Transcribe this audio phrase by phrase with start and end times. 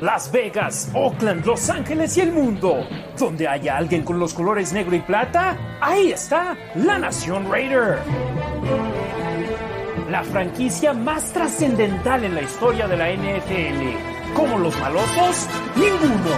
[0.00, 2.86] Las Vegas, Oakland, Los Ángeles y el mundo.
[3.18, 7.98] Donde haya alguien con los colores negro y plata, ahí está la Nación Raider.
[10.10, 14.34] La franquicia más trascendental en la historia de la NFL.
[14.34, 15.46] Como los malosos,
[15.76, 16.36] ninguno.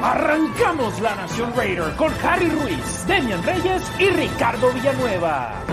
[0.00, 5.64] Arrancamos la Nación Raider con Harry Ruiz, Demian Reyes y Ricardo Villanueva.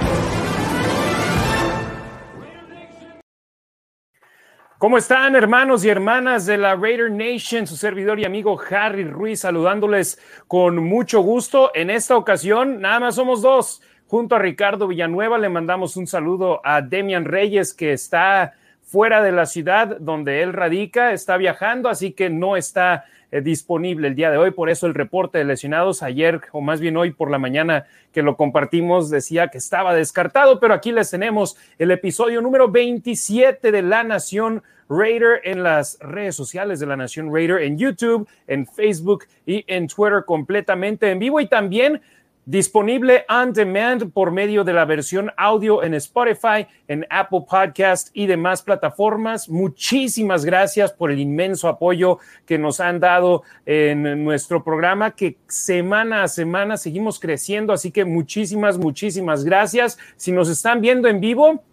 [4.77, 7.65] ¿Cómo están hermanos y hermanas de la Raider Nation?
[7.65, 11.71] Su servidor y amigo Harry Ruiz saludándoles con mucho gusto.
[11.73, 13.81] En esta ocasión nada más somos dos.
[14.07, 19.31] Junto a Ricardo Villanueva le mandamos un saludo a Demian Reyes que está fuera de
[19.31, 23.05] la ciudad donde él radica, está viajando, así que no está
[23.43, 24.51] disponible el día de hoy.
[24.51, 28.21] Por eso el reporte de lesionados ayer, o más bien hoy por la mañana que
[28.21, 33.81] lo compartimos, decía que estaba descartado, pero aquí les tenemos el episodio número 27 de
[33.81, 39.25] La Nación Raider en las redes sociales de La Nación Raider, en YouTube, en Facebook
[39.45, 42.01] y en Twitter completamente en vivo y también
[42.47, 48.27] Disponible on demand por medio de la versión audio en Spotify, en Apple Podcast y
[48.27, 49.49] demás plataformas.
[49.49, 56.21] Muchísimas gracias por el inmenso apoyo que nos han dado en nuestro programa, que semana
[56.21, 57.73] a semana seguimos creciendo.
[57.73, 59.97] Así que muchísimas, muchísimas gracias.
[60.15, 61.63] Si nos están viendo en vivo,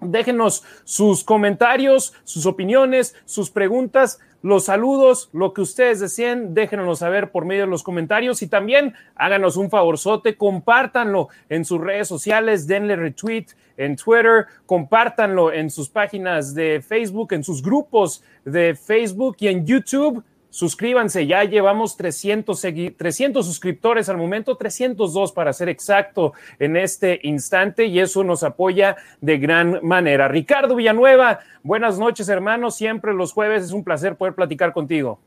[0.00, 7.30] déjenos sus comentarios, sus opiniones, sus preguntas los saludos, lo que ustedes deseen, déjenos saber
[7.30, 12.66] por medio de los comentarios y también háganos un favorzote, compártanlo en sus redes sociales,
[12.66, 19.36] denle retweet en Twitter, compártanlo en sus páginas de Facebook, en sus grupos de Facebook
[19.40, 20.24] y en YouTube.
[20.50, 22.60] Suscríbanse, ya llevamos 300,
[22.96, 28.96] 300 suscriptores al momento, 302 para ser exacto en este instante y eso nos apoya
[29.20, 30.26] de gran manera.
[30.26, 35.20] Ricardo Villanueva, buenas noches hermanos, siempre los jueves es un placer poder platicar contigo.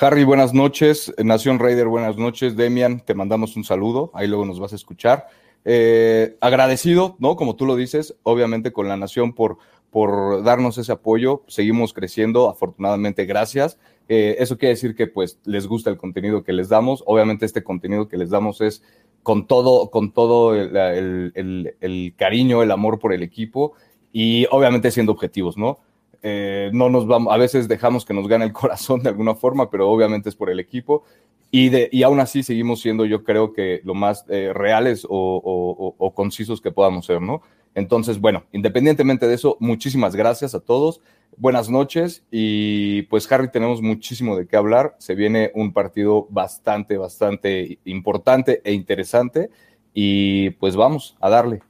[0.00, 1.14] Harry, buenas noches.
[1.22, 2.56] Nación Raider, buenas noches.
[2.56, 5.28] Demian, te mandamos un saludo, ahí luego nos vas a escuchar.
[5.64, 7.36] Eh, agradecido, ¿no?
[7.36, 9.58] Como tú lo dices, obviamente con la Nación por,
[9.90, 11.44] por darnos ese apoyo.
[11.46, 13.78] Seguimos creciendo, afortunadamente, gracias.
[14.08, 17.02] Eh, eso quiere decir que pues les gusta el contenido que les damos.
[17.06, 18.82] Obviamente este contenido que les damos es
[19.22, 23.72] con todo, con todo el, cariño, el amor por el equipo
[24.12, 25.78] y obviamente siendo objetivos, ¿no?
[26.26, 29.70] Eh, no nos vamos, a veces dejamos que nos gane el corazón de alguna forma,
[29.70, 31.04] pero obviamente es por el equipo.
[31.50, 35.94] Y, de, y aún así seguimos siendo, yo creo que lo más eh, reales o,
[35.96, 37.42] o concisos que podamos ser, ¿no?
[37.76, 41.00] Entonces, bueno, independientemente de eso, muchísimas gracias a todos
[41.36, 44.96] buenas noches y pues Harry tenemos muchísimo de qué hablar.
[44.98, 49.50] Se viene un partido bastante, bastante importante e interesante
[49.92, 51.62] y pues vamos a darle.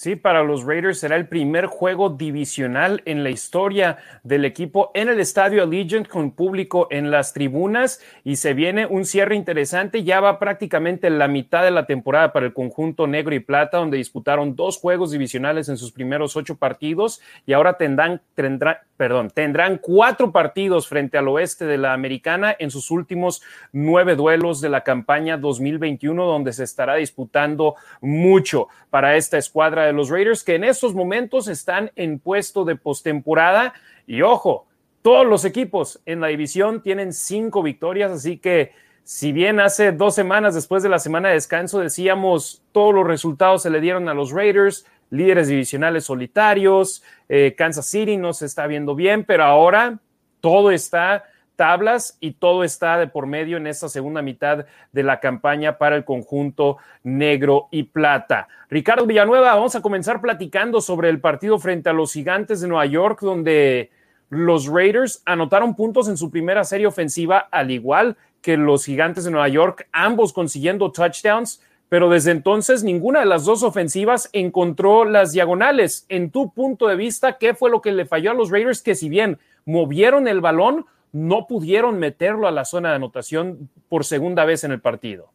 [0.00, 5.10] Sí, para los Raiders será el primer juego divisional en la historia del equipo en
[5.10, 10.02] el estadio Allegiant con público en las tribunas y se viene un cierre interesante.
[10.02, 13.98] Ya va prácticamente la mitad de la temporada para el conjunto negro y plata, donde
[13.98, 19.76] disputaron dos juegos divisionales en sus primeros ocho partidos y ahora tendrán, tendrán, perdón, tendrán
[19.76, 24.82] cuatro partidos frente al oeste de la americana en sus últimos nueve duelos de la
[24.82, 30.64] campaña 2021, donde se estará disputando mucho para esta escuadra de los Raiders, que en
[30.64, 33.74] estos momentos están en puesto de postemporada.
[34.06, 34.66] Y ojo,
[35.02, 40.14] todos los equipos en la división tienen cinco victorias, así que si bien hace dos
[40.14, 44.14] semanas después de la semana de descanso decíamos todos los resultados se le dieron a
[44.14, 49.98] los Raiders, líderes divisionales solitarios, eh, Kansas City no se está viendo bien, pero ahora
[50.40, 51.24] todo está
[51.60, 55.94] tablas y todo está de por medio en esta segunda mitad de la campaña para
[55.94, 58.48] el conjunto negro y plata.
[58.70, 62.86] Ricardo Villanueva, vamos a comenzar platicando sobre el partido frente a los gigantes de Nueva
[62.86, 63.90] York, donde
[64.30, 69.30] los Raiders anotaron puntos en su primera serie ofensiva, al igual que los gigantes de
[69.30, 71.60] Nueva York, ambos consiguiendo touchdowns,
[71.90, 76.06] pero desde entonces ninguna de las dos ofensivas encontró las diagonales.
[76.08, 78.94] En tu punto de vista, ¿qué fue lo que le falló a los Raiders que
[78.94, 84.44] si bien movieron el balón, no pudieron meterlo a la zona de anotación por segunda
[84.44, 85.30] vez en el partido?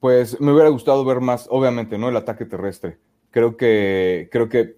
[0.00, 2.08] Pues me hubiera gustado ver más, obviamente, ¿no?
[2.08, 2.98] El ataque terrestre.
[3.30, 4.76] Creo que, creo que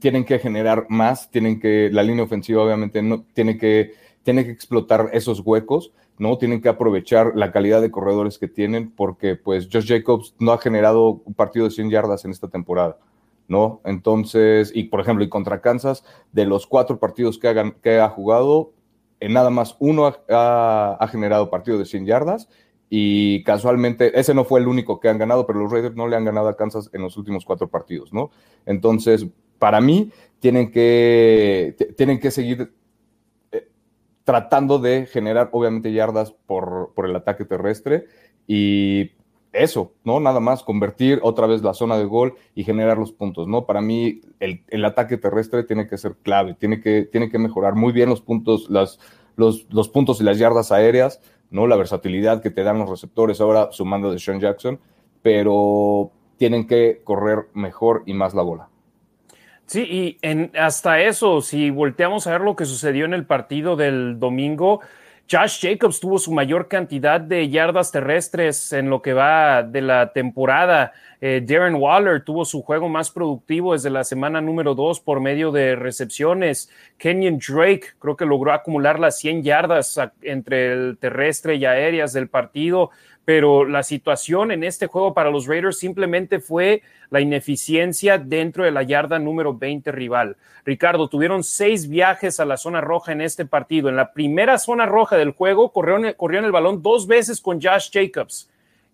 [0.00, 3.94] tienen que generar más, tienen que, la línea ofensiva obviamente no, tiene que,
[4.24, 6.38] que explotar esos huecos, ¿no?
[6.38, 10.58] Tienen que aprovechar la calidad de corredores que tienen, porque pues Josh Jacobs no ha
[10.58, 12.98] generado un partido de 100 yardas en esta temporada.
[13.48, 13.80] ¿no?
[13.84, 18.70] Entonces, y por ejemplo, y contra Kansas, de los cuatro partidos que, que ha jugado,
[19.20, 22.48] en nada más uno ha, generado partido de 100 yardas
[22.88, 26.16] y casualmente ese no fue el único que han ganado, pero los Raiders no le
[26.16, 28.30] han ganado a Kansas en los últimos cuatro partidos, ¿no?
[28.66, 29.26] Entonces,
[29.58, 32.72] para mí, tienen que, tienen que seguir
[33.52, 33.68] eh,
[34.24, 38.06] tratando de generar obviamente yardas por, por el ataque terrestre
[38.46, 39.12] y
[39.52, 40.20] eso, ¿no?
[40.20, 43.66] Nada más convertir otra vez la zona de gol y generar los puntos, ¿no?
[43.66, 47.74] Para mí el, el ataque terrestre tiene que ser clave, tiene que, tiene que mejorar
[47.74, 49.00] muy bien los puntos, las,
[49.36, 51.20] los, los, puntos y las yardas aéreas,
[51.50, 51.66] ¿no?
[51.66, 54.78] La versatilidad que te dan los receptores ahora sumando de Sean Jackson,
[55.22, 58.68] pero tienen que correr mejor y más la bola.
[59.66, 63.76] Sí, y en, hasta eso, si volteamos a ver lo que sucedió en el partido
[63.76, 64.80] del domingo,
[65.32, 70.12] Josh Jacobs tuvo su mayor cantidad de yardas terrestres en lo que va de la
[70.12, 70.92] temporada.
[71.20, 75.52] Eh, Darren Waller tuvo su juego más productivo desde la semana número dos por medio
[75.52, 76.68] de recepciones.
[76.98, 82.28] Kenyon Drake creo que logró acumular las 100 yardas entre el terrestre y aéreas del
[82.28, 82.90] partido
[83.30, 88.72] pero la situación en este juego para los Raiders simplemente fue la ineficiencia dentro de
[88.72, 90.36] la yarda número 20 rival.
[90.64, 93.88] Ricardo, tuvieron seis viajes a la zona roja en este partido.
[93.88, 97.90] En la primera zona roja del juego corrieron, corrieron el balón dos veces con Josh
[97.92, 98.50] Jacobs.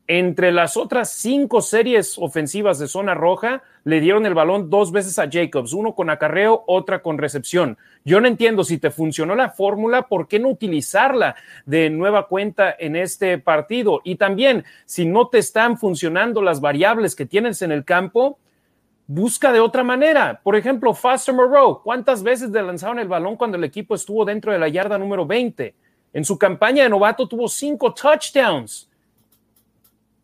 [0.09, 5.19] Entre las otras cinco series ofensivas de zona roja, le dieron el balón dos veces
[5.19, 7.77] a Jacobs, uno con acarreo, otra con recepción.
[8.05, 12.73] Yo no entiendo si te funcionó la fórmula, ¿por qué no utilizarla de nueva cuenta
[12.79, 14.01] en este partido?
[14.05, 18.39] Y también, si no te están funcionando las variables que tienes en el campo,
[19.09, 20.41] busca de otra manera.
[20.41, 24.53] Por ejemplo, Foster Moreau, ¿cuántas veces le lanzaron el balón cuando el equipo estuvo dentro
[24.53, 25.75] de la yarda número 20?
[26.13, 28.89] En su campaña de novato tuvo cinco touchdowns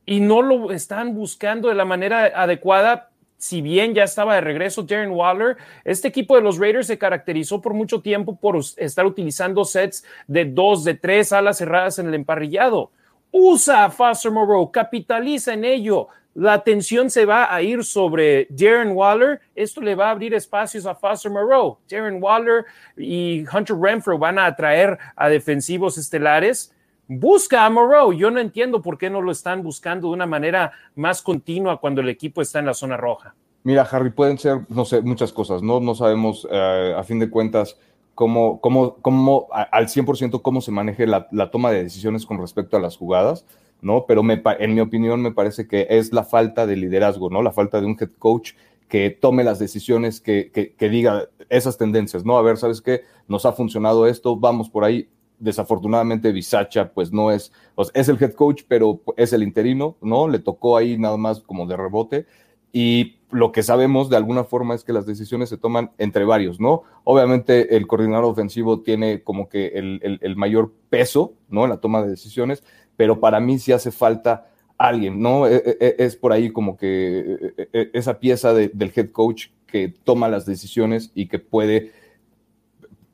[0.06, 3.10] y no lo están buscando de la manera adecuada.
[3.36, 7.60] Si bien ya estaba de regreso Darren Waller, este equipo de los Raiders se caracterizó
[7.60, 12.14] por mucho tiempo por estar utilizando sets de dos, de tres alas cerradas en el
[12.14, 12.92] emparrillado.
[13.32, 16.08] Usa a Foster Moreau, capitaliza en ello.
[16.34, 19.40] La atención se va a ir sobre Darren Waller.
[19.54, 21.78] Esto le va a abrir espacios a Foster Moreau.
[21.90, 22.64] Darren Waller
[22.96, 26.72] y Hunter Renfro van a atraer a defensivos estelares
[27.14, 28.12] Busca a Moreau.
[28.14, 32.00] Yo no entiendo por qué no lo están buscando de una manera más continua cuando
[32.00, 33.34] el equipo está en la zona roja.
[33.64, 35.78] Mira, Harry, pueden ser, no sé, muchas cosas, ¿no?
[35.78, 37.76] No sabemos, eh, a fin de cuentas,
[38.14, 42.80] cómo, cómo, cómo al 100% cómo se maneje la, toma de decisiones con respecto a
[42.80, 43.44] las jugadas,
[43.82, 44.06] ¿no?
[44.06, 47.42] Pero me, en mi opinión me parece que es la falta de liderazgo, ¿no?
[47.42, 48.52] La falta de un head coach
[48.88, 52.38] que tome las decisiones, que, que, que diga esas tendencias, ¿no?
[52.38, 53.02] A ver, ¿sabes qué?
[53.28, 55.08] Nos ha funcionado esto, vamos por ahí
[55.42, 57.52] desafortunadamente Bisacha pues no es,
[57.94, 60.28] es el head coach, pero es el interino, ¿no?
[60.28, 62.26] Le tocó ahí nada más como de rebote
[62.72, 66.60] y lo que sabemos de alguna forma es que las decisiones se toman entre varios,
[66.60, 66.82] ¿no?
[67.04, 71.64] Obviamente el coordinador ofensivo tiene como que el, mayor peso, ¿no?
[71.64, 72.62] En la toma de decisiones,
[72.96, 74.48] pero para mí sí hace falta
[74.78, 75.46] alguien, ¿no?
[75.46, 77.54] E, e, e, es, por ahí como que
[77.92, 81.92] esa pieza del head coach que toma las decisiones y que puede,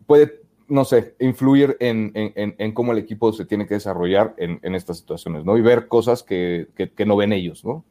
[0.07, 5.45] puede no sé, influir en, cómo el equipo se tiene que desarrollar en, estas situaciones,
[5.45, 5.57] ¿no?
[5.57, 6.69] Y ver cosas que,
[7.07, 7.85] no ven ellos, ¿no?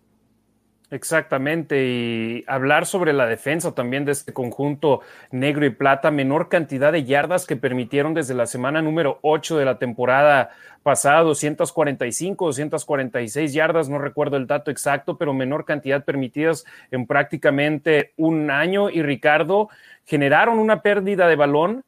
[0.89, 5.01] Exactamente, y hablar sobre la defensa también de este conjunto
[5.31, 9.65] negro y plata, menor cantidad de yardas que permitieron desde la semana número 8 de
[9.65, 10.51] la temporada
[10.83, 18.13] pasada, 245, 246 yardas, no recuerdo el dato exacto, pero menor cantidad permitidas en prácticamente
[18.15, 18.89] un año.
[18.89, 19.68] Y Ricardo,
[20.06, 21.83] generaron una pérdida de balón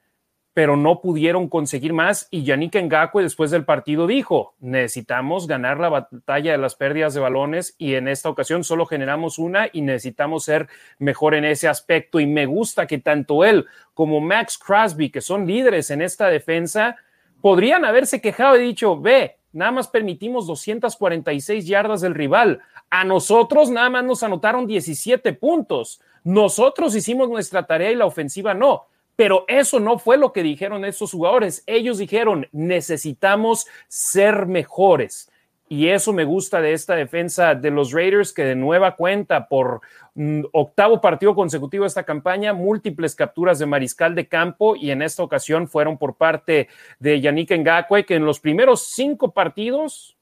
[0.60, 5.88] pero no pudieron conseguir más y Yannick Ngakwe después del partido dijo, necesitamos ganar la
[5.88, 10.44] batalla de las pérdidas de balones y en esta ocasión solo generamos una y necesitamos
[10.44, 15.22] ser mejor en ese aspecto y me gusta que tanto él como Max Crosby, que
[15.22, 16.98] son líderes en esta defensa,
[17.40, 23.70] podrían haberse quejado y dicho, ve, nada más permitimos 246 yardas del rival, a nosotros
[23.70, 28.90] nada más nos anotaron 17 puntos, nosotros hicimos nuestra tarea y la ofensiva no
[29.20, 31.62] pero eso no fue lo que dijeron estos jugadores.
[31.68, 35.30] Ellos dijeron, necesitamos ser mejores.
[35.68, 39.82] Y eso me gusta de esta defensa de los Raiders, que de nueva cuenta por
[40.16, 45.02] mm, octavo partido consecutivo de esta campaña, múltiples capturas de mariscal de campo y en
[45.02, 50.16] esta ocasión fueron por parte de Yannick Ngakwe, que en los primeros cinco partidos,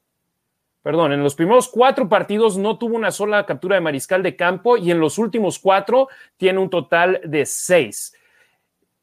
[0.81, 4.75] perdón, en los primeros cuatro partidos no tuvo una sola captura de mariscal de campo
[4.75, 8.15] y en los últimos cuatro tiene un total de seis.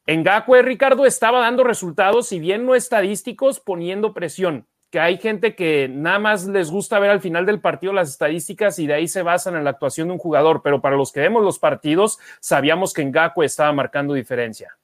[0.07, 4.67] Ngakwe Ricardo estaba dando resultados, si bien no estadísticos, poniendo presión.
[4.91, 8.79] Que hay gente que nada más les gusta ver al final del partido las estadísticas
[8.79, 11.21] y de ahí se basan en la actuación de un jugador, pero para los que
[11.21, 14.77] vemos los partidos, sabíamos que Ngakwe estaba marcando diferencia.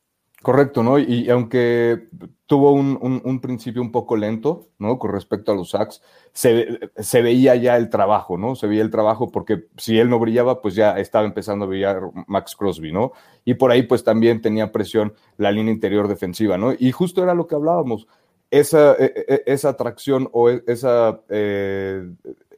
[0.42, 0.99] Correcto, ¿no?
[0.99, 2.09] Y, aunque
[2.47, 4.99] tuvo un, principio un poco lento, ¿no?
[4.99, 8.56] Con respecto a los sacks, se, veía ya el trabajo, ¿no?
[8.56, 12.00] Se veía el trabajo porque si él no brillaba, pues ya estaba empezando a brillar
[12.26, 13.12] Max Crosby, ¿no?
[13.44, 16.73] Y por ahí pues también tenía presión la línea interior defensiva, ¿no?
[16.78, 18.06] Y justo era lo que hablábamos,
[18.50, 21.20] esa, e, e, e, esa atracción o esa...
[21.28, 22.11] Eh,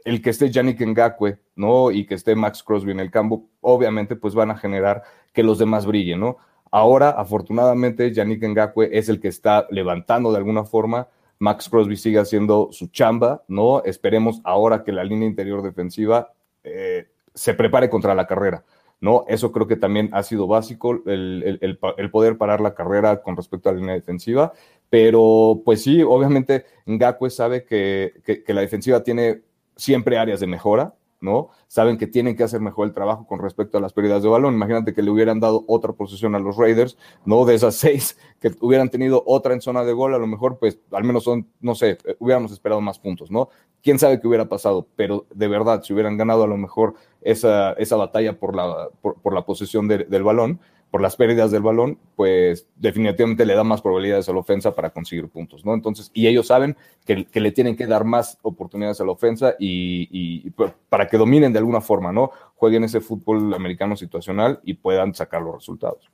[0.05, 1.91] el que esté Yannick Ngakwe, ¿no?
[1.91, 5.59] Y que esté Max Crosby en el campo, obviamente pues van a generar que los
[5.59, 6.39] demás brillen, ¿no?
[6.75, 11.07] Ahora, afortunadamente, Yannick Ngakwe es el que está levantando de alguna forma.
[11.39, 13.85] Max Crosby sigue haciendo su chamba, ¿no?
[13.85, 16.33] Esperemos ahora que la línea interior defensiva
[16.65, 18.65] eh, se prepare contra la carrera,
[19.03, 19.27] ¿no?
[19.29, 21.79] Eso creo que también ha sido básico, el,
[22.11, 24.53] poder parar la carrera con respecto a la línea defensiva,
[24.89, 29.43] pero pues sí, obviamente Ngakwe sabe que la defensiva tiene
[29.77, 31.49] siempre áreas de mejora, ¿no?
[31.69, 34.55] Saben que tienen que hacer mejor el trabajo con respecto a las pérdidas de balón.
[34.55, 37.45] Imagínate que le hubieran dado otra posición a los Raiders, ¿no?
[37.45, 40.81] De esas seis que hubieran tenido otra en zona de gol, a lo mejor, pues,
[40.91, 43.49] al menos son, no sé, eh, hubiéramos esperado más puntos, ¿no?
[43.83, 47.73] Quién sabe qué hubiera pasado, pero de verdad, si hubieran ganado a lo mejor esa,
[47.75, 50.61] esa batalla por la, por, la posesión del balón,
[50.93, 54.91] por las pérdidas del balón, pues definitivamente le da más probabilidades a la ofensa para
[54.91, 55.73] conseguir puntos, ¿no?
[55.73, 60.51] Entonces, y ellos saben que, le tienen que dar más oportunidades a la ofensa y,
[60.91, 62.31] para que dominen de alguna forma, ¿no?
[62.57, 66.11] Jueguen ese fútbol americano situacional y puedan sacar los resultados.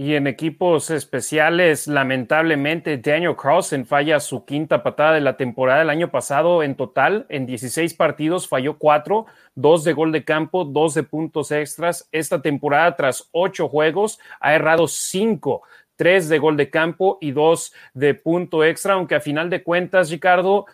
[0.00, 5.90] Y en equipos especiales, lamentablemente, Daniel Carlson falla su quinta patada de la temporada del
[5.90, 7.26] año pasado en total.
[7.28, 12.08] En 16 partidos falló cuatro, dos de gol de campo, dos de puntos extras.
[12.12, 15.64] Esta temporada, tras ocho juegos, ha errado cinco,
[15.96, 20.08] tres de gol de campo y dos de punto extra, aunque a final de cuentas,
[20.08, 20.64] Ricardo,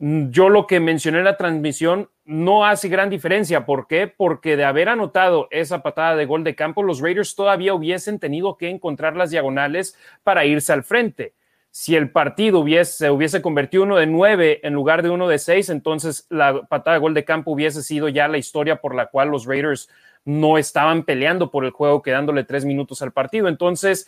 [0.00, 3.66] Mm, yo lo que mencioné en la transmisión no hace gran diferencia.
[3.66, 4.06] ¿Por qué?
[4.06, 8.56] Porque de haber anotado esa patada de gol de campo, los Raiders todavía hubiesen tenido
[8.56, 11.34] que encontrar las diagonales para irse al frente.
[11.72, 15.40] Si el partido hubiese, se hubiese convertido uno de nueve en lugar de uno de
[15.40, 19.06] seis, entonces la patada de gol de campo hubiese sido ya la historia por la
[19.06, 19.88] cual los Raiders
[20.24, 23.48] no estaban peleando por el juego, quedándole tres minutos al partido.
[23.48, 24.06] Entonces,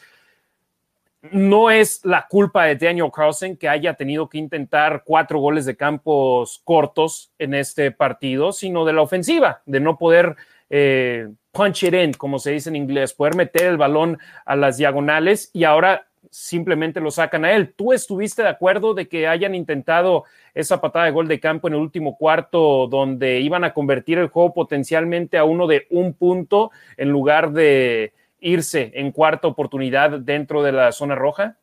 [1.31, 5.76] no es la culpa de Daniel Carlson que haya tenido que intentar cuatro goles de
[5.76, 10.37] campos cortos en este partido, sino de la ofensiva, de no poder
[10.69, 14.79] eh, punch it in, como se dice en inglés, poder meter el balón a las
[14.79, 17.73] diagonales y ahora simplemente lo sacan a él.
[17.75, 20.25] ¿Tú estuviste de acuerdo de que hayan intentado
[20.55, 24.29] esa patada de gol de campo en el último cuarto donde iban a convertir el
[24.29, 28.12] juego potencialmente a uno de un punto en lugar de
[28.43, 31.59] irse en cuarta oportunidad dentro de la zona roja?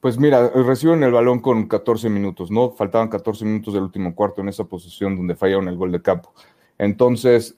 [0.00, 2.72] Pues mira, reciben el balón con 14 minutos, ¿no?
[2.72, 6.34] Faltaban 14 minutos del último cuarto en esa posición donde fallaron el gol de campo.
[6.76, 7.56] Entonces,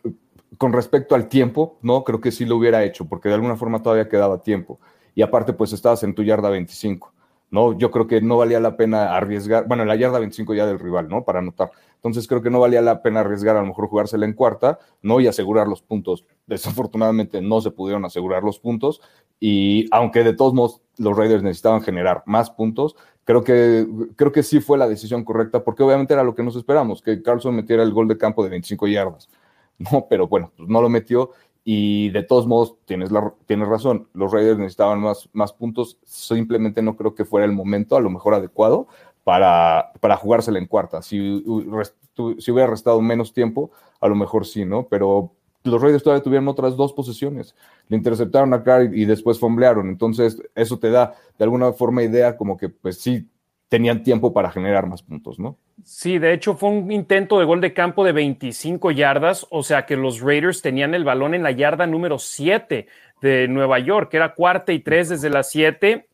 [0.59, 3.83] con respecto al tiempo, no, creo que sí lo hubiera hecho, porque de alguna forma
[3.83, 4.78] todavía quedaba tiempo.
[5.14, 7.12] Y aparte, pues estabas en tu yarda 25.
[7.50, 7.76] ¿no?
[7.78, 11.09] Yo creo que no valía la pena arriesgar, bueno, la yarda 25 ya del rival,
[11.09, 11.25] ¿no?
[11.25, 11.71] Para anotar.
[11.96, 15.20] Entonces creo que no valía la pena arriesgar a lo mejor jugársela en cuarta, ¿no?
[15.20, 16.24] Y asegurar los puntos.
[16.46, 19.00] Desafortunadamente no se pudieron asegurar los puntos
[19.40, 23.86] y aunque de todos modos los Raiders necesitaban generar más puntos, creo que,
[24.16, 27.22] creo que sí fue la decisión correcta porque obviamente era lo que nos esperamos, que
[27.22, 29.28] Carlson metiera el gol de campo de 25 yardas.
[29.78, 34.08] No, pero bueno, pues no lo metió y de todos modos, tienes, la, tienes razón,
[34.14, 38.08] los Raiders necesitaban más, más puntos, simplemente no creo que fuera el momento a lo
[38.08, 38.86] mejor adecuado
[39.26, 41.02] para, para jugársela en cuarta.
[41.02, 44.87] Si, hubiera restado menos tiempo, a lo mejor sí, ¿no?
[44.87, 45.33] Pero
[45.64, 47.56] los Raiders todavía tuvieron otras dos posesiones.
[47.88, 49.88] Le interceptaron a Carr y después fomblearon.
[49.88, 53.28] Entonces, eso te da de alguna forma idea como que, pues sí,
[53.68, 55.59] tenían tiempo para generar más puntos, ¿no?
[55.83, 59.87] Sí, de hecho fue un intento de gol de campo de 25 yardas, o sea
[59.87, 62.87] que los Raiders tenían el balón en la yarda número 7
[63.21, 66.06] de Nueva York, que era cuarta y tres desde las 7.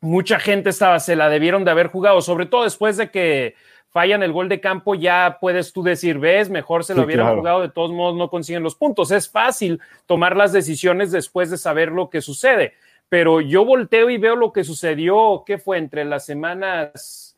[0.00, 3.54] Mucha gente estaba, se la debieron de haber jugado, sobre todo después de que
[3.90, 7.60] fallan el gol de campo, ya puedes tú decir, ves, mejor se lo hubieran jugado,
[7.60, 9.10] de todos modos no consiguen los puntos.
[9.10, 12.74] Es fácil tomar las decisiones después de saber lo que sucede
[13.10, 15.78] pero yo volteo y veo lo que sucedió, ¿qué fue?
[15.78, 17.36] Entre las semanas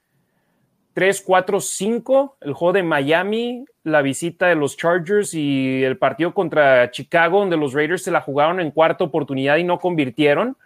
[0.93, 6.35] 3, 4, 5, el juego de Miami, la visita de los Chargers y el partido
[6.35, 10.59] contra Chicago, donde los Raiders se la jugaron en cuarta oportunidad y no convirtieron.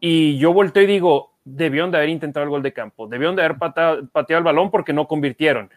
[0.00, 3.44] Y yo volteo y digo, debieron de haber intentado el gol de campo, debieron de
[3.44, 5.70] haber pateado, pateado el balón porque no convirtieron.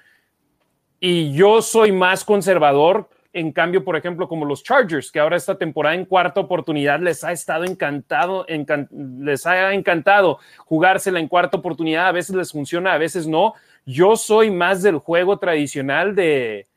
[1.00, 5.58] Y yo soy más conservador en cambio, por ejemplo, como los Chargers, que ahora esta
[5.58, 8.46] temporada en cuarta oportunidad les ha estado encantado,
[8.90, 13.54] les ha encantado jugársela en cuarta oportunidad, a veces les funciona, a veces no.
[13.86, 16.68] Yo soy más del juego tradicional de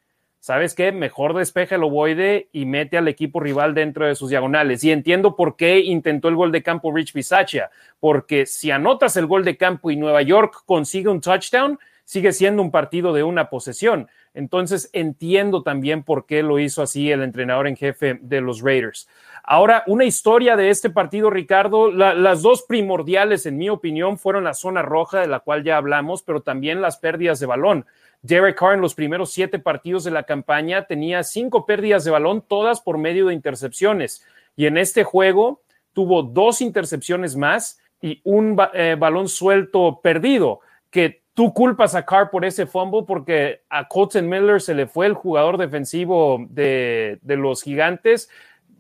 [0.45, 0.93] ¿sabes qué?
[0.93, 4.85] Mejor despeja el ovoide y mete al equipo rival dentro de sus diagonales.
[4.85, 9.25] Y entiendo por qué intentó el gol de campo Rich Bisaccia, porque si anotas el
[9.25, 13.49] gol de campo y Nueva York consigue un touchdown, sigue siendo un partido de una
[13.49, 14.11] posesión.
[14.35, 19.09] Entonces entiendo también por qué lo hizo así el entrenador en jefe de los Raiders.
[19.45, 24.53] Ahora, una historia de este partido, Ricardo, las dos primordiales, en mi opinión, fueron la
[24.53, 27.87] zona roja, de la cual ya hablamos, pero también las pérdidas de balón.
[28.25, 32.40] Derek Carr en los primeros siete partidos de la campaña tenía cinco pérdidas de balón,
[32.40, 34.25] todas por medio de intercepciones.
[34.57, 35.61] Y en este juego
[35.93, 42.31] tuvo dos intercepciones más y un eh, balón suelto perdido, que tú culpas a Carr
[42.31, 47.37] por ese fumble porque a Colton Miller se le fue el jugador defensivo de, de
[47.37, 48.31] los gigantes,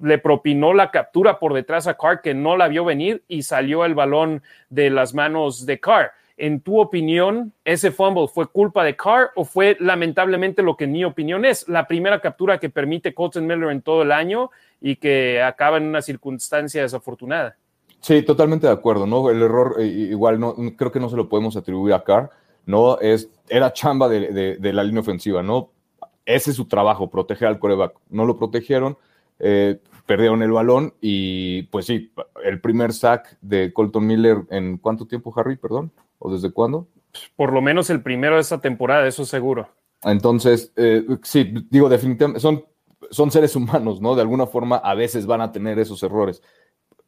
[0.00, 3.84] le propinó la captura por detrás a Carr que no la vio venir y salió
[3.84, 6.12] el balón de las manos de Carr.
[6.36, 10.92] En tu opinión, ese fumble fue culpa de Carr o fue lamentablemente lo que en
[10.92, 14.50] mi opinión es la primera captura que permite Colton Miller en todo el año
[14.80, 17.56] y que acaba en una circunstancia desafortunada?
[18.00, 19.30] Sí, totalmente de acuerdo, ¿no?
[19.30, 22.30] El error eh, igual no creo que no se lo podemos atribuir a Carr,
[22.66, 25.70] no es era chamba de, la línea ofensiva, ¿no?
[26.26, 27.94] Ese es su trabajo, proteger al coreback.
[28.10, 28.98] No lo protegieron,
[29.38, 32.12] eh, perdieron el balón y pues sí,
[32.42, 35.90] el primer sack de Colton Miller en cuánto tiempo, Harry, perdón.
[36.24, 36.88] ¿O desde cuándo?
[37.36, 39.68] Por lo menos el primero de esta temporada, eso seguro.
[40.04, 42.64] Entonces, eh, sí, digo, definitivamente, son,
[43.10, 44.14] son seres humanos, ¿no?
[44.14, 46.42] De alguna forma a veces van a tener esos errores.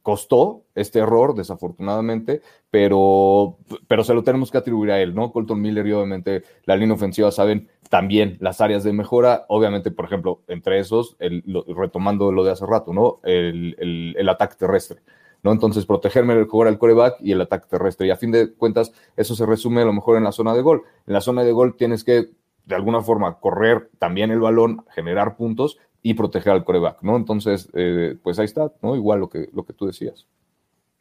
[0.03, 3.57] Costó este error, desafortunadamente, pero,
[3.89, 5.33] pero se lo tenemos que atribuir a él, ¿no?
[5.33, 10.05] Colton Miller y obviamente la línea ofensiva saben también las áreas de mejora, obviamente, por
[10.05, 11.43] ejemplo, entre esos, el,
[11.75, 13.21] retomando lo de hace rato, ¿no?
[13.25, 15.01] el, el ataque terrestre.
[15.47, 15.53] ¿No?
[15.53, 18.09] Entonces, protegerme el jugar al coreback y el ataque terrestre.
[18.09, 20.61] Y a fin de cuentas, eso se resume a lo mejor en la zona de
[20.61, 20.83] gol.
[21.07, 22.31] En la zona de gol tienes que,
[22.65, 27.15] de alguna forma, correr también el balón, generar puntos y proteger al coreback, ¿no?
[27.15, 28.97] Entonces, eh, pues ahí está, ¿no?
[28.97, 30.27] Igual lo que, lo que tú decías.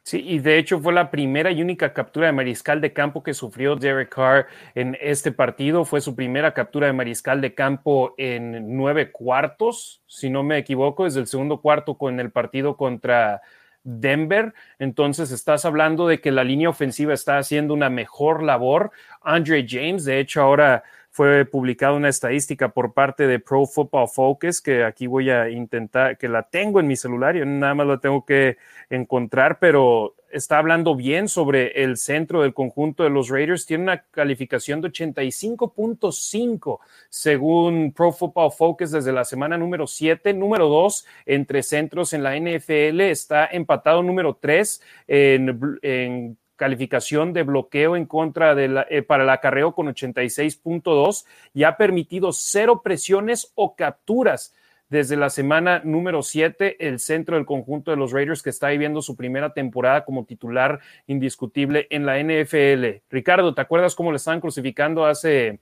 [0.04, 3.34] Sí, y de hecho fue la primera y única captura de mariscal de campo que
[3.34, 5.84] sufrió Derek Carr en este partido.
[5.84, 11.02] Fue su primera captura de mariscal de campo en nueve cuartos, si no me equivoco,
[11.02, 13.42] desde el segundo cuarto con el partido contra
[13.86, 14.52] Denver.
[14.78, 18.90] Entonces estás hablando de que la línea ofensiva está haciendo una mejor labor.
[19.22, 24.60] Andre James, de hecho, ahora fue publicada una estadística por parte de Pro Football Focus
[24.60, 27.98] que aquí voy a intentar, que la tengo en mi celular y nada más la
[27.98, 28.58] tengo que
[28.90, 33.66] encontrar, pero está hablando bien sobre el centro del conjunto de los Raiders.
[33.66, 40.34] Tiene una calificación de 85.5 según Pro Football Focus desde la semana número 7.
[40.34, 47.96] Número 2 entre centros en la NFL está empatado número 3 en, calificación de bloqueo
[47.96, 53.52] en contra de la, eh, para el acarreo con 86.2 y ha permitido cero presiones
[53.54, 54.54] o capturas
[54.88, 59.02] desde la semana número 7, el centro del conjunto de los Raiders que está viviendo
[59.02, 63.02] su primera temporada como titular indiscutible en la NFL.
[63.10, 65.60] Ricardo, ¿te acuerdas cómo le estaban crucificando hace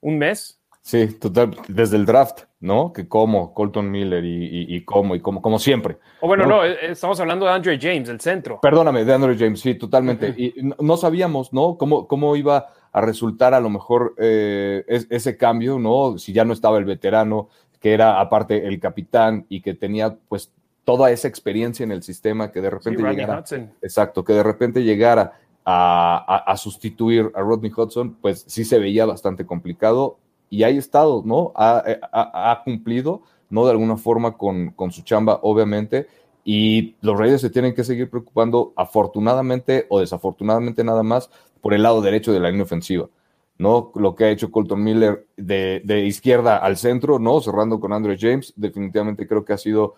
[0.00, 0.60] un mes?
[0.84, 2.92] Sí, total, desde el draft, ¿no?
[2.92, 5.96] Que como Colton Miller y, como, y como, como siempre.
[6.20, 8.60] O bueno, no, eh, estamos hablando de Andre James, el centro.
[8.60, 10.34] Perdóname, de Andre James, sí, totalmente.
[10.36, 11.78] Y no, sabíamos, ¿no?
[11.78, 16.18] Cómo, cómo iba a resultar a lo mejor eh, ese cambio, ¿no?
[16.18, 17.48] Si ya no estaba el veterano,
[17.84, 20.50] que era aparte el capitán y que tenía pues
[20.84, 23.44] toda esa experiencia en el sistema que de repente llegara.
[23.82, 25.34] Exacto, que de repente llegara
[25.66, 30.16] a, a, sustituir a Rodney Hudson, pues sí se veía bastante complicado
[30.48, 31.52] y ahí estado, ¿no?
[31.86, 33.20] Eh, ha, cumplido,
[33.50, 33.66] ¿no?
[33.66, 36.06] De alguna forma con, con, su chamba, obviamente,
[36.42, 41.28] y los Reyes se tienen que seguir preocupando, afortunadamente o desafortunadamente nada más,
[41.60, 43.10] por el lado derecho de la línea ofensiva,
[43.58, 43.92] ¿no?
[43.94, 47.40] Lo que ha hecho Colton Miller de, de izquierda al centro, ¿no?
[47.40, 49.94] Cerrando con Andrew James, definitivamente creo que ha sido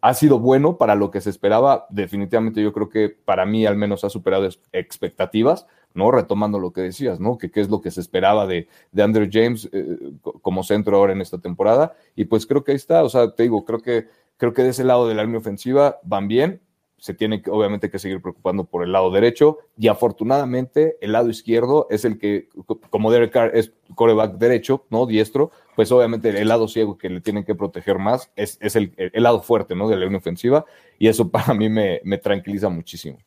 [0.00, 1.86] ha sido bueno para lo que se esperaba.
[1.90, 5.66] Definitivamente yo creo que para mí al menos ha superado expectativas.
[5.94, 6.10] ¿no?
[6.10, 7.38] Retomando lo que decías, ¿no?
[7.38, 11.12] Que qué es lo que se esperaba de, de Andrew James eh, como centro ahora
[11.12, 11.94] en esta temporada.
[12.14, 14.68] Y pues creo que ahí está, o sea, te digo, creo que, creo que de
[14.70, 16.60] ese lado de la línea ofensiva van bien.
[16.98, 21.30] Se tiene que, obviamente que seguir preocupando por el lado derecho y afortunadamente el lado
[21.30, 22.48] izquierdo es el que,
[22.90, 25.06] como Derek Carr es coreback derecho, ¿no?
[25.06, 28.92] Diestro, pues obviamente el lado ciego que le tienen que proteger más es, es el,
[28.96, 29.88] el, lado fuerte, ¿no?
[29.88, 30.64] De la línea ofensiva
[30.98, 33.18] y eso para mí me, me tranquiliza muchísimo.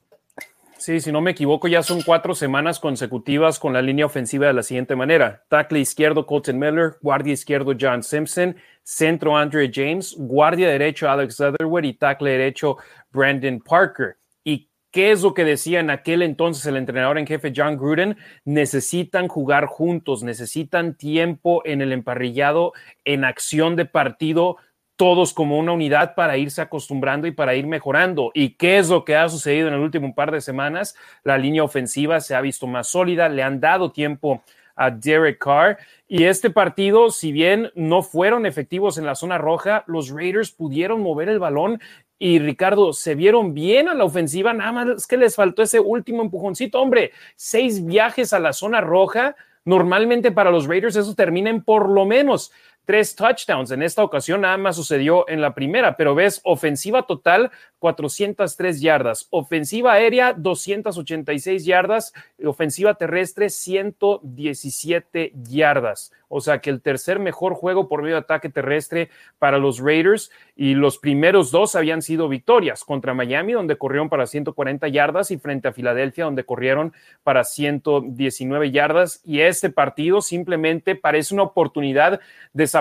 [0.81, 4.53] Sí, si no me equivoco, ya son cuatro semanas consecutivas con la línea ofensiva de
[4.53, 5.43] la siguiente manera.
[5.47, 11.83] Tackle izquierdo Colton Miller, guardia izquierdo John Simpson, centro Andre James, guardia derecho Alex Leatherwood
[11.83, 12.77] y tackle derecho
[13.11, 14.17] Brandon Parker.
[14.43, 18.17] Y ¿Qué es lo que decía en aquel entonces el entrenador en jefe John Gruden?
[18.43, 22.73] Necesitan jugar juntos, necesitan tiempo en el emparrillado,
[23.05, 24.57] en acción de partido,
[24.97, 28.31] todos como una unidad para irse acostumbrando y para ir mejorando.
[28.33, 30.93] ¿Y qué es lo que ha sucedido en el último par de semanas?
[31.23, 34.43] La línea ofensiva se ha visto más sólida, le han dado tiempo
[34.75, 35.77] a Derek Carr.
[36.07, 41.01] Y este partido, si bien no fueron efectivos en la zona roja, los Raiders pudieron
[41.01, 41.79] mover el balón
[42.23, 46.21] y Ricardo, se vieron bien a la ofensiva, nada más que les faltó ese último
[46.21, 51.63] empujoncito, hombre, seis viajes a la zona roja, normalmente para los Raiders eso termina en
[51.63, 52.51] por lo menos
[52.91, 53.71] tres touchdowns.
[53.71, 57.49] En esta ocasión nada más sucedió en la primera, pero ves, ofensiva total
[57.79, 62.11] 403 yardas, ofensiva aérea 286 yardas,
[62.43, 66.11] ofensiva terrestre 117 yardas.
[66.33, 70.31] O sea que el tercer mejor juego por medio de ataque terrestre para los Raiders
[70.55, 75.37] y los primeros dos habían sido victorias contra Miami, donde corrieron para 140 yardas, y
[75.37, 79.21] frente a Filadelfia, donde corrieron para 119 yardas.
[79.25, 82.21] Y este partido simplemente parece una oportunidad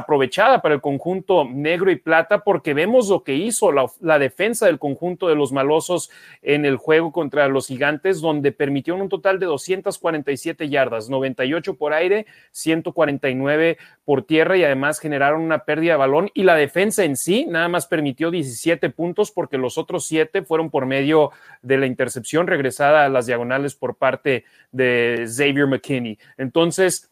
[0.01, 4.79] desaprovechada para el conjunto negro y plata, porque vemos lo que hizo la, defensa del
[4.79, 6.11] conjunto de los malosos
[6.43, 11.93] en el juego contra los gigantes, donde permitieron un total de 247 yardas, 98 por
[11.93, 17.17] aire, 149 por tierra y además generaron una pérdida de balón y la defensa en
[17.17, 21.31] sí nada más permitió 17 puntos porque los otros 7 fueron por medio
[21.63, 26.19] de la intercepción regresada a las diagonales por parte de Xavier McKinney.
[26.39, 27.10] Entonces,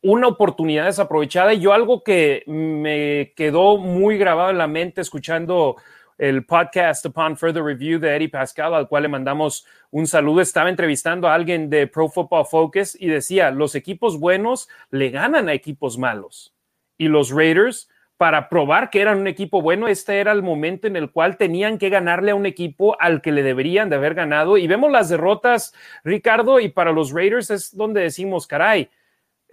[0.00, 5.76] una oportunidad desaprovechada y yo algo que me quedó muy grabado en la mente escuchando
[6.18, 10.40] el podcast Upon Further Review de Eddie Pascal, al cual le mandamos un saludo.
[10.40, 15.48] Estaba entrevistando a alguien de Pro Football Focus y decía, los equipos buenos le ganan
[15.48, 16.54] a equipos malos.
[16.96, 20.94] Y los Raiders, para probar que eran un equipo bueno, este era el momento en
[20.94, 24.58] el cual tenían que ganarle a un equipo al que le deberían de haber ganado.
[24.58, 28.90] Y vemos las derrotas, Ricardo, y para los Raiders es donde decimos, caray,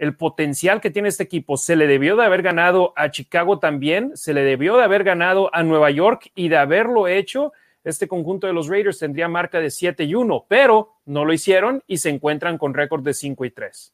[0.00, 1.58] el potencial que tiene este equipo.
[1.58, 5.54] Se le debió de haber ganado a Chicago también, se le debió de haber ganado
[5.54, 7.52] a Nueva York y de haberlo hecho,
[7.84, 11.82] este conjunto de los Raiders tendría marca de 7 y 1, pero no lo hicieron
[11.86, 13.92] y se encuentran con récord de 5 y 3.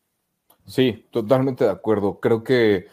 [0.64, 2.21] Sí, totalmente de acuerdo.
[2.21, 2.87] Creo que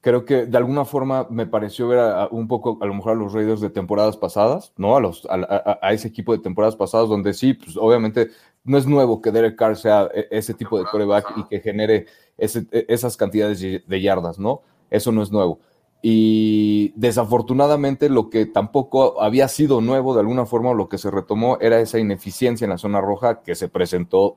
[0.00, 3.32] creo que de alguna forma me pareció ver un poco a lo mejor a los
[3.32, 4.96] Raiders de temporadas pasadas, ¿no?
[4.96, 8.30] A, los, a, ese equipo de temporadas pasadas donde sí, pues obviamente
[8.68, 12.06] no es nuevo que Derek Carr sea e, ese tipo de coreback y que genere
[12.36, 14.62] e, esas cantidades de yardas, ¿no?
[14.90, 15.58] Eso no es nuevo.
[16.00, 21.58] Y desafortunadamente lo que tampoco había sido nuevo de alguna forma, lo que se retomó
[21.60, 24.36] era esa ineficiencia en la zona roja que se presentó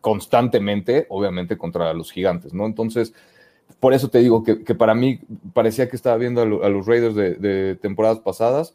[0.00, 2.66] constantemente, obviamente, contra los gigantes, ¿no?
[2.66, 3.14] Entonces,
[3.78, 5.20] por eso te digo que, para mí
[5.52, 8.74] parecía que estaba viendo a, los Raiders de, temporadas pasadas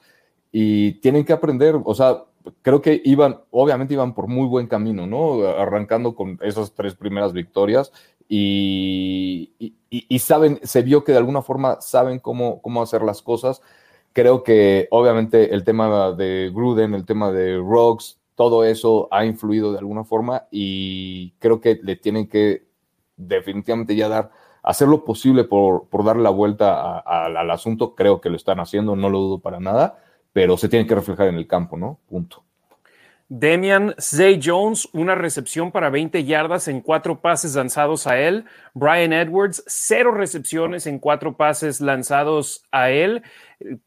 [0.52, 2.24] y tienen que aprender, o sea,
[2.62, 5.47] creo que iban, obviamente iban por muy buen camino, ¿no?
[5.47, 7.91] Arrancando con esas tres primeras victorias
[8.27, 13.62] y, y, saben, se vio que de alguna forma saben cómo, cómo hacer las cosas.
[14.13, 19.71] Creo que obviamente el tema de Gruden, el tema de Rocks, todo eso ha influido
[19.71, 22.65] de alguna forma y creo que le tienen que
[23.17, 24.32] definitivamente ya dar
[24.63, 28.95] hacer lo posible por, por darle la vuelta al asunto, creo que lo están haciendo,
[28.95, 29.99] no lo dudo para nada,
[30.34, 32.00] pero se tiene que reflejar en el campo, ¿no?
[32.10, 32.44] Punto.
[33.34, 38.44] Demian Zay Jones, una recepción para 20 yardas en cuatro pases lanzados a él.
[38.74, 43.24] Brian Edwards, cero recepciones en cuatro pases lanzados a él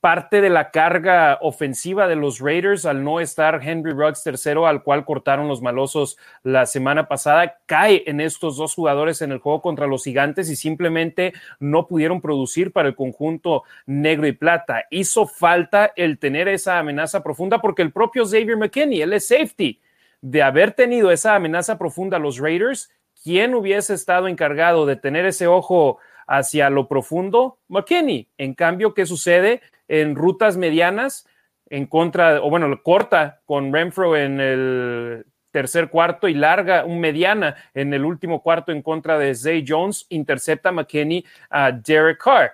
[0.00, 4.82] parte de la carga ofensiva de los Raiders al no estar Henry Ruggs tercero, al
[4.82, 9.62] cual cortaron los malosos la semana pasada, cae en estos dos jugadores en el juego
[9.62, 14.84] contra los gigantes y simplemente no pudieron producir para el conjunto negro y plata.
[14.90, 19.80] Hizo falta el tener esa amenaza profunda porque el propio Xavier McKinney, él es safety,
[20.20, 22.90] de haber tenido esa amenaza profunda los Raiders,
[23.22, 28.28] ¿quién hubiese estado encargado de tener ese ojo hacia lo profundo, McKinney.
[28.38, 31.26] En cambio, ¿qué sucede en rutas medianas?
[31.68, 37.54] En contra, o bueno, corta con Renfro en el tercer cuarto y larga, un mediana
[37.74, 42.52] en el último cuarto en contra de Zay Jones, intercepta McKinney a Derek Carr.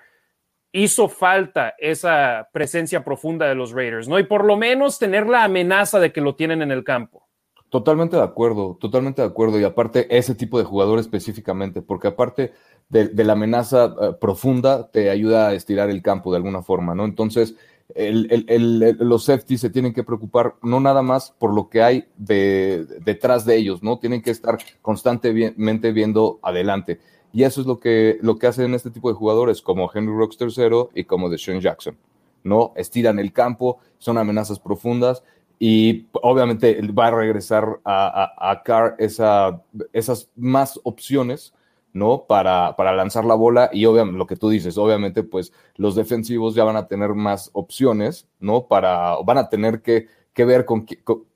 [0.70, 4.18] Hizo falta esa presencia profunda de los Raiders, ¿no?
[4.18, 7.29] Y por lo menos tener la amenaza de que lo tienen en el campo.
[7.70, 9.61] Totalmente de acuerdo, totalmente de acuerdo.
[9.61, 12.52] Y aparte, ese tipo de jugador específicamente, porque aparte
[12.88, 17.04] de, la amenaza eh, profunda, te ayuda a estirar el campo de alguna forma, ¿no?
[17.04, 17.54] Entonces,
[17.94, 23.44] los safeties se tienen que preocupar no nada más por lo que hay de, detrás
[23.44, 24.00] de ellos, ¿no?
[24.00, 26.98] Tienen que estar constantemente viendo adelante.
[27.33, 30.37] Y eso es lo que, lo que hacen este tipo de jugadores, como Henry Rocks
[30.40, 31.96] III y como Deshaun Jackson,
[32.42, 32.72] ¿no?
[32.74, 35.22] Estiran el campo, son amenazas profundas
[35.62, 41.53] y obviamente va a regresar a, a, Carr esa, esas más opciones,
[41.92, 42.25] ¿no?
[42.27, 46.55] Para, para, lanzar la bola y obviamente lo que tú dices, obviamente pues los defensivos
[46.55, 48.68] ya van a tener más opciones, ¿no?
[48.68, 50.87] Para, van a tener que, que ver con,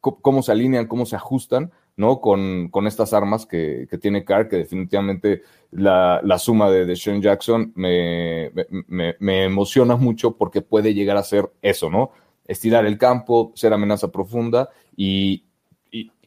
[0.01, 2.23] cómo se alinean, cómo se ajustan, ¿no?
[2.23, 6.97] Con, con estas armas que, que, tiene Carr, que definitivamente la, la suma de, de
[6.97, 8.51] Sean Jackson me,
[8.89, 12.11] me, me emociona mucho porque puede llegar a ser eso, ¿no?
[12.46, 15.44] Estirar el campo, ser amenaza profunda y,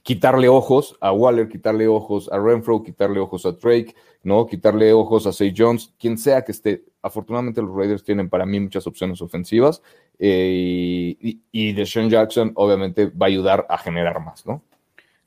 [0.03, 4.45] quitarle ojos a Waller, quitarle ojos a Renfro, quitarle ojos a Drake, ¿no?
[4.45, 6.85] Quitarle ojos a Say Jones, quien sea que esté.
[7.01, 9.81] Afortunadamente los Raiders tienen para mí muchas opciones ofensivas
[10.17, 14.63] eh, y, y Deshaun Jackson obviamente va a ayudar a generar más, ¿no?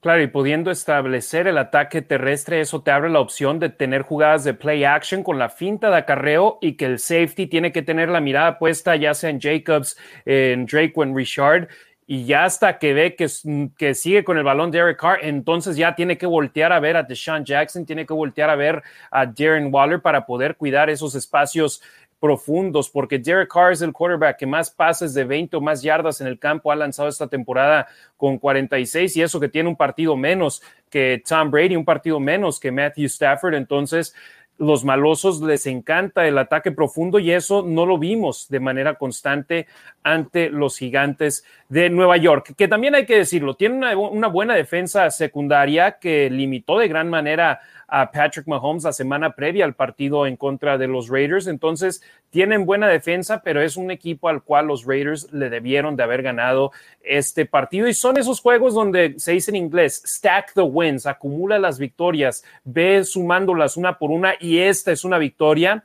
[0.01, 4.45] Claro, y pudiendo establecer el ataque terrestre, eso te abre la opción de tener jugadas
[4.45, 8.09] de play action con la finta de acarreo y que el safety tiene que tener
[8.09, 11.69] la mirada puesta ya sea en Jacobs, en Drake o en Richard.
[12.07, 13.29] Y ya hasta que ve que,
[13.77, 17.03] que sigue con el balón Derek Carr, entonces ya tiene que voltear a ver a
[17.03, 21.83] Deshaun Jackson, tiene que voltear a ver a Darren Waller para poder cuidar esos espacios
[22.21, 26.21] profundos, porque Derek Carr es el quarterback que más pases de 20 o más yardas
[26.21, 30.17] en el campo ha lanzado esta temporada con 46 y eso que tiene un partido
[30.17, 33.55] menos que Tom Brady, un partido menos que Matthew Stafford.
[33.55, 34.15] Entonces,
[34.61, 39.67] los malosos les encanta el ataque profundo y eso no lo vimos de manera constante
[40.03, 44.55] ante los gigantes de Nueva York, que también hay que decirlo, tiene una, una buena
[44.55, 47.61] defensa secundaria que limitó de gran manera
[47.91, 51.49] a Patrick Mahomes la semana previa al partido en contra de los Raiders.
[51.49, 56.05] Entonces, tienen buena defensa, pero es un equipo al cual los Raiders le debieron de
[56.05, 56.71] haber ganado
[57.03, 57.89] este partido.
[57.89, 62.45] Y son esos juegos donde se dice en inglés, stack the wins, acumula las victorias,
[62.63, 65.85] ve sumándolas una por una y esta es una victoria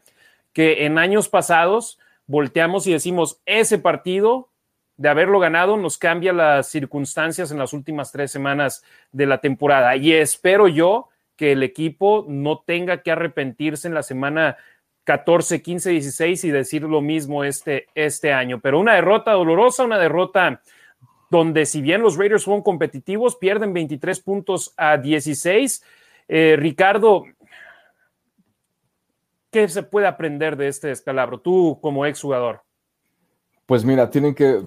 [0.53, 4.49] que en años pasados volteamos y decimos, ese partido
[4.97, 9.95] de haberlo ganado nos cambia las circunstancias en las últimas tres semanas de la temporada.
[9.95, 14.57] Y espero yo que el equipo no tenga que arrepentirse en la semana
[15.03, 18.59] 14, 15, 16 y decir lo mismo este, este año.
[18.61, 20.61] Pero una derrota dolorosa, una derrota
[21.29, 25.83] donde si bien los Raiders fueron competitivos, pierden 23 puntos a 16.
[26.27, 27.25] Eh, Ricardo,
[29.55, 31.39] ¿qué se puede aprender de este descalabro?
[31.39, 32.63] Tú como exjugador.
[33.65, 34.61] Pues mira, tienen que,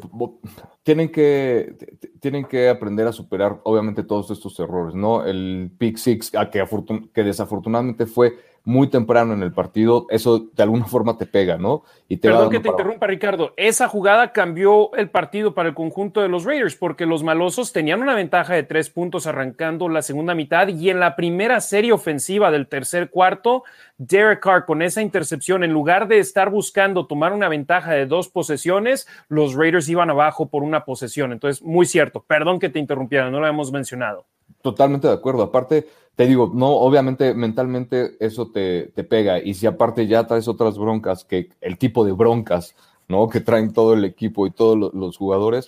[0.82, 1.76] tienen que,
[2.20, 5.26] tienen que aprender a superar, obviamente, todos estos errores, ¿no?
[5.26, 8.38] El pick six, que desafortunadamente fue
[8.68, 11.84] muy temprano en el partido, eso de alguna forma te pega, ¿no?
[12.06, 13.54] Y te Perdón que te interrumpa, Ricardo.
[13.56, 18.02] Esa jugada cambió el partido para el conjunto de los Raiders, porque los malosos tenían
[18.02, 22.50] una ventaja de tres puntos arrancando la segunda mitad y en la primera serie ofensiva
[22.50, 23.64] del tercer cuarto,
[23.96, 28.28] Derek Carr con esa intercepción, en lugar de estar buscando tomar una ventaja de dos
[28.28, 31.32] posesiones, los Raiders iban abajo por una posesión.
[31.32, 32.22] Entonces, muy cierto.
[32.26, 34.26] Perdón que te interrumpiera, no lo hemos mencionado.
[34.60, 35.42] Totalmente de acuerdo.
[35.42, 35.86] Aparte,
[36.18, 39.38] te digo, no, obviamente mentalmente eso te, pega.
[39.38, 42.74] Y si aparte ya traes otras broncas, que el tipo de broncas,
[43.06, 43.28] ¿no?
[43.28, 45.66] Que traen todo el equipo y todos los, jugadores,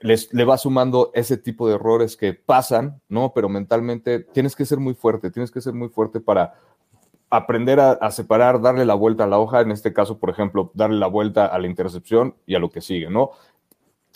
[0.00, 3.32] les, le va sumando ese tipo de errores que pasan, ¿no?
[3.32, 6.54] Pero mentalmente tienes que ser muy fuerte, tienes que ser muy fuerte para
[7.30, 10.72] aprender a, a, separar, darle la vuelta a la hoja, en este caso, por ejemplo,
[10.74, 13.30] darle la vuelta a la intercepción y a lo que sigue, ¿no?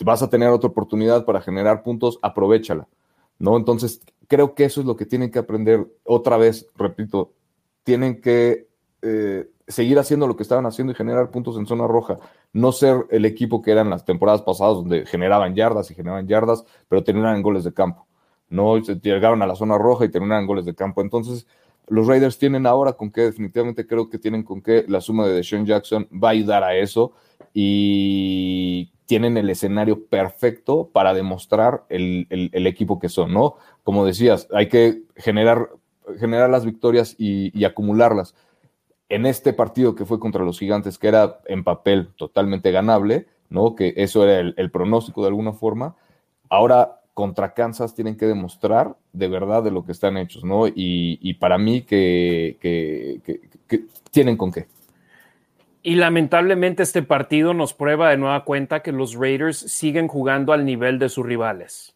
[0.03, 2.89] Vas a tener otra oportunidad para generar puntos, aprovechala.
[3.39, 3.57] ¿no?
[3.57, 7.33] Entonces, creo que eso es lo que tienen que aprender otra vez, repito,
[7.83, 8.67] tienen que
[9.01, 12.19] eh, seguir haciendo lo que estaban haciendo y generar puntos en zona roja,
[12.51, 16.65] no ser el equipo que eran las temporadas pasadas donde generaban yardas y generaban yardas,
[16.87, 18.07] pero terminaban goles de campo,
[18.49, 18.77] ¿no?
[18.77, 21.01] Llegaron a la zona roja y terminaban en goles de campo.
[21.01, 21.47] Entonces,
[21.87, 25.33] los Raiders tienen ahora con qué, definitivamente creo que tienen con qué, la suma de
[25.33, 27.13] Deshaun Jackson va a ayudar a eso
[27.53, 32.27] y tienen el escenario perfecto para demostrar el,
[32.65, 33.55] equipo que son, ¿no?
[33.83, 35.69] Como decías, hay que generar,
[36.19, 38.35] generar las victorias y, acumularlas.
[39.09, 43.75] En este partido que fue contra los gigantes, que era en papel totalmente ganable, ¿no?
[43.75, 45.95] Que eso era el, pronóstico de alguna forma.
[46.49, 50.65] Ahora contra Kansas tienen que demostrar de verdad de lo que están hechos, ¿no?
[50.67, 54.67] Y, para mí que, que tienen con qué.
[55.85, 60.63] Y lamentablemente este partido nos prueba de nueva cuenta que los Raiders siguen jugando al
[60.63, 61.92] nivel de sus rivales.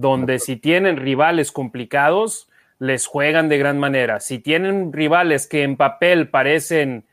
[0.00, 4.20] Donde si tienen rivales complicados, les juegan de gran manera.
[4.20, 7.04] Si tienen rivales que en papel parecen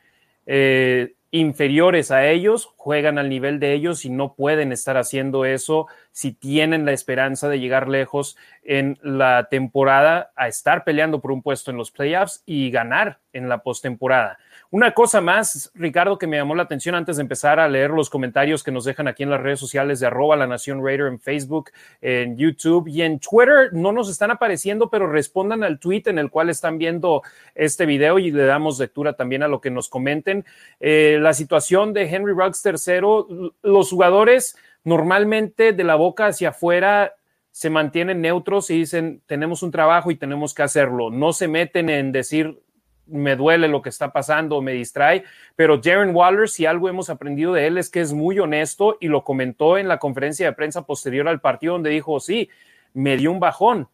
[0.45, 5.87] eh, inferiores a ellos, juegan al nivel de ellos y no pueden estar haciendo eso
[6.11, 11.41] si tienen la esperanza de llegar lejos en la temporada, a estar peleando por un
[11.41, 14.37] puesto en los playoffs y ganar en la postemporada.
[14.71, 18.09] Una cosa más, Ricardo, que me llamó la atención antes de empezar a leer los
[18.09, 21.19] comentarios que nos dejan aquí en las redes sociales de arroba la Nación Raider en
[21.19, 23.69] Facebook, en YouTube y en Twitter.
[23.73, 27.21] No nos están apareciendo, pero respondan al tweet en el cual están viendo
[27.53, 30.45] este video y le damos lectura también a lo que nos comenten.
[30.79, 37.15] Eh, la situación de Henry Ruggs III, los jugadores normalmente de la boca hacia afuera
[37.51, 41.09] se mantienen neutros y dicen, tenemos un trabajo y tenemos que hacerlo.
[41.09, 42.59] No se meten en decir,
[43.07, 45.23] me duele lo que está pasando, me distrae,
[45.55, 49.07] pero Darren Waller, si algo hemos aprendido de él es que es muy honesto y
[49.07, 52.49] lo comentó en la conferencia de prensa posterior al partido donde dijo, sí,
[52.93, 53.87] me dio un bajón.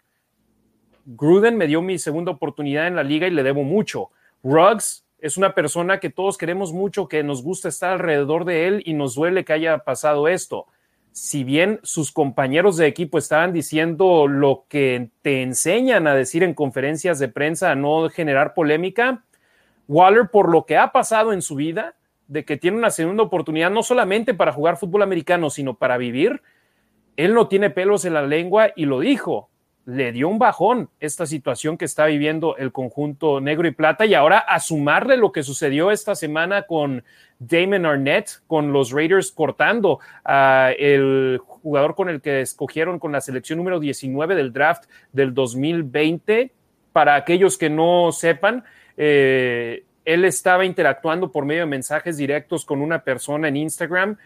[1.06, 4.12] Gruden me dio mi segunda oportunidad en la liga y le debo mucho.
[4.44, 8.84] Ruggs es una persona que todos queremos mucho, que nos gusta estar alrededor de él
[8.86, 10.68] y nos duele que haya pasado esto
[11.12, 16.54] si bien sus compañeros de equipo estaban diciendo lo que te enseñan a decir en
[16.54, 19.24] conferencias de prensa, a no generar polémica,
[19.88, 21.96] Waller, por lo que ha pasado en su vida,
[22.28, 26.42] de que tiene una segunda oportunidad no solamente para jugar fútbol americano, sino para vivir,
[27.18, 29.51] él no tiene pelos en la lengua y lo dijo
[29.86, 34.14] le dio un bajón esta situación que está viviendo el conjunto negro y plata y
[34.14, 37.04] ahora a sumarle lo que sucedió esta semana con
[37.40, 43.22] Damon Arnett, con los Raiders cortando a el jugador con el que escogieron con la
[43.22, 46.52] selección número 19 del draft del 2020.
[46.94, 48.64] Para aquellos que no sepan,
[48.98, 54.18] eh, él estaba interactuando por medio de mensajes directos con una persona en Instagram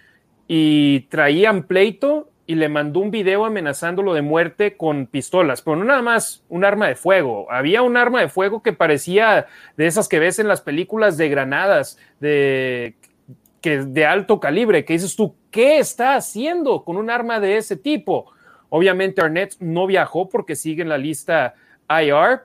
[0.48, 5.86] y traían pleito y le mandó un video amenazándolo de muerte con pistolas, pero no
[5.86, 7.52] nada más un arma de fuego.
[7.52, 11.30] Había un arma de fuego que parecía de esas que ves en las películas de
[11.30, 12.96] granadas, de,
[13.62, 17.78] que, de alto calibre, que dices tú, ¿qué está haciendo con un arma de ese
[17.78, 18.32] tipo?
[18.70, 21.56] Obviamente Arnett no viajó porque sigue en la lista
[21.90, 22.42] IR,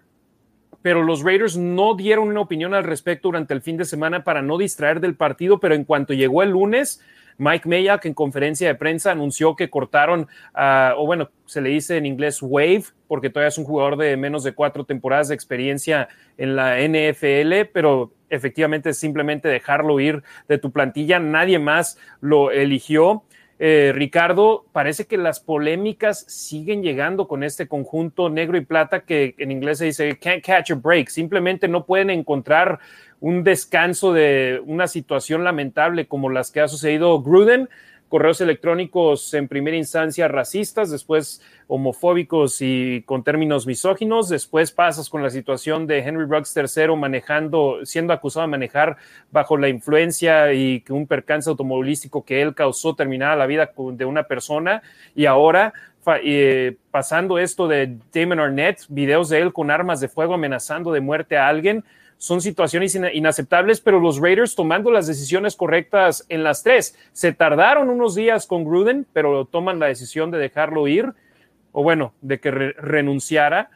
[0.81, 4.41] pero los Raiders no dieron una opinión al respecto durante el fin de semana para
[4.41, 7.03] no distraer del partido, pero en cuanto llegó el lunes,
[7.41, 12.05] Mike Mayock en conferencia de prensa anunció que cortaron, o bueno, se le dice en
[12.05, 16.55] inglés wave, porque todavía es un jugador de menos de cuatro temporadas de experiencia en
[16.55, 23.25] la NFL, pero efectivamente simplemente dejarlo ir de tu plantilla, nadie más lo eligió.
[23.63, 29.35] Eh, Ricardo, parece que las polémicas siguen llegando con este conjunto negro y plata que
[29.37, 32.79] en inglés se dice can't catch a break, simplemente no pueden encontrar
[33.21, 37.69] un descanso de una situación lamentable como las que ha sucedido Gruden,
[38.09, 45.23] correos electrónicos en primera instancia racistas, después homofóbicos y con términos misóginos, después pasas con
[45.23, 48.97] la situación de Henry Ruggs III manejando, siendo acusado de manejar
[49.31, 54.05] bajo la influencia y que un percance automovilístico que él causó terminara la vida de
[54.05, 54.83] una persona.
[55.15, 55.73] Y ahora
[56.25, 61.01] eh, pasando esto de Damon Arnett, videos de él con armas de fuego amenazando de
[61.01, 61.85] muerte a alguien,
[62.21, 66.95] son situaciones inaceptables, pero los Raiders tomando las decisiones correctas en las tres.
[67.13, 71.15] Se tardaron unos días con Gruden, pero toman la decisión de dejarlo ir,
[71.73, 73.71] o bueno, de que renunciara.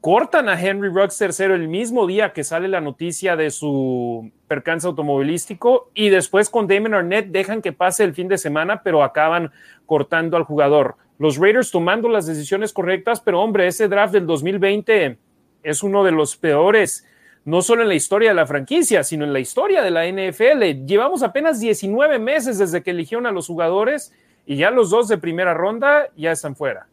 [0.00, 4.86] Cortan a Henry Ruggs tercero el mismo día que sale la noticia de su percance
[4.86, 9.52] automovilístico y después con Damon Arnett dejan que pase el fin de semana, pero acaban
[9.84, 10.96] cortando al jugador.
[11.18, 15.18] Los Raiders tomando las decisiones correctas, pero hombre, ese draft del 2020
[15.62, 17.04] es uno de los peores
[17.50, 20.86] no solo en la historia de la franquicia, sino en la historia de la NFL.
[20.86, 24.12] Llevamos apenas 19 meses desde que eligieron a los jugadores
[24.46, 26.86] y ya los dos de primera ronda ya están fuera.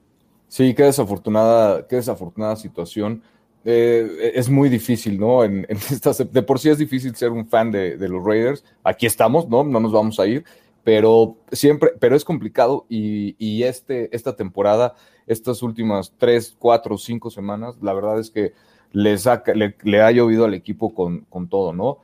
[0.48, 3.22] Sí, qué desafortunada, qué desafortunada situación.
[3.66, 5.44] Eh, es muy difícil, ¿no?
[5.44, 5.68] En,
[6.32, 8.66] de por sí es difícil ser un fan de, los Raiders.
[8.84, 9.64] Aquí estamos, ¿no?
[9.64, 10.44] No nos vamos a ir,
[10.84, 14.96] pero siempre, pero es complicado y, y este, esta temporada,
[15.28, 18.54] estas últimas tres, cuatro, cinco semanas, la verdad es que
[18.92, 22.00] le, ha llovido al equipo con, todo, ¿no?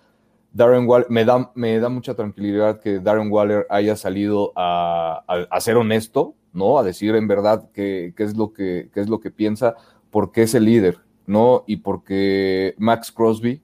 [0.52, 5.24] Darren Waller, me da, me da mucha tranquilidad que Darren Waller haya salido a,
[5.60, 6.78] ser honesto, ¿no?
[6.78, 9.76] A decir en verdad qué, es lo que, es lo que piensa,
[10.12, 11.64] porque es el líder, ¿no?
[11.66, 13.62] Y porque Max Crosby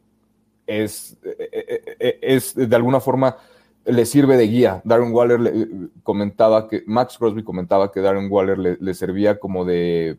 [0.65, 3.38] es, e, e, e, es de alguna forma
[3.86, 4.82] le sirve de guía.
[4.84, 5.67] Darren Waller le,
[6.03, 10.17] comentaba que, Max Crosby comentaba que Darren Waller le, servía como de,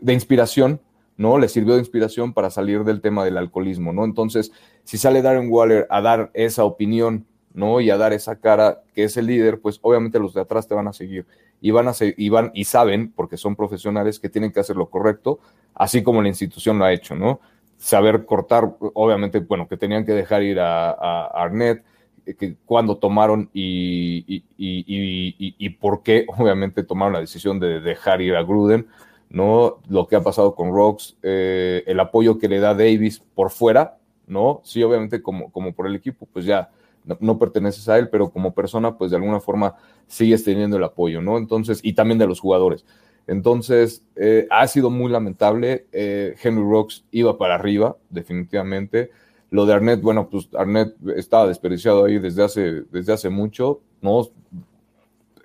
[0.00, 0.80] de inspiración,
[1.16, 1.38] ¿no?
[1.38, 4.04] Le sirvió de inspiración para salir del tema del alcoholismo, ¿no?
[4.04, 4.52] Entonces,
[4.84, 7.80] si sale Darren Waller a dar esa opinión, ¿no?
[7.80, 10.74] Y a dar esa cara que es el líder, pues obviamente los de atrás te
[10.74, 11.26] van a seguir
[11.60, 14.88] y van a y van y saben, porque son profesionales, que tienen que hacer lo
[14.90, 15.40] correcto,
[15.74, 17.40] así como la institución lo ha hecho, ¿no?
[17.76, 21.84] Saber cortar, obviamente, bueno, que tenían que dejar ir a, Arnett,
[22.38, 28.20] que cuando tomaron y, y, y, y, por qué, obviamente, tomaron la decisión de dejar
[28.20, 28.86] ir a Gruden
[29.30, 29.78] ¿no?
[29.88, 33.98] Lo que ha pasado con Rocks, eh, el apoyo que le da Davis por fuera,
[34.26, 34.60] ¿no?
[34.64, 36.70] Sí, obviamente como, como por el equipo, pues ya
[37.20, 39.76] no, perteneces a él, pero como persona, pues de alguna forma
[40.06, 41.38] sigues teniendo el apoyo, ¿no?
[41.38, 42.84] Entonces, y también de los jugadores.
[43.26, 45.86] Entonces, eh, ha sido muy lamentable.
[45.92, 49.10] Eh, Henry Rocks iba para arriba, definitivamente.
[49.50, 54.28] Lo de Arnett, bueno, pues Arnett estaba desperdiciado ahí desde hace, desde hace mucho, ¿no?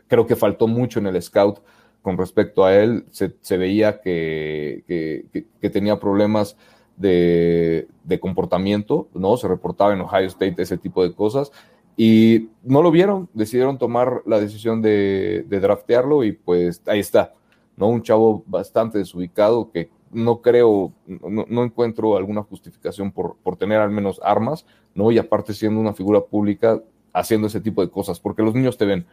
[0.07, 1.59] Creo que faltó mucho en el scout
[2.04, 3.06] con respecto a él.
[3.10, 5.26] Se, veía que,
[5.72, 6.56] tenía problemas
[6.95, 7.88] de,
[8.22, 9.38] comportamiento, ¿no?
[9.38, 11.51] Se reportaba en Ohio State ese tipo de cosas
[11.97, 17.34] y no lo vieron, decidieron tomar la decisión de, de draftearlo y pues ahí está,
[17.78, 17.88] ¿no?
[17.88, 23.89] Un chavo bastante desubicado que no creo, no, encuentro alguna justificación por, por, tener al
[23.89, 25.12] menos armas, ¿no?
[25.12, 26.82] Y aparte siendo una figura pública
[27.14, 29.06] haciendo ese tipo de cosas, porque los niños te ven,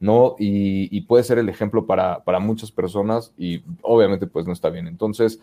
[0.00, 0.36] ¿no?
[0.38, 4.86] Y, puede ser el ejemplo para, para, muchas personas y obviamente pues no está bien.
[4.86, 5.40] Entonces,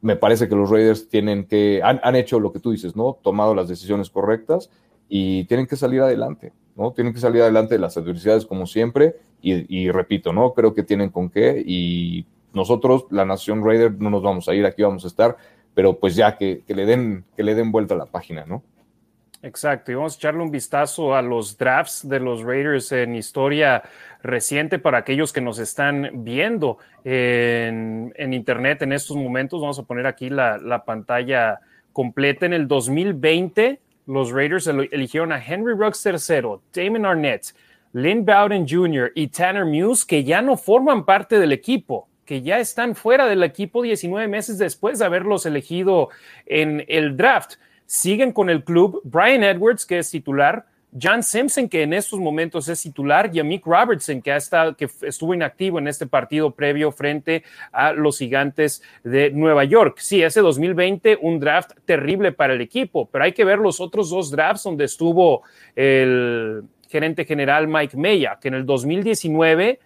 [0.00, 3.18] me parece que los Raiders tienen que, han, han hecho lo que tú dices, ¿no?
[3.22, 4.70] Tomado las decisiones correctas
[5.08, 6.92] y tienen que salir adelante, ¿no?
[6.92, 10.52] Tienen que salir adelante de las adversidades como siempre y, y repito, ¿no?
[10.52, 14.66] Creo que tienen con qué y nosotros, la Nación Raider, no nos vamos a ir,
[14.66, 15.36] aquí vamos a estar,
[15.74, 18.62] pero pues ya que, le, den, que le den vuelta a la página, ¿no?
[19.40, 23.84] Exacto, y vamos a echarle un vistazo a los drafts de los Raiders en historia
[24.20, 29.60] reciente para aquellos que nos están viendo en, internet en estos momentos.
[29.60, 31.60] Vamos a poner aquí la, la, pantalla
[31.92, 32.46] completa.
[32.46, 37.54] En el 2020, los Raiders eligieron a Henry Ruggs III, Damon Arnett,
[37.92, 39.12] Lynn Bowden Jr.
[39.14, 43.42] y Tanner Muse, que ya no forman parte del equipo que ya están fuera del
[43.42, 46.10] equipo 19 meses después de haberlos elegido
[46.44, 47.54] en el draft.
[47.90, 49.00] Siguen con el club.
[49.02, 50.66] Brian Edwards, que es titular,
[51.00, 54.76] John Simpson, que en estos momentos es titular, y a Mick Robertson, que, ha estado,
[54.76, 60.00] que estuvo inactivo en este partido previo frente a los gigantes de Nueva York.
[60.00, 64.10] Sí, ese 2020, un draft terrible para el equipo, pero hay que ver los otros
[64.10, 69.80] dos drafts donde estuvo el gerente general Mike Meya, que en el 2019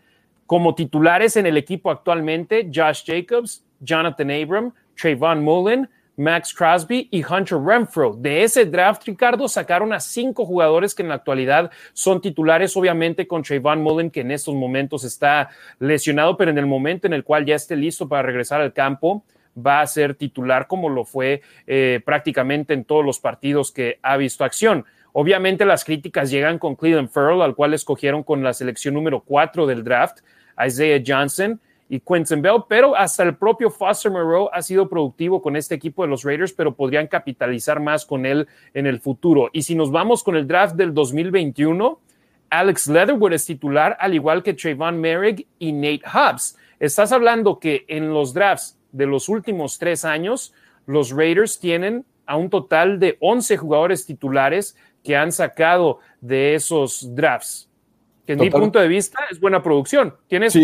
[0.47, 5.89] como titulares en el equipo actualmente, Josh Jacobs, Jonathan Abram, Trayvon Mullen,
[6.23, 8.15] Max Crosby y Hunter Renfro.
[8.15, 13.27] De ese draft, Ricardo, sacaron a cinco jugadores que en la actualidad son titulares, obviamente
[13.27, 17.25] con Trayvon Mullen, que en estos momentos está lesionado, pero en el momento en el
[17.25, 21.43] cual ya esté listo para regresar al campo, va a ser titular como lo fue
[21.67, 24.87] eh, prácticamente en todos los partidos que ha visto acción.
[25.13, 29.67] Obviamente las críticas llegan con Cleveland Farrell, al cual escogieron con la selección número cuatro
[29.67, 30.21] del draft.
[30.65, 31.61] Isaiah Johnson
[31.93, 36.03] y Quentin Bell, pero hasta el propio Foster Moreau ha sido productivo con este equipo
[36.03, 39.51] de los Raiders, pero podrían capitalizar más con él en el futuro.
[39.53, 42.01] Y si nos vamos con el draft del 2021,
[42.49, 46.57] Alex Leatherwood es titular, al igual que Trayvon Merrick y Nate Hobbs.
[46.81, 50.55] Estás hablando que en los drafts de los últimos tres años,
[50.87, 57.15] los Raiders tienen a un total de 11 jugadores titulares que han sacado de esos
[57.15, 57.69] drafts
[58.27, 60.15] que en mi punto de vista es buena producción.
[60.29, 60.57] Tienes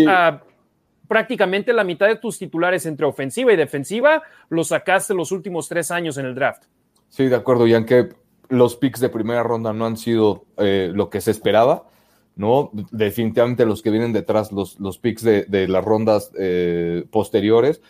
[1.09, 5.89] prácticamente la mitad de tus titulares entre ofensiva y defensiva, los sacaste los últimos tres
[5.89, 6.65] años en el draft.
[7.09, 8.09] Sí, de acuerdo, y aunque
[8.47, 11.87] los picks de primera ronda no han sido eh, lo que se esperaba,
[12.35, 12.69] ¿no?
[12.91, 17.81] Definitivamente los que vienen detrás, los, los picks de, las rondas eh, posteriores,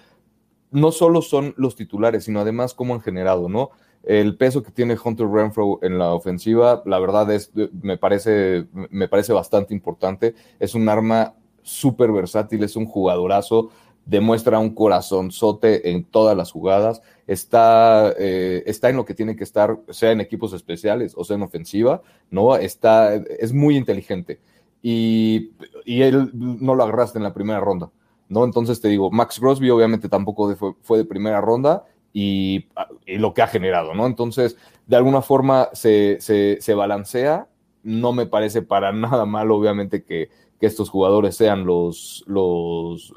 [0.71, 3.71] no solo son los titulares, sino además cómo han generado, ¿no?
[4.03, 7.51] El peso que tiene Hunter Renfro en la ofensiva, la verdad es,
[7.81, 10.35] me parece, me parece bastante importante.
[10.57, 11.33] Es un arma
[11.69, 13.69] súper versátil, es un jugadorazo,
[14.05, 19.43] demuestra un corazonzote en todas las jugadas, está, eh, está en lo que tiene que
[19.43, 22.01] estar, sea en equipos especiales o sea en ofensiva,
[22.31, 22.55] ¿no?
[22.55, 24.39] Está, es muy inteligente.
[24.81, 25.51] Y,
[25.85, 27.91] y él no lo agarraste en la primera ronda,
[28.29, 28.45] ¿no?
[28.45, 32.67] Entonces te digo, Max Crosby obviamente tampoco fue de primera ronda, y,
[33.07, 34.05] lo que ha generado, ¿no?
[34.05, 34.57] Entonces,
[34.87, 37.47] de alguna forma se, se, balancea.
[37.83, 40.29] No me parece para nada mal, obviamente, que,
[40.59, 43.13] que estos jugadores sean los, los,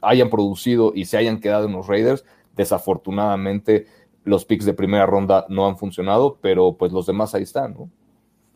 [0.00, 2.24] hayan producido y se hayan quedado en los Raiders.
[2.56, 3.86] Desafortunadamente,
[4.24, 7.90] los picks de primera ronda no han funcionado, pero pues los demás ahí están, ¿no?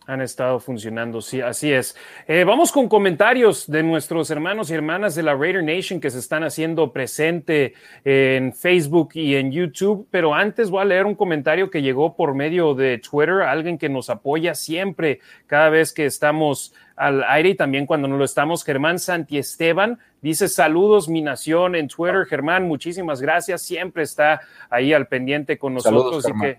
[0.07, 1.97] Han estado funcionando, sí, así es.
[2.29, 6.19] Eh, vamos con comentarios de nuestros hermanos y hermanas de la Raider Nation que se
[6.19, 7.73] están haciendo presente
[8.05, 12.35] en Facebook y en YouTube, pero antes voy a leer un comentario que llegó por
[12.35, 17.55] medio de Twitter, alguien que nos apoya siempre cada vez que estamos al aire y
[17.55, 22.69] también cuando no lo estamos, Germán Santi Esteban, dice saludos mi nación en Twitter, Germán,
[22.69, 26.29] muchísimas gracias, siempre está ahí al pendiente con nosotros.
[26.29, 26.59] y que,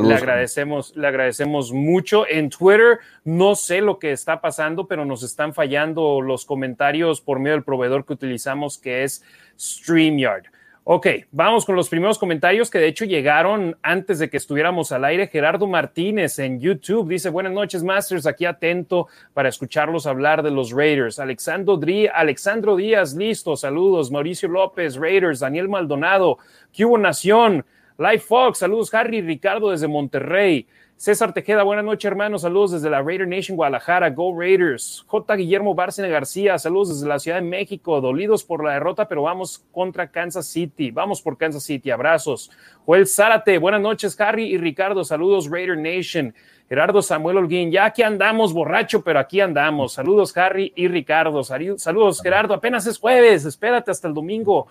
[0.00, 2.26] le agradecemos, le agradecemos mucho.
[2.28, 7.38] En Twitter no sé lo que está pasando, pero nos están fallando los comentarios por
[7.38, 9.24] medio del proveedor que utilizamos, que es
[9.58, 10.44] StreamYard.
[10.88, 15.04] Ok, vamos con los primeros comentarios que de hecho llegaron antes de que estuviéramos al
[15.04, 15.26] aire.
[15.26, 20.70] Gerardo Martínez en YouTube dice, buenas noches, Masters, aquí atento para escucharlos hablar de los
[20.70, 21.18] Raiders.
[21.18, 21.80] Alexandro,
[22.14, 24.12] Alexandro Díaz, listo, saludos.
[24.12, 25.40] Mauricio López, Raiders.
[25.40, 26.38] Daniel Maldonado,
[26.72, 27.66] Cubo Nación.
[27.98, 28.92] Live Fox, saludos.
[28.92, 30.66] Harry Ricardo desde Monterrey.
[30.96, 32.42] César Tejeda, buenas noches, hermanos.
[32.42, 34.10] Saludos desde la Raider Nation Guadalajara.
[34.10, 35.02] Go Raiders.
[35.06, 35.36] J.
[35.36, 38.02] Guillermo Bárcena García, saludos desde la Ciudad de México.
[38.02, 40.90] Dolidos por la derrota, pero vamos contra Kansas City.
[40.90, 41.90] Vamos por Kansas City.
[41.90, 42.50] Abrazos.
[42.84, 45.02] Joel Zárate, buenas noches, Harry y Ricardo.
[45.02, 46.34] Saludos, Raider Nation.
[46.68, 49.92] Gerardo Samuel Holguín, ya aquí andamos, borracho, pero aquí andamos.
[49.92, 51.42] Saludos, Harry y Ricardo.
[51.44, 52.52] Saludos, Gerardo.
[52.52, 54.66] Apenas es jueves, espérate hasta el domingo.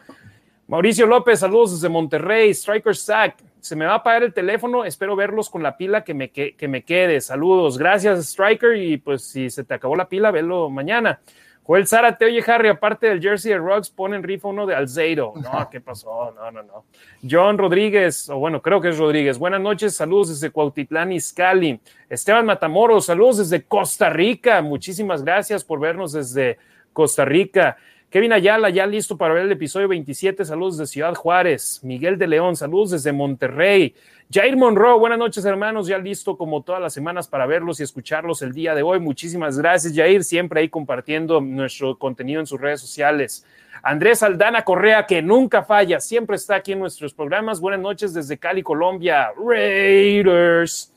[0.67, 2.49] Mauricio López, saludos desde Monterrey.
[2.51, 6.15] Striker Sack, se me va a apagar el teléfono, espero verlos con la pila que
[6.15, 7.21] me, que, me quede.
[7.21, 11.19] Saludos, gracias Striker y pues si se te acabó la pila, velo mañana.
[11.61, 15.33] Joel Zárate, oye Harry, aparte del jersey de Ruggs, ponen rifa uno de Alzeiro.
[15.35, 16.31] No, ¿qué pasó?
[16.35, 16.85] No, no, no.
[17.27, 19.37] John Rodríguez, o bueno, creo que es Rodríguez.
[19.37, 21.79] Buenas noches, saludos desde Cuautitlán, Izcalli.
[22.09, 24.63] Esteban Matamoros, saludos desde Costa Rica.
[24.63, 26.57] Muchísimas gracias por vernos desde
[26.91, 27.77] Costa Rica.
[28.15, 30.45] Kevin Ayala, ya listo para ver el episodio 27.
[30.45, 31.81] Saludos de Ciudad Juárez.
[31.83, 33.93] Miguel de León, saludos desde Monterrey.
[34.31, 35.85] Jair Monroe, buenas noches, hermanos.
[35.87, 39.01] Ya listo como todas las semanas para verlos y escucharlos el día de hoy.
[39.01, 40.23] Muchísimas gracias, Jair.
[40.23, 43.45] Siempre ahí compartiendo nuestro contenido en sus redes sociales.
[43.83, 47.59] Andrés Aldana Correa, que nunca falla, siempre está aquí en nuestros programas.
[47.59, 49.33] Buenas noches desde Cali, Colombia.
[49.37, 50.94] Raiders.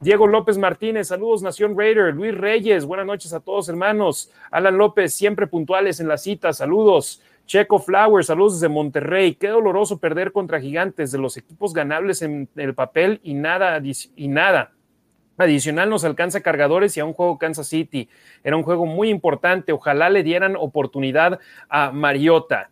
[0.00, 5.12] Diego López Martínez, saludos Nación Raider, Luis Reyes, buenas noches a todos hermanos, Alan López,
[5.12, 7.20] siempre puntuales en la cita, saludos.
[7.46, 9.34] Checo Flowers, saludos desde Monterrey.
[9.34, 13.80] Qué doloroso perder contra gigantes de los equipos ganables en el papel y nada,
[14.16, 14.72] y nada.
[15.38, 18.10] Adicional nos alcanza cargadores y a un juego Kansas City.
[18.44, 19.72] Era un juego muy importante.
[19.72, 21.40] Ojalá le dieran oportunidad
[21.70, 22.70] a Mariota.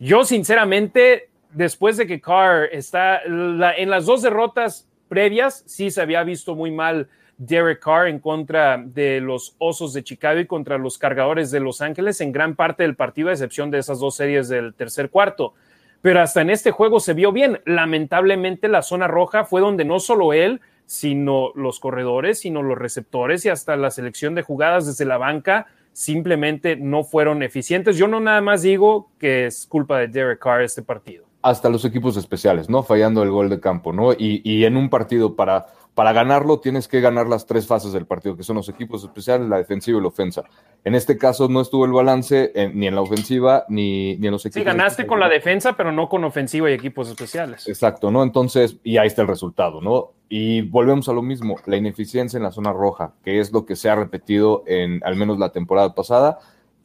[0.00, 6.22] Yo, sinceramente, después de que Carr está en las dos derrotas, previas sí se había
[6.22, 10.98] visto muy mal Derek Carr en contra de los Osos de Chicago y contra los
[10.98, 14.48] Cargadores de Los Ángeles en gran parte del partido, a excepción de esas dos series
[14.48, 15.54] del tercer cuarto.
[16.02, 17.60] Pero hasta en este juego se vio bien.
[17.64, 23.44] Lamentablemente la zona roja fue donde no solo él, sino los corredores, sino los receptores
[23.44, 27.96] y hasta la selección de jugadas desde la banca simplemente no fueron eficientes.
[27.96, 31.84] Yo no nada más digo que es culpa de Derek Carr este partido hasta los
[31.84, 32.82] equipos especiales, ¿no?
[32.82, 34.12] Fallando el gol de campo, ¿no?
[34.12, 38.06] Y, y, en un partido para, para ganarlo tienes que ganar las tres fases del
[38.06, 40.42] partido, que son los equipos especiales, la defensiva y la ofensa.
[40.84, 44.44] En este caso no estuvo el balance ni en la ofensiva ni, ni en los
[44.46, 44.62] equipos.
[44.62, 47.68] Sí, ganaste con la defensa, pero no con ofensiva y equipos especiales.
[47.68, 48.22] Exacto, ¿no?
[48.22, 50.12] Entonces, y ahí está el resultado, ¿no?
[50.28, 53.76] Y volvemos a lo mismo, la ineficiencia en la zona roja, que es lo que
[53.76, 56.38] se ha repetido en al menos la temporada pasada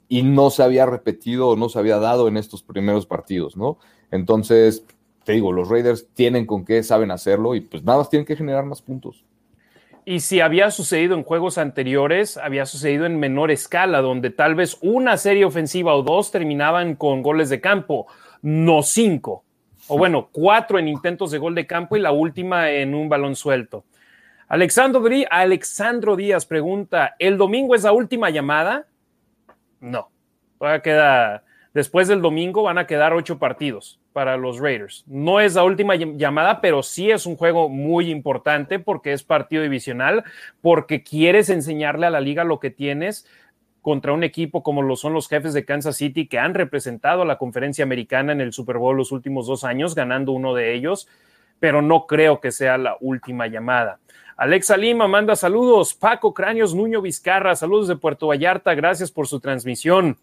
[0.07, 3.79] y no se había repetido o no se había dado en estos primeros partidos, ¿no?
[4.13, 4.85] Entonces,
[5.23, 8.35] te digo, los Raiders tienen con qué, saben hacerlo y pues nada más tienen que
[8.35, 9.25] generar más puntos.
[10.05, 14.77] Y si había sucedido en juegos anteriores, había sucedido en menor escala, donde tal vez
[14.81, 18.05] una serie ofensiva o dos terminaban con goles de campo,
[18.43, 19.45] no cinco.
[19.87, 23.35] O bueno, cuatro en intentos de gol de campo y la última en un balón
[23.35, 23.83] suelto.
[24.47, 28.85] Alexandro, Alexandro Díaz pregunta, ¿el domingo es la última llamada?
[29.79, 30.11] No,
[30.59, 31.43] todavía queda,
[31.73, 35.03] después del domingo van a quedar ocho partidos para los Raiders.
[35.07, 39.63] No es la última llamada, pero sí es un juego muy importante porque es partido
[39.63, 40.23] divisional,
[40.61, 43.27] porque quieres enseñarle a la liga lo que tienes
[43.81, 47.25] contra un equipo como lo son los jefes de Kansas City que han representado a
[47.25, 51.09] la conferencia americana en el Super Bowl los últimos dos años, ganando uno de ellos,
[51.59, 53.99] pero no creo que sea la última llamada.
[54.37, 55.93] Alexa Lima manda saludos.
[55.93, 60.17] Paco Cráneos Nuño Vizcarra, saludos de Puerto Vallarta, gracias por su transmisión.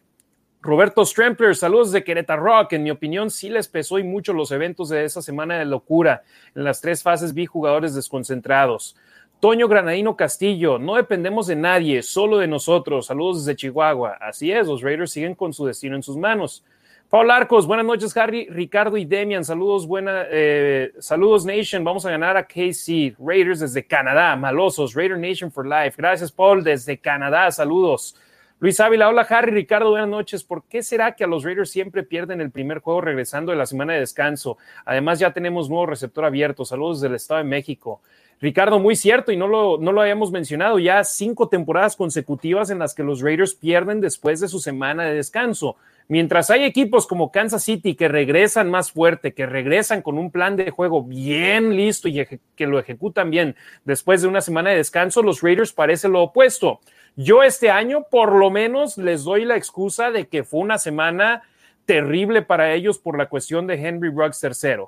[0.62, 2.74] Roberto Strempler, saludos de Querétaro Rock.
[2.74, 6.22] En mi opinión, sí les pesó y mucho los eventos de esa semana de locura.
[6.54, 8.94] En las tres fases vi jugadores desconcentrados.
[9.40, 13.06] Toño Granadino Castillo, no dependemos de nadie, solo de nosotros.
[13.06, 14.18] Saludos desde Chihuahua.
[14.20, 16.62] Así es, los Raiders siguen con su destino en sus manos.
[17.08, 19.46] Paul Arcos, buenas noches, Harry, Ricardo y Demian.
[19.46, 21.82] Saludos, buena, eh, saludos, Nation.
[21.82, 24.36] Vamos a ganar a KC Raiders desde Canadá.
[24.36, 25.94] Malosos, Raider Nation for Life.
[25.96, 27.50] Gracias, Paul, desde Canadá.
[27.50, 28.14] Saludos.
[28.62, 30.44] Luis Ávila, hola Harry, Ricardo, buenas noches.
[30.44, 33.64] ¿Por qué será que a los Raiders siempre pierden el primer juego regresando de la
[33.64, 34.58] semana de descanso?
[34.84, 36.66] Además, ya tenemos nuevo receptor abierto.
[36.66, 38.02] Saludos del Estado de México.
[38.38, 42.78] Ricardo, muy cierto, y no lo, no lo habíamos mencionado, ya cinco temporadas consecutivas en
[42.78, 45.76] las que los Raiders pierden después de su semana de descanso.
[46.08, 50.56] Mientras hay equipos como Kansas City que regresan más fuerte, que regresan con un plan
[50.56, 55.22] de juego bien listo y que lo ejecutan bien después de una semana de descanso,
[55.22, 56.80] los Raiders parece lo opuesto.
[57.22, 61.42] Yo este año por lo menos les doy la excusa de que fue una semana
[61.84, 64.84] terrible para ellos por la cuestión de Henry Ruggs III.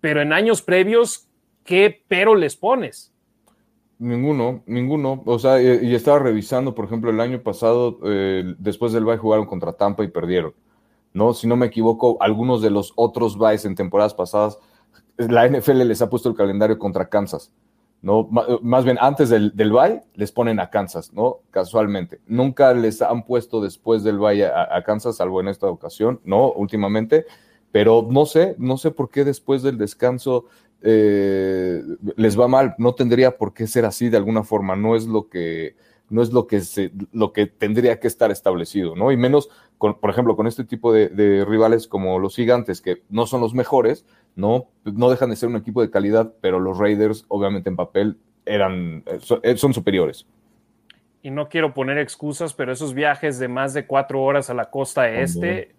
[0.00, 1.28] Pero en años previos,
[1.62, 3.12] ¿qué pero les pones?
[3.98, 5.22] Ninguno, ninguno.
[5.26, 9.44] O sea, y, estaba revisando, por ejemplo, el año pasado, eh, después del bye jugaron
[9.44, 10.54] contra Tampa y perdieron.
[11.12, 11.34] ¿no?
[11.34, 14.58] Si no me equivoco, algunos de los otros byes en temporadas pasadas,
[15.18, 17.52] la NFL les ha puesto el calendario contra Kansas.
[18.04, 18.28] ¿No?
[18.60, 19.72] Más bien, antes del, del
[20.14, 21.38] les ponen a Kansas, ¿no?
[21.50, 22.20] Casualmente.
[22.26, 26.52] Nunca les han puesto después del bye a, Kansas, salvo en esta ocasión, ¿no?
[26.52, 27.24] Últimamente.
[27.72, 30.44] Pero no sé, no sé por qué después del descanso
[30.82, 31.82] eh,
[32.16, 32.74] les va mal.
[32.76, 34.76] No tendría por qué ser así de alguna forma.
[34.76, 35.74] No es lo que,
[36.10, 39.12] no es lo que, se, lo que tendría que estar establecido, ¿no?
[39.12, 39.48] Y menos,
[39.78, 43.54] con, por ejemplo, con este tipo de, rivales como los gigantes, que no son los
[43.54, 44.04] mejores,
[44.36, 44.68] ¿no?
[44.84, 49.02] No dejan de ser un equipo de calidad, pero los Raiders, obviamente en papel, eran,
[49.06, 50.26] eh, eh, son superiores.
[51.22, 54.70] Y no quiero poner excusas, pero esos viajes de más de cuatro horas a la
[54.70, 55.74] costa este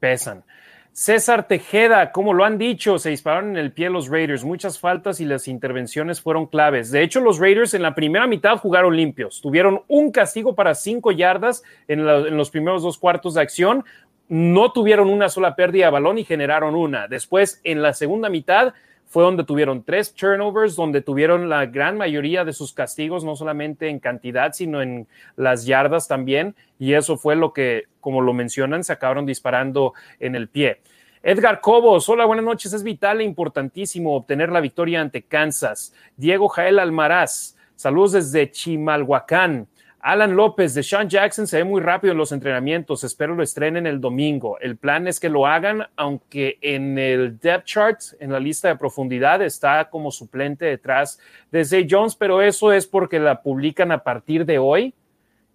[0.00, 0.44] pesan.
[0.92, 5.20] César Tejeda, como lo han dicho, se dispararon en el pie los Raiders, muchas faltas
[5.20, 6.90] y las intervenciones fueron claves.
[6.90, 11.10] De hecho, los Raiders en la primera mitad jugaron limpios, tuvieron un castigo para cinco
[11.10, 13.84] yardas en, en los primeros dos cuartos de acción,
[14.32, 17.06] no tuvieron una sola pérdida de balón y generaron una.
[17.06, 18.72] Después, en la segunda mitad,
[19.04, 23.90] fue donde tuvieron tres turnovers, donde tuvieron la gran mayoría de sus castigos, no solamente
[23.90, 25.06] en cantidad, sino en
[25.36, 26.54] las yardas también.
[26.78, 30.80] Y eso fue lo que, como lo mencionan, se acabaron disparando en el pie.
[31.22, 32.72] Edgar Cobos, hola, buenas noches.
[32.72, 35.92] Es vital e importantísimo obtener la victoria ante Kansas.
[36.16, 39.68] Diego Jael Almaraz, saludos desde Chimalhuacán.
[40.04, 43.04] Alan López de Sean Jackson se ve muy rápido en los entrenamientos.
[43.04, 44.58] Espero lo estrenen el domingo.
[44.58, 48.74] El plan es que lo hagan, aunque en el depth chart, en la lista de
[48.74, 51.20] profundidad, está como suplente detrás
[51.52, 54.92] de Zay Jones, pero eso es porque la publican a partir de hoy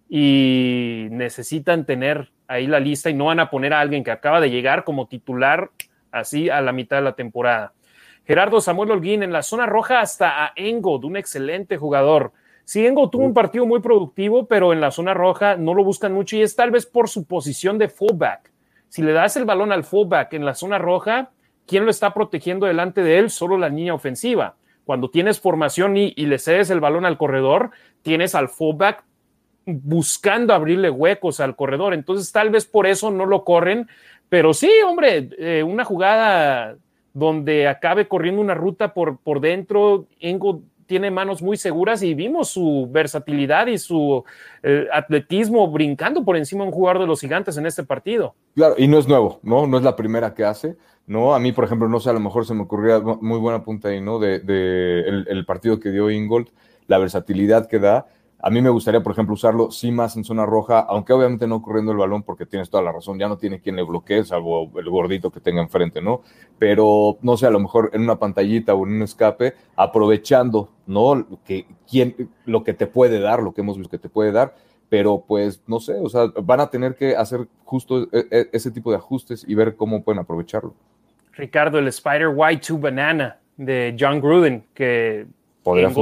[0.08, 4.40] y necesitan tener ahí la lista y no van a poner a alguien que acaba
[4.40, 5.70] de llegar como titular
[6.10, 7.74] así a la mitad de la temporada.
[8.26, 12.32] Gerardo Samuel Holguín en la zona roja hasta a Engo, un excelente jugador.
[12.68, 16.12] Sí, Engo tuvo un partido muy productivo, pero en la zona roja no lo buscan
[16.12, 18.52] mucho y es tal vez por su posición de fullback.
[18.90, 21.30] Si le das el balón al fullback en la zona roja,
[21.66, 23.30] ¿quién lo está protegiendo delante de él?
[23.30, 24.56] Solo la línea ofensiva.
[24.84, 27.70] Cuando tienes formación y, y le cedes el balón al corredor,
[28.02, 29.02] tienes al fullback
[29.64, 31.94] buscando abrirle huecos al corredor.
[31.94, 33.88] Entonces, tal vez por eso no lo corren,
[34.28, 36.76] pero sí, hombre, eh, una jugada
[37.14, 42.48] donde acabe corriendo una ruta por, por dentro, Engo tiene manos muy seguras y vimos
[42.48, 44.24] su versatilidad y su
[44.62, 48.34] eh, atletismo brincando por encima de un jugador de los gigantes en este partido.
[48.56, 49.66] Claro, y no es nuevo, ¿no?
[49.66, 50.76] No es la primera que hace,
[51.06, 51.34] ¿no?
[51.34, 53.88] A mí, por ejemplo, no sé, a lo mejor se me ocurría muy buena punta
[53.88, 54.18] ahí, ¿no?
[54.18, 56.48] De, el, el, partido que dio Ingold,
[56.86, 58.06] la versatilidad que da
[58.40, 61.60] a mí me gustaría, por ejemplo, usarlo sí más en zona roja, aunque obviamente no
[61.60, 64.70] corriendo el balón, porque tienes toda la razón, ya no tiene quien le bloquee, salvo
[64.78, 66.22] el gordito que tenga enfrente, ¿no?
[66.58, 71.26] Pero, no sé, a lo mejor en una pantallita o en un escape, aprovechando, ¿no?
[71.44, 74.54] Que, quién, lo que te puede dar, lo que hemos visto que te puede dar,
[74.88, 78.70] pero pues, no sé, o sea, van a tener que hacer justo e, e, ese
[78.70, 80.74] tipo de ajustes y ver cómo pueden aprovecharlo.
[81.32, 85.26] Ricardo, el Spider White to Banana de John Gruden, que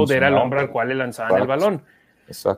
[0.09, 1.81] era el hombre al cual le lanzaban el balón.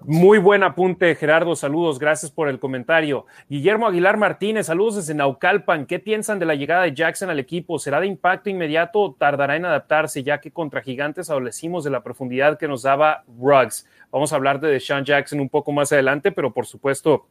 [0.06, 1.56] Muy buen apunte, Gerardo.
[1.56, 3.26] Saludos, gracias por el comentario.
[3.48, 5.86] Guillermo Aguilar Martínez, saludos desde Naucalpan.
[5.86, 7.78] ¿Qué piensan de la llegada de Jackson al equipo?
[7.78, 12.02] ¿Será de impacto inmediato o tardará en adaptarse, ya que contra Gigantes adolecimos de la
[12.02, 13.88] profundidad que nos daba Ruggs?
[14.12, 17.28] Vamos a hablar de Sean Jackson un poco más adelante, pero por supuesto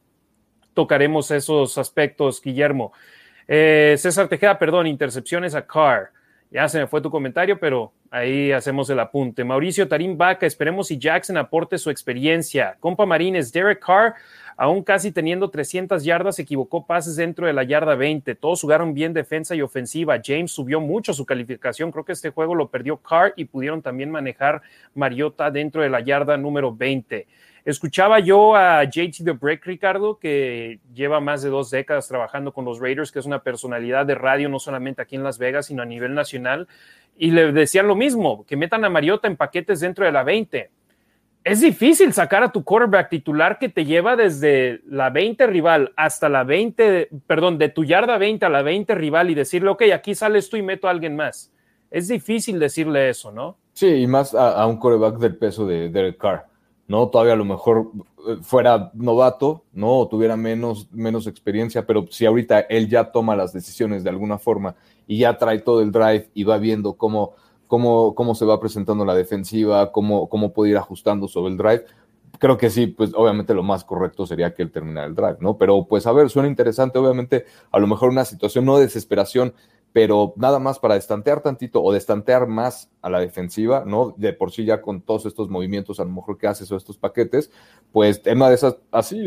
[0.73, 2.93] tocaremos esos aspectos, Guillermo.
[3.47, 6.11] Eh, César Tejeda, perdón, intercepciones a Carr.
[6.51, 9.43] Ya se me fue tu comentario, pero ahí hacemos el apunte.
[9.43, 12.75] Mauricio Tarín Vaca, esperemos si Jackson aporte su experiencia.
[12.79, 14.15] Compa Marines, Derek Carr,
[14.57, 18.33] aún casi teniendo 300 yardas, equivocó pases dentro de la yarda 20.
[18.33, 20.19] Todos jugaron bien defensa y ofensiva.
[20.25, 21.91] James subió mucho su calificación.
[21.91, 24.63] Creo que este juego lo perdió Carr y pudieron también manejar
[24.95, 27.27] Mariota dentro de la yarda número 20.
[27.69, 32.65] Escuchaba yo a JT The Break, Ricardo, que lleva más de dos décadas trabajando con
[32.65, 35.83] los Raiders, que es una personalidad de radio no solamente aquí en Las Vegas, sino
[35.83, 36.67] a nivel nacional,
[37.15, 40.71] y le decían lo mismo, que metan a Mariota en paquetes dentro de la 20.
[41.43, 46.27] Es difícil sacar a tu quarterback titular que te lleva desde la 20 rival hasta
[46.27, 50.15] la 20, perdón, de tu yarda 20 a la 20 rival y decirle, ok, aquí
[50.15, 51.53] sales tú y meto a alguien más.
[51.91, 53.57] Es difícil decirle eso, ¿no?
[53.73, 56.48] Sí, y más a, un quarterback del peso de Derek Carr.
[56.89, 57.07] ¿No?
[57.07, 57.91] Todavía a lo mejor
[58.27, 59.99] eh, fuera novato, ¿no?
[59.99, 64.39] O tuviera menos, menos experiencia, pero si ahorita él ya toma las decisiones de alguna
[64.39, 64.75] forma
[65.07, 67.35] y ya trae todo el drive y va viendo cómo,
[67.67, 71.85] cómo, cómo se va presentando la defensiva, cómo, cómo puede ir ajustando sobre el drive,
[72.39, 75.57] creo que sí, pues obviamente lo más correcto sería que él terminara el drive, ¿no?
[75.57, 79.53] Pero pues a ver, suena interesante, obviamente, a lo mejor una situación no de desesperación,
[79.93, 84.13] pero nada más para destantear tantito o destantear más a la defensiva, ¿no?
[84.17, 86.97] De por sí ya con todos estos movimientos a lo mejor que haces o estos
[86.97, 87.51] paquetes,
[87.91, 89.25] pues en una de esas, así,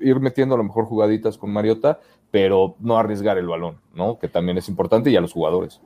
[0.00, 2.00] ir metiendo a lo mejor jugaditas con Mariota,
[2.30, 4.18] pero no arriesgar el balón, ¿no?
[4.18, 5.80] Que también es importante y a los jugadores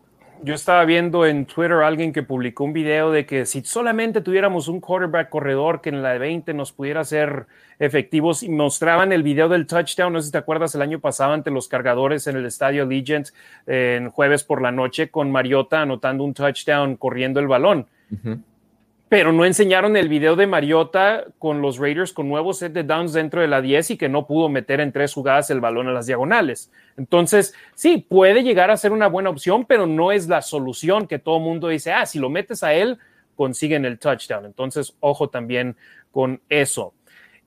[0.44, 4.68] yo estaba viendo en Twitter alguien que publicó un video de que si solamente tuviéramos
[4.68, 7.46] un quarterback corredor que en la de 20 nos pudiera ser
[7.78, 11.32] efectivos y mostraban el video del touchdown, no sé si te acuerdas el año pasado
[11.32, 13.28] ante los cargadores en el estadio Allegiant
[13.66, 17.86] en jueves por la noche con Mariota anotando un touchdown corriendo el balón
[19.14, 23.12] pero no enseñaron el video de Mariota con los Raiders con nuevos set de downs
[23.12, 25.92] dentro de la 10 y que no pudo meter en tres jugadas el balón a
[25.92, 26.72] las diagonales.
[26.96, 31.20] Entonces, sí, puede llegar a ser una buena opción, pero no es la solución que
[31.20, 32.98] todo mundo dice, ah, si lo metes a él,
[33.36, 34.46] consiguen el touchdown.
[34.46, 35.76] Entonces, ojo también
[36.10, 36.92] con eso.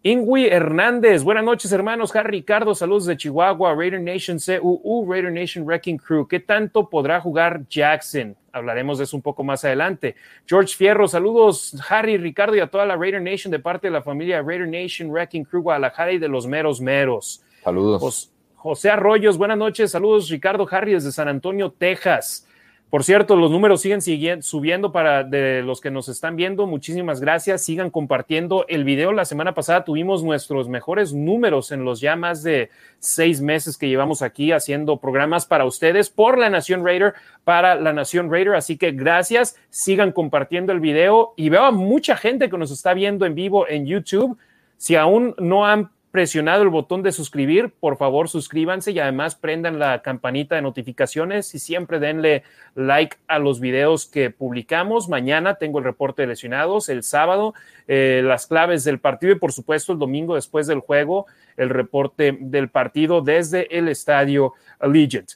[0.03, 5.65] Ingui Hernández, buenas noches hermanos, Harry Ricardo, saludos de Chihuahua, Raider Nation CUU, Raider Nation
[5.65, 6.25] Wrecking Crew.
[6.29, 8.37] ¿Qué tanto podrá jugar Jackson?
[8.57, 10.15] Hablaremos de eso un poco más adelante.
[10.45, 14.01] George Fierro, saludos Harry, Ricardo y a toda la Raider Nation de parte de la
[14.01, 17.43] familia Raider Nation Wrecking Crew Guadalajara y de los meros meros.
[17.63, 18.31] Saludos.
[18.55, 22.46] José Arroyos, buenas noches, saludos Ricardo Harry desde San Antonio, Texas.
[22.89, 24.01] Por cierto, los números siguen
[24.41, 26.67] subiendo para de los que nos están viendo.
[26.67, 27.61] Muchísimas gracias.
[27.61, 29.11] Sigan compartiendo el video.
[29.11, 32.69] La semana pasada tuvimos nuestros mejores números en los ya más de
[32.99, 37.13] seis meses que llevamos aquí haciendo programas para ustedes por la Nación Raider,
[37.43, 38.55] para la Nación Raider.
[38.55, 39.57] Así que gracias.
[39.69, 43.67] Sigan compartiendo el video y veo a mucha gente que nos está viendo en vivo
[43.67, 44.37] en YouTube.
[44.77, 49.77] Si aún no han presionado el botón de suscribir, por favor suscríbanse y además prendan
[49.77, 52.41] la campanita de notificaciones y siempre denle
[52.73, 55.09] like a los videos que publicamos.
[55.09, 57.53] Mañana tengo el reporte de lesionados, el sábado
[57.87, 62.35] eh, las claves del partido y por supuesto el domingo después del juego el reporte
[62.41, 65.33] del partido desde el estadio Allegiant.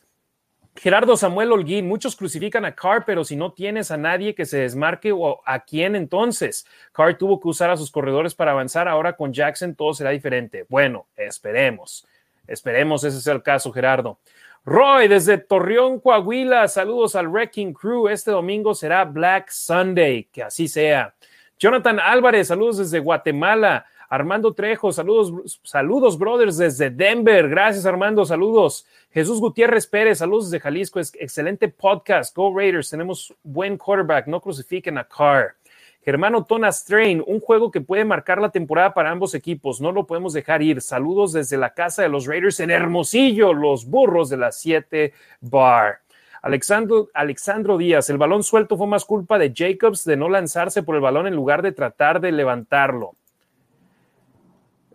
[0.76, 4.60] Gerardo Samuel Holguín, muchos crucifican a Carr, pero si no tienes a nadie que se
[4.60, 6.66] desmarque, o ¿a quién entonces?
[6.94, 10.66] Carr tuvo que usar a sus corredores para avanzar, ahora con Jackson todo será diferente.
[10.70, 12.08] Bueno, esperemos,
[12.48, 14.20] esperemos ese sea el caso, Gerardo.
[14.64, 18.08] Roy, desde Torreón, Coahuila, saludos al Wrecking Crew.
[18.08, 21.16] Este domingo será Black Sunday, que así sea.
[21.58, 23.88] Jonathan Álvarez, saludos desde Guatemala.
[24.12, 27.48] Armando Trejo, saludos, saludos, brothers, desde Denver.
[27.48, 28.86] Gracias, Armando, saludos.
[29.10, 31.00] Jesús Gutiérrez Pérez, saludos desde Jalisco.
[31.00, 32.36] excelente podcast.
[32.36, 34.28] Go Raiders, tenemos buen quarterback.
[34.28, 35.56] No crucifiquen a Carr.
[36.04, 39.80] Germano Tona Strain, un juego que puede marcar la temporada para ambos equipos.
[39.80, 40.82] No lo podemos dejar ir.
[40.82, 46.00] Saludos desde la casa de los Raiders en Hermosillo, los burros de las 7 Bar.
[46.42, 50.96] Alexandro, Alexandro Díaz, el balón suelto fue más culpa de Jacobs de no lanzarse por
[50.96, 53.16] el balón en lugar de tratar de levantarlo.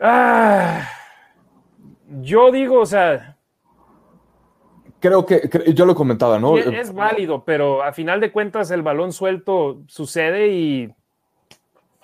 [0.01, 0.89] Ah,
[2.21, 3.37] yo digo, o sea.
[5.01, 6.57] Creo que, yo lo comentaba, ¿no?
[6.57, 10.95] Es, válido, pero a final de cuentas el balón suelto sucede y.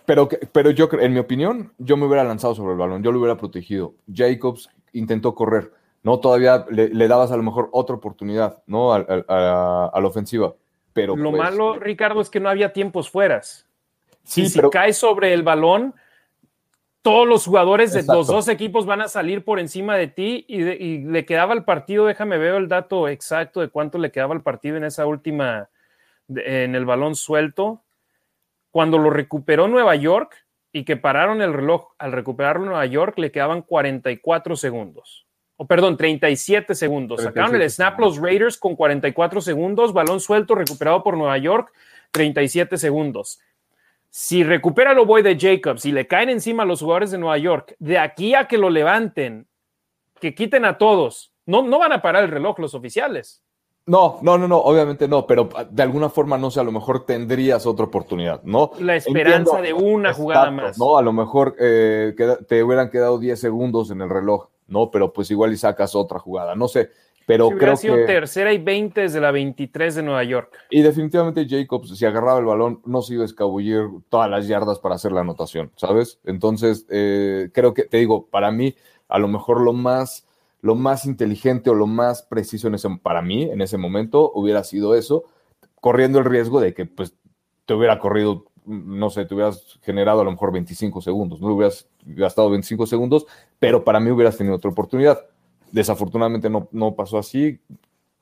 [0.04, 3.18] Pero, pero yo, en mi opinión, yo me hubiera lanzado sobre el balón, yo lo
[3.18, 3.94] hubiera protegido.
[4.12, 5.72] Jacobs intentó correr,
[6.02, 6.18] ¿no?
[6.18, 8.92] Todavía le, dabas a lo mejor otra oportunidad, ¿no?
[8.92, 10.54] A, la ofensiva.
[10.92, 13.66] Pero lo pues malo, Ricardo, es que no había tiempos fueras.
[14.24, 15.94] Sí, si cae sobre el balón,
[17.02, 20.98] todos los jugadores de los dos equipos van a salir por encima de ti y,
[20.98, 24.76] le quedaba el partido, déjame ver el dato exacto de cuánto le quedaba el partido
[24.76, 25.68] en esa última,
[26.28, 27.82] en el balón suelto.
[28.70, 33.32] Cuando lo recuperó Nueva York y que pararon el reloj al recuperarlo Nueva York, le
[33.32, 35.26] quedaban 44 segundos.
[35.56, 37.22] O perdón, 37 segundos.
[37.22, 41.72] Sacaron el snap los Raiders con 44 segundos, balón suelto recuperado por Nueva York,
[42.12, 43.40] 37 segundos
[44.14, 47.38] si recupera lo voy de Jacobs y le caen encima a los jugadores de Nueva
[47.38, 49.48] York, de aquí a que lo levanten,
[50.20, 53.42] que quiten a todos, no, no van a parar el reloj los oficiales.
[53.86, 57.06] No, no, no, no, obviamente no, pero de alguna forma, no sé, a lo mejor
[57.06, 58.72] tendrías otra oportunidad, ¿no?
[58.80, 60.78] La esperanza de una jugada más.
[60.78, 62.14] No, a lo mejor eh,
[62.46, 64.90] te hubieran quedado 10 segundos en el reloj, ¿no?
[64.90, 66.90] Pero pues igual y sacas otra jugada, no sé.
[67.26, 70.52] Pero si creo sido tercera y 20 desde la 23 de Nueva York.
[70.70, 74.78] Y definitivamente Jacobs, si agarraba el balón, no se iba a escabullir todas las yardas
[74.78, 76.18] para hacer la anotación, ¿sabes?
[76.24, 78.74] Entonces, eh, creo que, te digo, para mí,
[79.08, 80.26] a lo mejor lo más,
[80.60, 84.64] lo más inteligente o lo más preciso en ese, para mí, en ese momento, hubiera
[84.64, 85.24] sido eso,
[85.80, 87.14] corriendo el riesgo de que, pues,
[87.66, 91.88] te hubiera corrido, no sé, te hubieras generado a lo mejor 25 segundos, no hubieras
[92.04, 93.26] gastado 25 segundos,
[93.58, 95.26] pero para mí hubieras tenido otra oportunidad
[95.72, 97.58] Desafortunadamente no, no pasó así,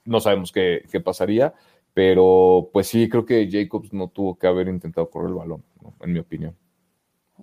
[0.05, 1.53] no sabemos qué, qué, pasaría,
[1.93, 5.65] pero pues sí, creo que Jacobs no tuvo que haber intentado correr el balón,
[6.01, 6.57] en mi opinión.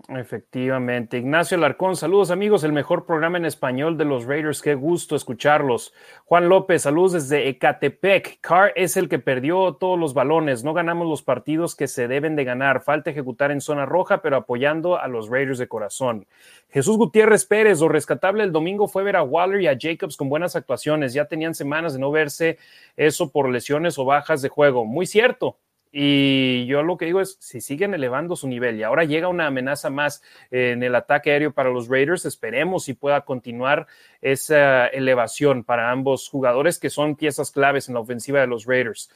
[0.10, 1.18] Efectivamente.
[1.18, 5.94] Ignacio Larcón, saludos amigos, el mejor programa en español de los Raiders, qué gusto escucharlos.
[6.26, 8.40] Juan López, saludos desde Ecatepec.
[8.42, 12.36] Carr es el que perdió todos los balones, no ganamos los partidos que se deben
[12.36, 16.28] de ganar, falta ejecutar en zona roja, pero apoyando a los Raiders de corazón.
[16.70, 20.30] Jesús Gutiérrez Pérez, lo rescatable el domingo fue ver a Waller y a Jacobs con
[20.30, 22.58] buenas actuaciones, ya tenían semanas de no verse
[22.96, 24.86] eso por lesiones o bajas de juego.
[24.86, 25.58] Muy cierto,
[26.00, 29.48] y yo lo que digo es, si siguen elevando su nivel y ahora llega una
[29.48, 30.22] amenaza más
[30.52, 33.88] en el ataque aéreo para los Raiders, esperemos si pueda continuar
[34.22, 39.10] esa elevación para ambos jugadores que son piezas claves en la ofensiva de los Raiders.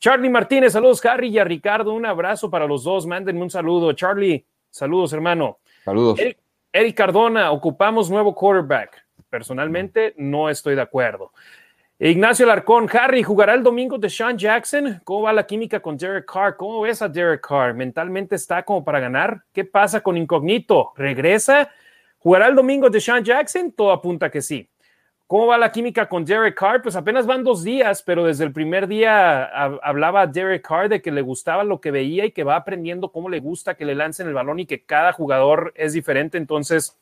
[0.00, 3.92] Charlie Martínez, saludos Harry y a Ricardo, un abrazo para los dos, mándenme un saludo.
[3.92, 5.60] Charlie, saludos hermano.
[5.84, 6.18] Saludos.
[6.72, 9.06] Eric Cardona, ocupamos nuevo quarterback.
[9.30, 11.30] Personalmente no estoy de acuerdo.
[11.98, 15.00] Ignacio Larcón, Harry, ¿jugará el domingo de Sean Jackson?
[15.02, 16.54] ¿Cómo va la química con Derek Carr?
[16.54, 17.72] ¿Cómo ves a Derek Carr?
[17.72, 19.44] ¿Mentalmente está como para ganar?
[19.50, 20.92] ¿Qué pasa con Incógnito?
[20.94, 21.70] ¿Regresa?
[22.18, 23.72] ¿Jugará el domingo de Sean Jackson?
[23.72, 24.68] Todo apunta que sí.
[25.26, 26.82] ¿Cómo va la química con Derek Carr?
[26.82, 31.10] Pues apenas van dos días, pero desde el primer día hablaba Derek Carr de que
[31.10, 34.28] le gustaba lo que veía y que va aprendiendo cómo le gusta que le lancen
[34.28, 36.98] el balón y que cada jugador es diferente, entonces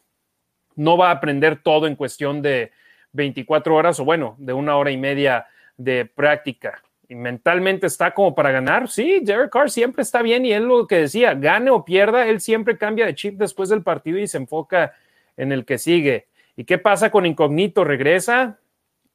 [0.77, 2.71] no va a aprender todo en cuestión de,
[3.15, 5.47] 24 horas o bueno, de una hora y media
[5.77, 6.83] de práctica.
[7.09, 8.89] Y mentalmente está como para ganar.
[8.89, 12.41] Sí, Derek Carr siempre está bien y él lo que decía, gane o pierda, él
[12.41, 14.95] siempre cambia de chip después del partido y se enfoca
[15.37, 16.27] en el que sigue.
[16.57, 17.85] ¿Y qué pasa con Incognito?
[17.85, 18.59] ¿Regresa?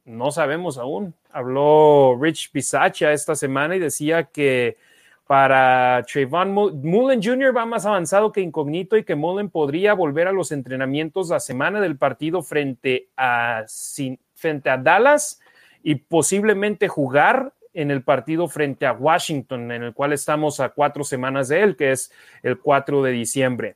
[0.05, 1.13] No sabemos aún.
[1.31, 4.77] Habló Rich Pisacha esta semana y decía que
[5.29, 7.55] para Trayvon Mullen Jr.
[7.55, 11.79] va más avanzado que Incognito y que Mullen podría volver a los entrenamientos la semana
[11.79, 13.63] del partido frente a,
[14.33, 15.39] frente a Dallas
[15.83, 21.03] y posiblemente jugar en el partido frente a Washington, en el cual estamos a cuatro
[21.03, 22.11] semanas de él, que es
[22.41, 23.75] el 4 de diciembre.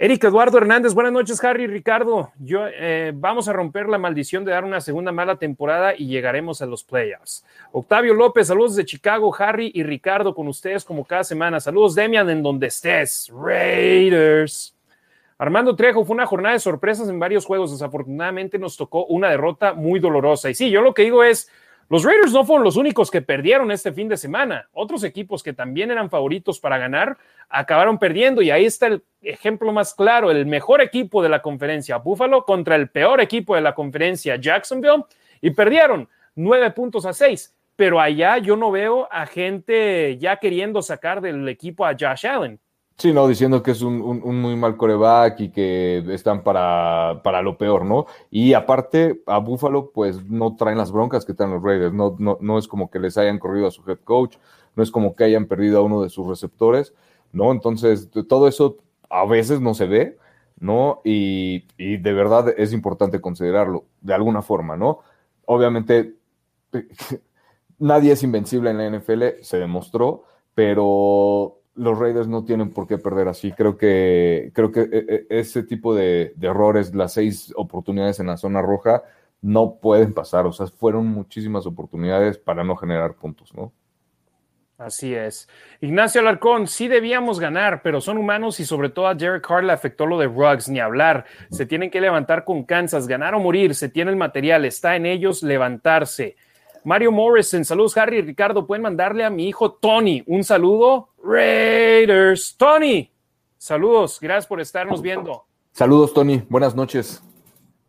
[0.00, 2.30] Eric Eduardo Hernández, buenas noches, Harry Ricardo.
[2.38, 6.62] Yo, eh, vamos a romper la maldición de dar una segunda mala temporada y llegaremos
[6.62, 7.44] a los playoffs.
[7.72, 11.58] Octavio López, saludos de Chicago, Harry y Ricardo con ustedes como cada semana.
[11.58, 13.28] Saludos, Demian, en donde estés.
[13.34, 14.72] Raiders.
[15.36, 17.72] Armando Trejo, fue una jornada de sorpresas en varios juegos.
[17.72, 20.48] Desafortunadamente nos tocó una derrota muy dolorosa.
[20.48, 21.50] Y sí, yo lo que digo es,
[21.90, 24.68] los Raiders no fueron los únicos que perdieron este fin de semana.
[24.72, 27.16] Otros equipos que también eran favoritos para ganar
[27.48, 31.96] acabaron perdiendo y ahí está el ejemplo más claro, el mejor equipo de la conferencia,
[31.96, 35.04] Buffalo, contra el peor equipo de la conferencia, Jacksonville,
[35.40, 37.54] y perdieron nueve puntos a seis.
[37.74, 42.60] Pero allá yo no veo a gente ya queriendo sacar del equipo a Josh Allen.
[43.00, 44.00] Sí, no, diciendo que es un,
[44.40, 48.06] muy mal coreback y que están para, para, lo peor, ¿no?
[48.28, 51.94] Y aparte, a Buffalo, pues no traen las broncas que traen los Raiders.
[51.94, 54.36] No, no, no es como que les hayan corrido a su head coach,
[54.74, 56.92] no es como que hayan perdido a uno de sus receptores,
[57.32, 57.52] ¿no?
[57.52, 58.78] Entonces, todo eso
[59.08, 60.18] a veces no se ve,
[60.58, 61.00] ¿no?
[61.04, 65.00] Y, y de verdad es importante considerarlo de alguna forma, ¿no?
[65.44, 66.14] Obviamente,
[67.78, 70.24] nadie es invencible en la NFL, se demostró,
[70.54, 73.52] pero los Raiders no tienen por qué perder así.
[73.52, 78.36] Creo que, creo que e, e, ese tipo de, errores, las seis oportunidades en la
[78.36, 79.02] zona roja,
[79.40, 80.46] no pueden pasar.
[80.46, 83.72] O sea, fueron muchísimas oportunidades para no generar puntos, ¿no?
[84.76, 85.48] Así es.
[85.80, 89.72] Ignacio Alarcón, sí debíamos ganar, pero son humanos y sobre todo a Derek Carr le
[89.72, 91.24] afectó lo de Ruggs, ni hablar.
[91.50, 95.06] Se tienen que levantar con Kansas, ganar o morir, se tiene el material, está en
[95.06, 96.36] ellos levantarse.
[96.84, 101.07] Mario Morrison, saludos Harry y Ricardo, pueden mandarle a mi hijo Tony un saludo.
[101.22, 103.10] Raiders, Tony,
[103.56, 105.44] saludos, gracias por estarnos viendo.
[105.72, 107.22] Saludos Tony, buenas noches.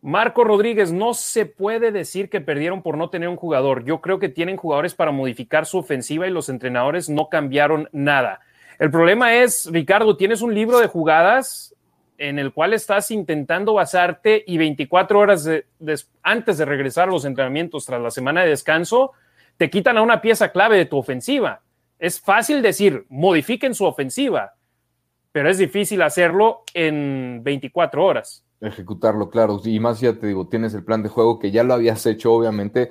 [0.02, 3.84] Marco Rodríguez, no se puede decir que perdieron por no tener un jugador.
[3.84, 8.40] Yo creo que tienen jugadores para modificar su ofensiva y los entrenadores no cambiaron nada.
[8.78, 11.74] El problema es, Ricardo, tienes un libro de jugadas
[12.16, 15.48] en el cual estás intentando basarte y 24 horas
[16.22, 19.12] antes de regresar a los entrenamientos tras la semana de descanso,
[19.56, 21.60] te quitan a una pieza clave de tu ofensiva.
[22.00, 24.54] Es fácil decir, modifiquen su ofensiva,
[25.32, 28.42] pero es difícil hacerlo en 24 horas.
[28.58, 29.60] Ejecutarlo, claro.
[29.62, 32.32] Y más ya te digo, tienes el plan de juego que ya lo habías hecho,
[32.32, 32.90] obviamente,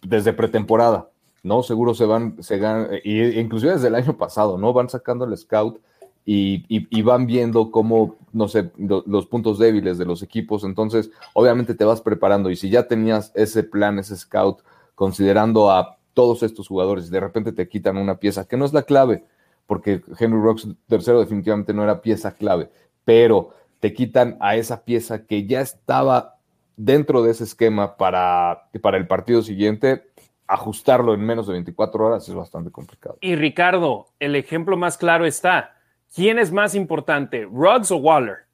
[0.00, 1.10] desde pretemporada,
[1.42, 1.62] ¿no?
[1.62, 4.72] Seguro se van, se ganan, inclusive desde el año pasado, ¿no?
[4.72, 5.78] Van sacando el scout
[6.24, 10.64] y, van viendo cómo, no sé, los puntos débiles de los equipos.
[10.64, 14.62] Entonces, obviamente te vas preparando y si ya tenías ese plan, ese scout,
[14.94, 18.72] considerando a todos estos jugadores y de repente te quitan una pieza que no es
[18.72, 19.24] la clave,
[19.66, 22.70] porque Henry Rocks tercero definitivamente no era pieza clave,
[23.04, 23.50] pero
[23.80, 26.36] te quitan a esa pieza que ya estaba
[26.76, 30.04] dentro de ese esquema para, para el partido siguiente,
[30.46, 33.16] ajustarlo en menos de 24 horas es bastante complicado.
[33.20, 35.74] Y Ricardo, el ejemplo más claro está,
[36.14, 38.44] ¿Quién es más importante, Ruggs o Waller?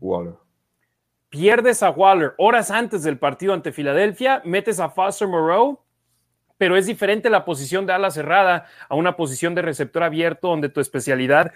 [0.00, 0.34] Waller.
[1.28, 5.78] Pierdes a Waller horas antes del partido ante Filadelfia, metes a Foster Moreau,
[6.58, 10.68] pero es diferente la posición de ala cerrada a una posición de receptor abierto donde
[10.68, 11.52] tu especialidad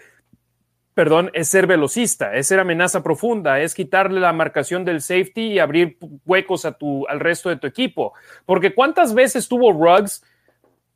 [0.99, 5.59] perdón, es ser velocista, es ser amenaza profunda, es quitarle la marcación del safety y
[5.61, 5.97] abrir
[6.27, 8.15] huecos a tu, al resto de tu equipo.
[8.45, 10.25] Porque ¿cuántas veces tuvo Ruggs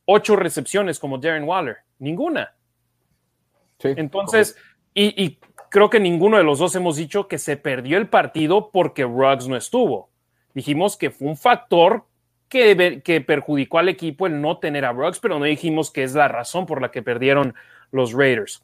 [0.05, 1.77] ocho recepciones como Darren Waller?
[2.01, 2.53] Ninguna.
[3.79, 4.57] Entonces,
[4.93, 5.39] y,
[5.69, 9.47] creo que ninguno de los dos hemos dicho que se perdió el partido porque Ruggs
[9.47, 10.11] no estuvo.
[10.53, 12.07] Dijimos que fue un factor
[12.53, 16.29] que, perjudicó al equipo el no tener a Ruggs, pero no dijimos que es la
[16.29, 17.55] razón por la que perdieron
[17.91, 18.63] los Raiders.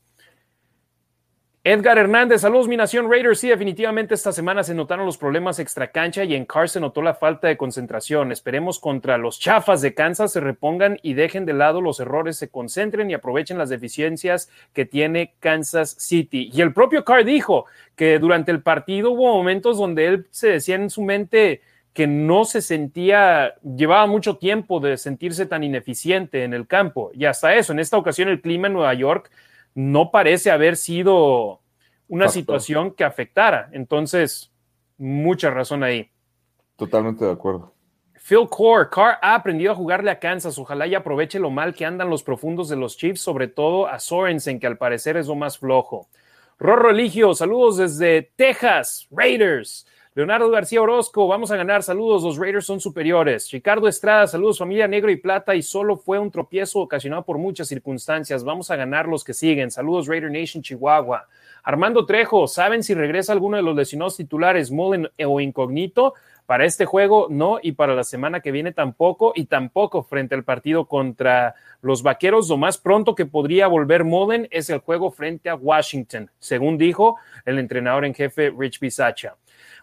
[1.64, 3.41] Edgar Hernández, saludos mi nación Raiders.
[3.41, 7.03] Sí, definitivamente esta semana se notaron los problemas extra cancha y en Carr se notó
[7.03, 8.30] la falta de concentración.
[8.30, 12.51] Esperemos contra los chafas de Kansas se repongan y dejen de lado los errores, se
[12.51, 16.51] concentren y aprovechen las deficiencias que tiene Kansas City.
[16.53, 17.66] Y el propio Carr dijo
[17.97, 21.62] que durante el partido hubo momentos donde él se decía en su mente
[21.93, 27.11] que no se sentía, llevaba mucho tiempo de sentirse tan ineficiente en el campo.
[27.12, 29.30] Y hasta eso, en esta ocasión el clima en Nueva York
[29.74, 31.61] no parece haber sido
[32.09, 33.68] una situación que afectara.
[33.72, 34.53] Entonces,
[34.97, 36.11] mucha razón ahí.
[36.76, 37.74] Totalmente de acuerdo.
[38.28, 40.59] Phil Core, Carr ha aprendido a jugarle a Kansas.
[40.59, 43.99] Ojalá y aproveche lo mal que andan los profundos de los Chiefs, sobre todo a
[43.99, 46.09] Sorensen, que al parecer es lo más flojo.
[46.59, 49.86] Rorro Eligio, saludos desde Texas, Raiders.
[50.18, 51.84] Leonardo García Orozco, vamos a ganar.
[51.84, 53.48] Saludos, los Raiders son superiores.
[53.52, 55.54] Ricardo Estrada, saludos, familia negro y plata.
[55.54, 58.42] Y solo fue un tropiezo ocasionado por muchas circunstancias.
[58.42, 59.70] Vamos a ganar los que siguen.
[59.70, 61.28] Saludos, Raider Nation Chihuahua.
[61.62, 66.14] Armando Trejo, ¿saben si regresa alguno de los lesionados titulares, Mullen o Incógnito?
[66.46, 70.42] Para este juego, no, y para la semana que viene tampoco, y tampoco frente al
[70.42, 72.48] partido contra los vaqueros.
[72.48, 77.18] Lo más pronto que podría volver Mullen es el juego frente a Washington, según dijo
[77.44, 79.36] el entrenador en jefe Rich Bisacha.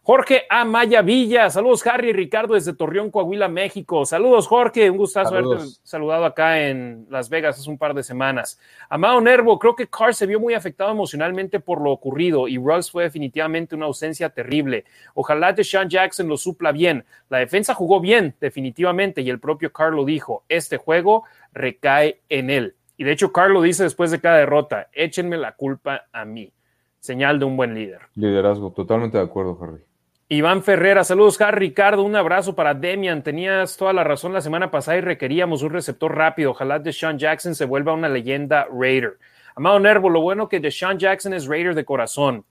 [0.07, 4.05] Jorge Amaya Villa, saludos Harry y Ricardo desde Torreón, Coahuila, México.
[4.05, 8.59] Saludos Jorge, un gustazo haberte saludado acá en Las Vegas hace un par de semanas.
[8.87, 12.91] Amado Nervo, creo que Carr se vio muy afectado emocionalmente por lo ocurrido y Ruggs
[12.91, 14.85] fue definitivamente una ausencia terrible.
[15.15, 17.03] Ojalá Deshaun Jackson lo supla bien.
[17.29, 22.51] La defensa jugó bien, definitivamente, y el propio Carr lo dijo, este juego recae en
[22.51, 22.75] él.
[22.95, 26.53] Y de hecho Carr lo dice después de cada derrota, échenme la culpa a mí.
[26.99, 28.01] Señal de un buen líder.
[28.13, 29.81] Liderazgo, totalmente de acuerdo, Harry.
[30.27, 33.21] Iván Ferrera, saludos, Harry Ricardo, un abrazo para Demian.
[33.21, 36.49] Tenías toda la razón la semana pasada y requeríamos un receptor rápido.
[36.49, 39.19] Ojalá Deshaun Jackson se vuelva una leyenda Raider.
[39.55, 42.43] Amado Nervo, lo bueno que Deshaun Jackson es Raider de corazón.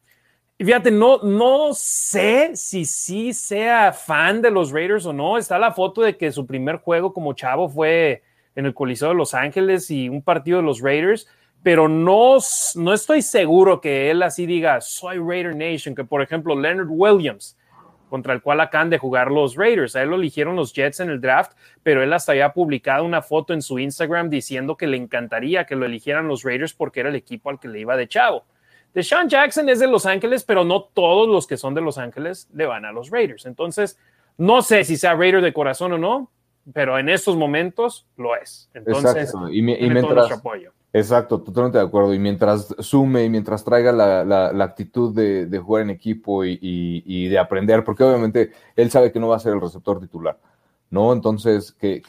[0.56, 5.36] Y fíjate, no, no sé si sí sea fan de los Raiders o no.
[5.36, 8.22] Está la foto de que su primer juego como chavo fue
[8.54, 11.26] en el Coliseo de Los Ángeles y un partido de los Raiders
[11.64, 12.36] pero no,
[12.74, 17.56] no estoy seguro que él así diga, soy Raider Nation, que por ejemplo Leonard Williams,
[18.08, 19.96] contra el cual acaban de jugar los Raiders.
[19.96, 21.52] A él lo eligieron los Jets en el draft,
[21.82, 25.76] pero él hasta había publicado una foto en su Instagram diciendo que le encantaría que
[25.76, 28.44] lo eligieran los Raiders porque era el equipo al que le iba de chavo.
[28.94, 32.48] Deshaun Jackson es de Los Ángeles, pero no todos los que son de Los Ángeles
[32.54, 33.44] le van a los Raiders.
[33.44, 33.98] Entonces,
[34.38, 36.30] no sé si sea Raider de corazón o no,
[36.72, 38.70] pero en estos momentos lo es.
[38.72, 40.72] Entonces, y, mientras, apoyo.
[40.94, 42.14] Exacto, totalmente de acuerdo.
[42.14, 47.82] Y mientras sume y mientras traiga la, actitud de, jugar en equipo y, de aprender,
[47.82, 50.38] porque obviamente él sabe que no va a ser el receptor titular,
[50.90, 51.12] ¿no?
[51.12, 52.00] Entonces, que...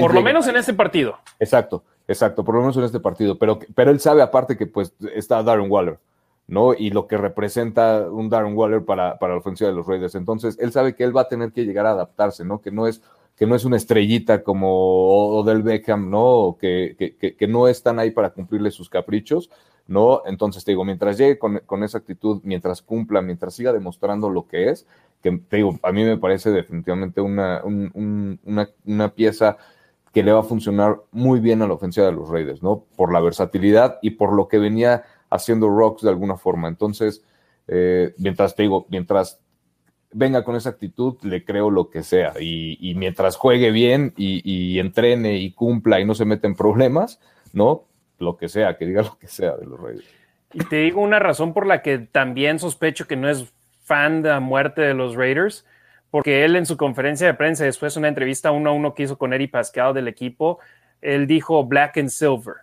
[0.00, 1.18] por lo menos en este partido.
[1.38, 3.38] Exacto, exacto, por lo menos en este partido.
[3.38, 5.98] Pero, pero él sabe aparte que pues está Darren Waller,
[6.46, 6.72] ¿no?
[6.72, 10.14] Y lo que representa un Darren Waller para, para la ofensiva de los Raiders.
[10.14, 12.62] Entonces, él sabe que él va a tener que llegar a adaptarse, ¿no?
[12.62, 13.02] Que no es
[13.40, 16.58] que no es una estrellita como Odell Beckham, ¿no?
[16.60, 16.94] Que,
[17.38, 19.50] que, no están ahí para cumplirle sus caprichos,
[19.86, 20.20] ¿no?
[20.26, 24.68] Entonces, te digo, mientras llegue con, esa actitud, mientras cumpla, mientras siga demostrando lo que
[24.68, 24.86] es,
[25.22, 29.56] que te digo, a mí me parece definitivamente una, una, una pieza
[30.12, 32.84] que le va a funcionar muy bien a la ofensiva de los Raiders, ¿no?
[32.94, 36.68] Por la versatilidad y por lo que venía haciendo Rocks de alguna forma.
[36.68, 37.24] Entonces,
[37.68, 39.40] eh, mientras te digo, mientras
[40.12, 42.32] venga con esa actitud, le creo lo que sea.
[42.40, 47.20] Y, mientras juegue bien y, entrene y cumpla y no se mete en problemas,
[47.52, 47.84] ¿no?
[48.18, 50.06] Lo que sea, que diga lo que sea de los Raiders.
[50.52, 53.52] Y te digo una razón por la que también sospecho que no es
[53.84, 55.64] fan de la muerte de los Raiders,
[56.10, 59.04] porque él en su conferencia de prensa, después de una entrevista uno a uno que
[59.04, 60.58] hizo con Eddie Pascal del equipo,
[61.00, 62.56] él dijo black and silver.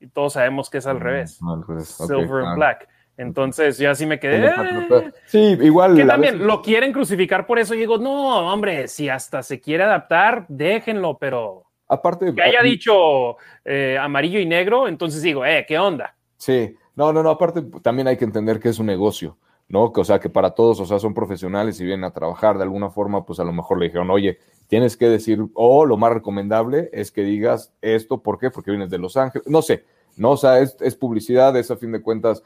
[0.00, 1.40] Y todos sabemos que es al mm, revés.
[1.82, 2.88] silver and black.
[3.18, 4.46] Entonces yo así me quedé.
[4.46, 5.12] Eh".
[5.26, 5.96] Sí, igual.
[5.96, 7.74] Que también lo quieren crucificar por eso.
[7.74, 11.64] Y digo, no, hombre, si hasta se quiere adaptar, déjenlo, pero.
[11.88, 12.32] Aparte.
[12.32, 16.14] Que haya dicho eh, amarillo y negro, entonces digo, eh, ¿qué onda?
[16.36, 19.36] Sí, No, no, no, aparte también hay que entender que es un negocio,
[19.68, 19.92] ¿no?
[19.92, 22.62] Que, o sea, que para todos, o sea, son profesionales y vienen a trabajar de
[22.62, 24.38] alguna forma, pues a lo mejor le dijeron, oye,
[24.68, 28.50] tienes que decir, o lo más recomendable es que digas esto, ¿por qué?
[28.50, 29.84] Porque vienes de Los Ángeles, no sé,
[30.16, 30.32] ¿no?
[30.32, 32.42] O sea, es, es publicidad, es a fin de cuentas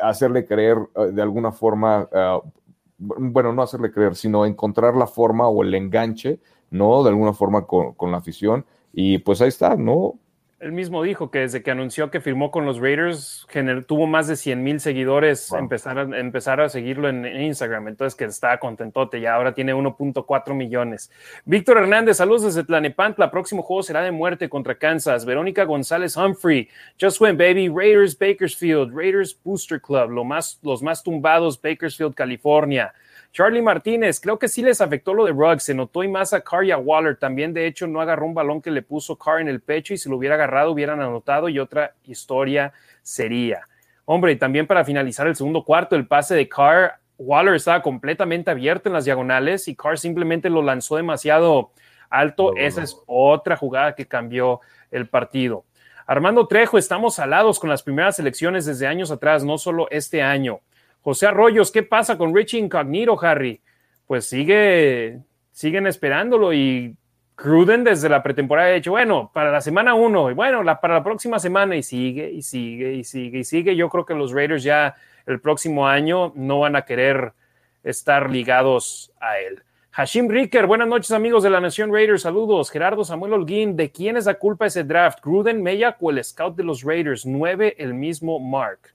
[0.00, 2.42] hacerle creer eh, de alguna forma, uh,
[2.98, 6.40] bueno, no hacerle creer, sino encontrar la forma o el enganche,
[6.70, 7.02] ¿no?
[7.02, 8.64] De alguna forma con, con la afición.
[8.92, 10.18] Y pues ahí está, ¿no?
[10.62, 13.48] Él mismo dijo que desde que anunció que firmó con los Raiders,
[13.88, 15.58] tuvo más de 100 mil seguidores, wow.
[15.58, 19.74] empezar, a, empezar a seguirlo en, en, Instagram, entonces que estaba contentote, ya ahora tiene
[19.74, 21.10] 1.4 millones.
[21.44, 25.24] Víctor Hernández, saludos desde Tlanepantla, próximo juego será de muerte contra Kansas.
[25.24, 26.68] Verónica González Humphrey,
[27.00, 32.94] Just Went Baby, Raiders Bakersfield, Raiders Booster Club, lo más, los más tumbados, Bakersfield, California.
[33.32, 36.42] Charlie Martínez, creo que sí les afectó lo de Ruggs, se notó y más a
[36.42, 37.16] Carr y a Waller.
[37.16, 39.98] También, de hecho, no agarró un balón que le puso Carr en el pecho y
[39.98, 43.62] si lo hubiera agarrado hubieran anotado y otra historia sería.
[44.04, 48.50] Hombre, y también para finalizar el segundo cuarto, el pase de Carr, Waller estaba completamente
[48.50, 51.70] abierto en las diagonales y Carr simplemente lo lanzó demasiado
[52.10, 52.52] alto.
[52.52, 52.84] No, Esa no.
[52.84, 54.60] es otra jugada que cambió
[54.90, 55.64] el partido.
[56.06, 60.60] Armando Trejo, estamos alados con las primeras elecciones desde años atrás, no solo este año.
[61.02, 63.60] José Arroyos, ¿qué pasa con Richie Incognito, Harry?
[64.06, 65.20] Pues sigue,
[65.52, 66.96] siguen esperándolo y
[67.34, 71.02] Cruden desde la pretemporada ha dicho, bueno, para la semana uno, y bueno, para la
[71.02, 73.74] próxima semana, y sigue, y sigue, y sigue, y sigue.
[73.74, 74.94] Yo creo que los Raiders ya
[75.26, 77.32] el próximo año no van a querer
[77.82, 79.62] estar ligados a él.
[79.90, 82.70] Hashim Ricker, buenas noches amigos de la Nación Raiders, saludos.
[82.70, 85.18] Gerardo Samuel Holguín, ¿de quién es la culpa ese draft?
[85.20, 87.26] ¿Gruden, Meyak o el scout de los Raiders?
[87.26, 88.94] Nueve, el mismo Mark.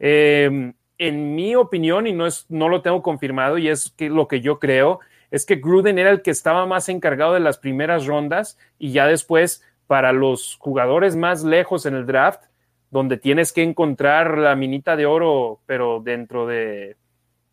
[0.00, 4.28] Eh, en mi opinión, y no, es, no lo tengo confirmado, y es que lo
[4.28, 8.06] que yo creo, es que Gruden era el que estaba más encargado de las primeras
[8.06, 12.42] rondas y ya después para los jugadores más lejos en el draft,
[12.90, 16.96] donde tienes que encontrar la minita de oro, pero dentro de,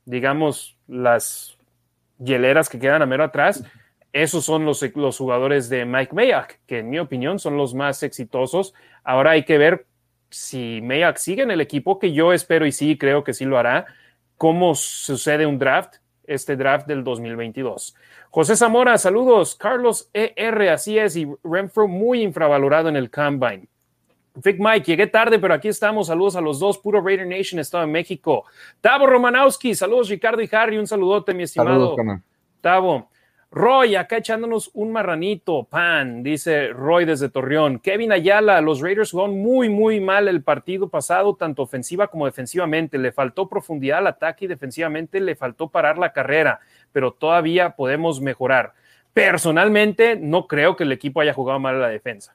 [0.06, 1.58] digamos, las
[2.20, 3.64] hieleras que quedan a mero atrás,
[4.14, 8.04] esos son los, los jugadores de Mike Mayock, que en mi opinión son los más
[8.04, 8.74] exitosos.
[9.04, 9.88] Ahora hay que ver
[10.32, 13.58] si Mayock sigue en el equipo, que yo espero y sí creo que sí lo
[13.58, 13.86] hará,
[14.38, 17.96] cómo sucede un draft, este draft del 2022.
[18.32, 19.56] José Zamora, saludos.
[19.56, 23.68] Carlos ER, así es, y Renfro muy infravalorado en el Combine.
[24.34, 26.08] Vic Mike, llegué tarde, pero aquí estamos.
[26.08, 28.46] Saludos a los dos, puro Raider Nation, Estado en México.
[28.80, 31.96] Tavo Romanowski, saludos Ricardo y Harry, un saludote, mi estimado.
[31.96, 32.22] Saludos,
[32.62, 33.11] Tavo.
[33.54, 37.80] Roy, acá echándonos un marranito, pan, dice Roy desde Torreón.
[37.80, 42.98] Kevin Ayala, los Raiders jugaron muy, muy mal el partido pasado, tanto ofensiva como defensivamente.
[42.98, 46.62] Le faltó profundidad al ataque y defensivamente le faltó parar la carrera,
[46.94, 48.72] pero todavía podemos mejorar.
[49.14, 52.34] Personalmente, no creo que el equipo haya jugado mal a la defensa.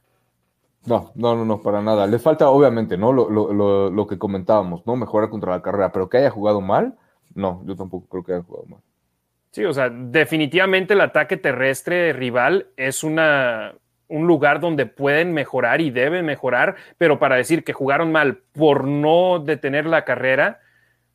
[0.84, 2.06] No, no, no, no, para nada.
[2.06, 3.14] Le falta, obviamente, ¿no?
[3.14, 4.96] Lo, lo, lo, lo que comentábamos, ¿no?
[4.96, 6.94] Mejorar contra la carrera, pero que haya jugado mal,
[7.34, 8.80] no, yo tampoco creo que haya jugado mal.
[9.56, 13.72] Sí, o sea, definitivamente el ataque terrestre rival es una,
[14.06, 18.84] un lugar donde pueden mejorar y deben mejorar, pero para decir que jugaron mal por
[18.84, 20.60] no detener la carrera,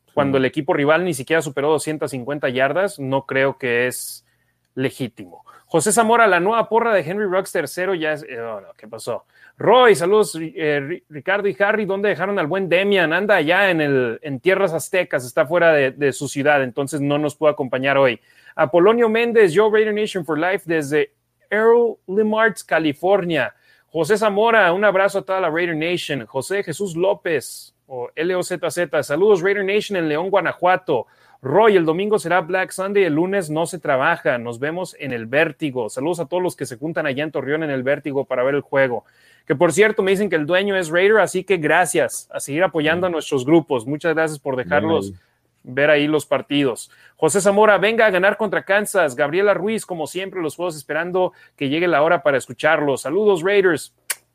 [0.06, 0.10] sí.
[0.12, 4.26] cuando el equipo rival ni siquiera superó 250 yardas, no creo que es
[4.74, 5.44] legítimo.
[5.72, 8.26] José Zamora, la nueva porra de Henry Ruggs tercero ya es...
[8.28, 9.24] No, ¿Qué pasó?
[9.56, 13.14] Roy, saludos, eh, Ricardo y Harry, ¿dónde dejaron al buen Demian?
[13.14, 17.36] Anda allá en, el, en tierras aztecas, está fuera de, su ciudad, entonces no nos
[17.36, 18.20] puede acompañar hoy.
[18.54, 21.14] Apolonio Méndez, Joe Raider Nation for Life desde
[21.48, 23.54] Earl Limarts, California.
[23.86, 26.26] José Zamora, un abrazo a toda la Raider Nation.
[26.26, 28.58] José Jesús López, o LOZZ,
[29.02, 31.06] saludos Raider Nation en León, Guanajuato.
[31.42, 34.38] Roy, el domingo será Black Sunday, el lunes no se trabaja.
[34.38, 35.88] Nos vemos en el Vértigo.
[35.88, 38.54] Saludos a todos los que se juntan allá en Torreón en el Vértigo para ver
[38.54, 39.04] el juego.
[39.44, 42.62] Que por cierto, me dicen que el dueño es Raider, así que gracias a seguir
[42.62, 43.86] apoyando a nuestros grupos.
[43.86, 45.20] Muchas gracias por dejarlos Bien.
[45.64, 46.92] ver ahí los partidos.
[47.16, 49.16] José Zamora, venga a ganar contra Kansas.
[49.16, 53.02] Gabriela Ruiz, como siempre, los juegos esperando que llegue la hora para escucharlos.
[53.02, 53.92] Saludos, Raiders.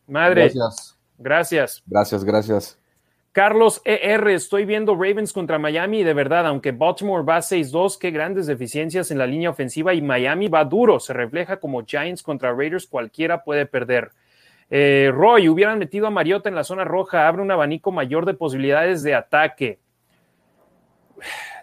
[0.07, 0.49] Madre.
[0.53, 0.97] Gracias.
[1.17, 1.83] Gracias.
[1.85, 2.77] Gracias, gracias.
[3.37, 8.09] Carlos ER, estoy viendo Ravens contra Miami y de verdad, aunque Baltimore va 6-2, qué
[8.09, 12.51] grandes deficiencias en la línea ofensiva y Miami va duro, se refleja como Giants contra
[12.51, 14.09] Raiders, cualquiera puede perder.
[14.71, 18.33] Eh, Roy, hubieran metido a Mariota en la zona roja, abre un abanico mayor de
[18.33, 19.77] posibilidades de ataque.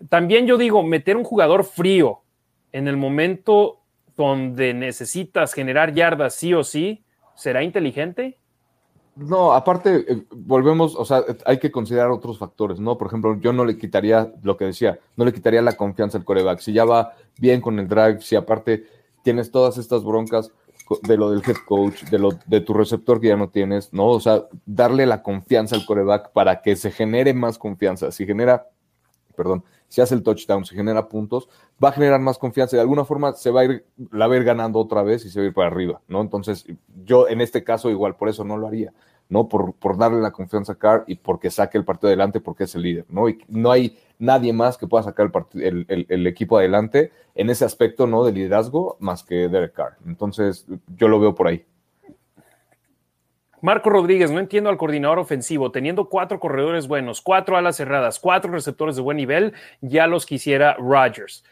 [0.09, 2.21] También yo digo, meter un jugador frío
[2.71, 3.81] en el momento
[4.17, 7.03] donde necesitas generar yardas sí o sí,
[7.35, 8.39] ¿será inteligente?
[9.17, 12.99] No, aparte, eh, volvemos, o sea, hay que considerar otros factores, ¿no?
[12.99, 16.25] Por ejemplo, yo no le quitaría lo que decía, no le quitaría la confianza al
[16.25, 16.59] coreback.
[16.59, 18.87] Si ya va bien con el drive, si aparte
[19.23, 20.51] tienes todas estas broncas,
[21.03, 24.09] de lo del head coach, de lo de tu receptor que ya no tienes, ¿no?
[24.09, 28.13] O sea, darle la confianza al coreback para que se genere más confianza.
[28.13, 28.69] Si genera,
[29.35, 29.65] perdón,
[29.95, 31.49] si hace el touchdown, si genera puntos,
[31.83, 34.81] va a generar más confianza de alguna forma se va a ir, la ver ganando
[34.81, 36.21] otra vez y se va a ir para arriba, ¿no?
[36.21, 36.67] Entonces,
[37.05, 38.93] yo en este caso igual por eso no lo haría.
[39.29, 39.49] ¿no?
[39.49, 42.83] Por, darle la confianza a Carr y porque saque el partido adelante porque es el
[42.83, 43.27] líder, ¿no?
[43.29, 47.65] Y no hay nadie más que pueda sacar el, el, el, equipo adelante en ese
[47.65, 48.25] aspecto, ¿no?
[48.25, 49.97] De liderazgo más que Derek Carr.
[50.05, 51.65] Entonces, yo lo veo por ahí.
[53.65, 58.53] Marco Rodríguez, no entiendo al coordinador ofensivo, teniendo cuatro corredores buenos, cuatro alas cerradas, cuatro
[58.53, 61.43] receptores de buen nivel, ya los quisiera Rodgers.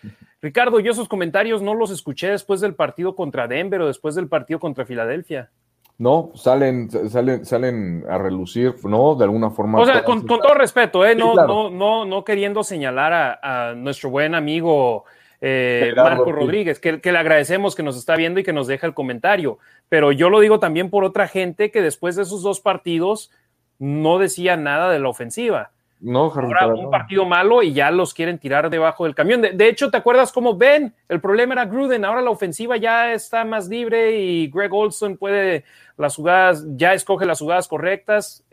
[0.42, 4.28] Ricardo, yo esos comentarios no los escuché después del partido contra Denver o después del
[4.28, 5.48] partido contra Filadelfia.
[5.96, 9.14] No, salen, salen, salen a relucir, ¿no?
[9.14, 9.80] De alguna forma.
[9.80, 11.14] O sea, con, todo respeto, ¿eh?
[11.14, 15.06] No, no, no, no queriendo señalar a, nuestro buen amigo
[15.42, 18.86] eh, Marco Rodríguez, que, que, le agradecemos que nos está viendo y que nos deja
[18.86, 19.58] el comentario.
[19.88, 23.30] Pero yo lo digo también por otra gente que después de esos dos partidos
[23.78, 25.72] no decía nada de la ofensiva.
[26.02, 29.40] No, Ahora un partido malo y ya los quieren tirar debajo del camión.
[29.40, 30.92] De, hecho, ¿te acuerdas cómo ven?
[31.08, 32.04] El problema era Gruden.
[32.04, 35.64] Ahora la ofensiva ya está más libre y Greg Olson puede
[35.96, 38.44] las jugadas, ya escoge las jugadas correctas.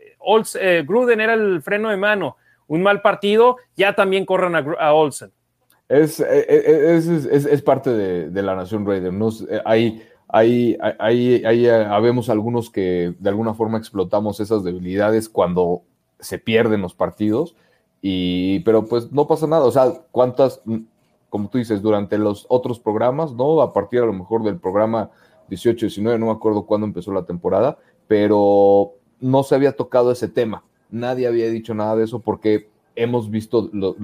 [0.60, 2.36] Eh, Gruden era el freno de mano.
[2.68, 5.32] Un mal partido, ya también corran a, Olson.
[5.90, 9.12] Es, eh, eh, es, es, es, parte de, de, la nación Raider.
[9.64, 15.82] hay, hay, hay, hay, habemos algunos que de alguna forma explotamos esas debilidades cuando
[16.20, 17.56] se pierden los partidos,
[18.00, 20.62] y, pero pues no pasa nada, o sea, cuántas,
[21.28, 23.60] como tú dices, durante los otros programas, ¿no?
[23.60, 25.10] A partir a lo mejor del programa
[25.48, 30.28] 18, 19, no me acuerdo cuándo empezó la temporada, pero no se había tocado ese
[30.28, 33.96] tema, nadie había dicho nada de eso porque hemos visto lo,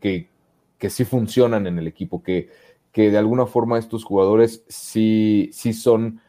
[0.00, 0.28] que,
[0.80, 2.50] que sí funcionan en el equipo, que,
[2.90, 6.20] que de alguna forma estos jugadores sí, sí son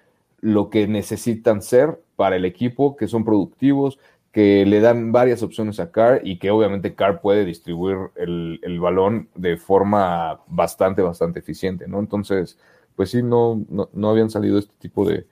[0.42, 3.98] lo que necesitan ser para el equipo, que son productivos,
[4.32, 9.30] que le dan varias opciones a Carr y que obviamente Carr puede distribuir el, balón
[9.36, 12.00] de forma bastante, bastante eficiente, ¿no?
[12.00, 12.58] Entonces,
[12.96, 15.28] pues sí, no, no, habían salido este tipo de,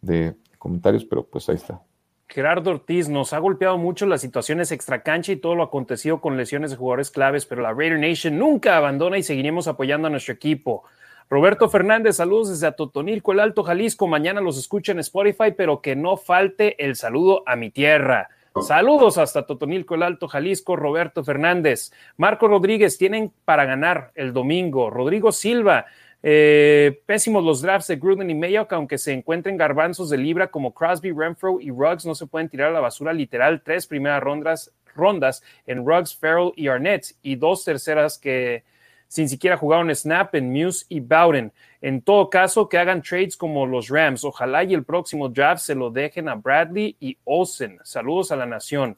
[0.00, 1.82] de, comentarios, pero pues ahí está.
[2.28, 6.70] Gerardo Ortiz nos ha golpeado mucho las situaciones extracancha y todo lo acontecido con lesiones
[6.70, 10.84] de jugadores claves, pero la Raider Nation nunca abandona y seguiremos apoyando a nuestro equipo.
[11.28, 14.06] Roberto Fernández, saludos desde Atotonilco, el Alto Jalisco.
[14.06, 18.28] Mañana los escucho en Spotify, pero que no falte el saludo a mi tierra.
[18.60, 21.90] Saludos hasta Totonilco, el Alto Jalisco, Roberto Fernández.
[22.18, 24.90] Marco Rodríguez, tienen para ganar el domingo.
[24.90, 25.86] Rodrigo Silva,
[26.22, 30.72] eh, pésimos los drafts de Gruden y Mayock, aunque se encuentren garbanzos de libra como
[30.72, 33.62] Crosby, Renfro y Ruggs, no se pueden tirar a la basura literal.
[33.62, 38.62] Tres primeras rondas, rondas en Ruggs, Farrell y Arnett, y dos terceras que
[39.08, 41.52] sin siquiera jugar un snap en Muse y Bowden.
[41.82, 44.24] En todo caso, que hagan trades como los Rams.
[44.24, 47.78] Ojalá y el próximo draft se lo dejen a Bradley y Olsen.
[47.84, 48.96] Saludos a la nación.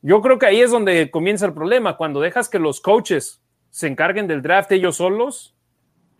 [0.00, 1.98] Yo creo que ahí es donde comienza el problema.
[1.98, 5.54] Cuando dejas que los coaches se encarguen del draft ellos solos,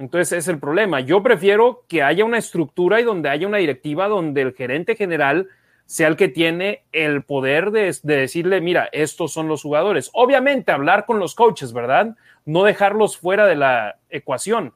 [0.01, 1.01] entonces es el problema.
[1.01, 5.49] Yo prefiero que haya una estructura y donde haya una directiva donde el gerente general
[5.85, 10.09] sea el que tiene el poder de, decirle, mira, estos son los jugadores.
[10.15, 12.17] Obviamente, hablar con los coaches, ¿verdad?
[12.47, 14.73] No dejarlos fuera de la ecuación.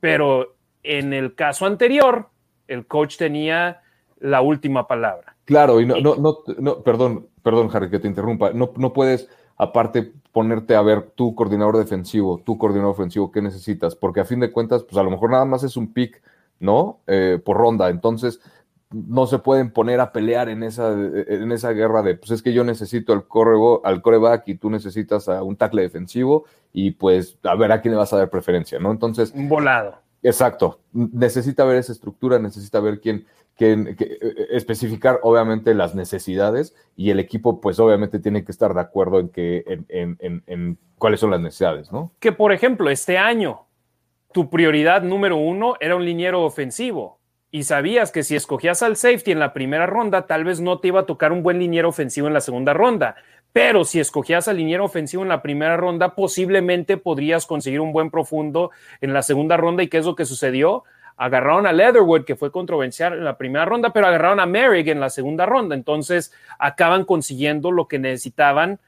[0.00, 2.30] Pero en el caso anterior,
[2.66, 3.82] el coach tenía
[4.20, 5.36] la última palabra.
[5.44, 6.16] Claro, y no, no,
[6.58, 8.52] no, perdón, perdón, Harry, que te interrumpa.
[8.52, 13.96] No, no puedes, aparte, ponerte a ver tu coordinador defensivo, tu coordinador ofensivo, qué necesitas,
[13.96, 16.22] porque a fin de cuentas, pues a lo mejor nada más es un pick,
[16.60, 17.00] ¿no?
[17.06, 17.88] Eh, por ronda.
[17.88, 18.40] Entonces,
[18.90, 22.52] no se pueden poner a pelear en esa, en esa guerra de, pues es que
[22.52, 23.24] yo necesito al,
[23.84, 27.92] al coreback y tú necesitas a un tackle defensivo y pues a ver a quién
[27.92, 28.90] le vas a dar preferencia, ¿no?
[28.90, 29.32] Entonces...
[29.34, 29.96] Un volado.
[30.22, 30.80] Exacto.
[30.92, 33.26] Necesita ver esa estructura, necesita ver quién,
[33.56, 34.18] quién eh,
[34.50, 39.28] especificar obviamente las necesidades y el equipo pues obviamente tiene que estar de acuerdo en,
[39.28, 42.12] que, en, en, en cuáles son las necesidades, ¿no?
[42.20, 43.66] Que por ejemplo, este año
[44.32, 47.18] tu prioridad número uno era un liniero ofensivo
[47.50, 50.88] y sabías que si escogías al safety en la primera ronda, tal vez no te
[50.88, 53.16] iba a tocar un buen liniero ofensivo en la segunda ronda.
[53.52, 58.10] Pero si escogías al liniero ofensivo en la primera ronda, posiblemente podrías conseguir un buen
[58.10, 58.70] profundo
[59.00, 59.82] en la segunda ronda.
[59.82, 60.84] ¿Y qué es lo que sucedió?
[61.16, 65.00] Agarraron a Leatherwood, que fue controversial en la primera ronda, pero agarraron a Merrick en
[65.00, 65.74] la segunda ronda.
[65.74, 68.80] Entonces acaban consiguiendo lo que necesitaban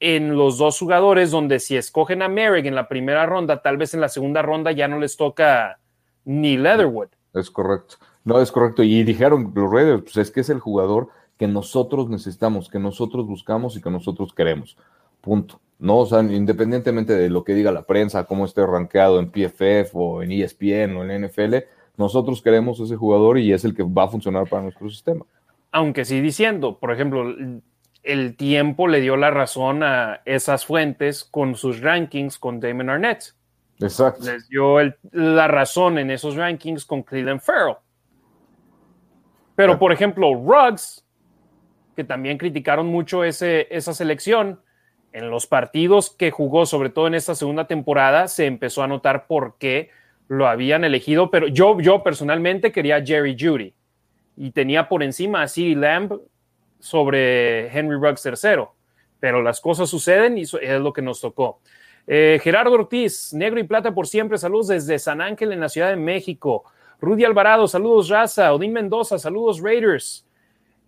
[0.00, 3.94] en los dos jugadores, donde si escogen a Merrick en la primera ronda, tal vez
[3.94, 5.78] en la segunda ronda ya no les toca
[6.24, 7.08] ni Leatherwood.
[7.34, 7.96] Es correcto.
[8.24, 8.82] No, es correcto.
[8.82, 11.08] Y dijeron los Raiders, pues es que es el jugador
[11.38, 14.76] que nosotros necesitamos, que nosotros buscamos y que nosotros queremos.
[15.20, 15.60] Punto.
[15.78, 19.94] No, o sea, independientemente de lo que diga la prensa, cómo esté rankeado en PFF
[19.94, 21.56] o en ESPN o en NFL,
[21.96, 25.24] nosotros queremos ese jugador y es el que va a funcionar para nuestro sistema.
[25.70, 27.32] Aunque sí diciendo, por ejemplo,
[28.02, 33.34] el tiempo le dio la razón a esas fuentes con sus rankings con Damon Arnett.
[33.80, 34.24] Exacto.
[34.24, 34.78] Les dio
[35.12, 37.76] la razón en esos rankings con Cleveland Farrell.
[39.54, 41.04] Pero, por ejemplo, Ruggs,
[41.96, 44.60] que también criticaron mucho ese, esa selección,
[45.12, 49.26] en los partidos que jugó, sobre todo en esta segunda temporada, se empezó a notar
[49.26, 49.90] por qué
[50.28, 53.74] lo habían elegido, pero yo, yo personalmente quería Jerry Judy
[54.36, 56.20] y tenía por encima a CeeDee Lamb
[56.78, 58.64] sobre Henry Ruggs III,
[59.18, 61.60] pero las cosas suceden y es lo que nos tocó.
[62.06, 65.90] Eh, Gerardo Ortiz, negro y plata por siempre, saludos desde San Ángel en la Ciudad
[65.90, 66.64] de México.
[67.00, 68.52] Rudy Alvarado, saludos Raza.
[68.52, 70.26] Odín Mendoza, saludos Raiders.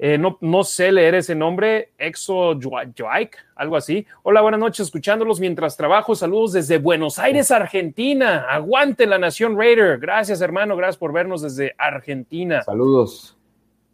[0.03, 4.07] Eh, no, no, sé leer ese nombre, Exo Joaik, algo así.
[4.23, 6.15] Hola, buenas noches, escuchándolos mientras trabajo.
[6.15, 8.47] Saludos desde Buenos Aires, Argentina.
[8.49, 9.99] Aguante la Nación Raider.
[9.99, 12.63] Gracias, hermano, gracias por vernos desde Argentina.
[12.63, 13.37] Saludos.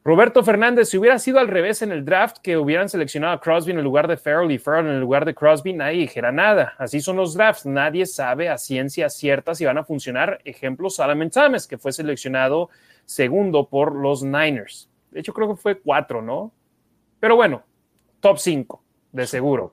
[0.05, 3.73] Roberto Fernández, si hubiera sido al revés en el draft, que hubieran seleccionado a Crosby
[3.73, 6.75] en el lugar de Farrell y Farrell en el lugar de Crosby, nadie dijera nada.
[6.79, 7.67] Así son los drafts.
[7.67, 10.39] Nadie sabe a ciencia cierta si van a funcionar.
[10.45, 12.71] Ejemplo, Solomon Thomas, que fue seleccionado
[13.05, 14.89] segundo por los Niners.
[15.17, 16.53] De hecho, creo que fue cuatro, ¿no?
[17.21, 17.63] Pero bueno,
[18.21, 19.73] top cinco, de seguro.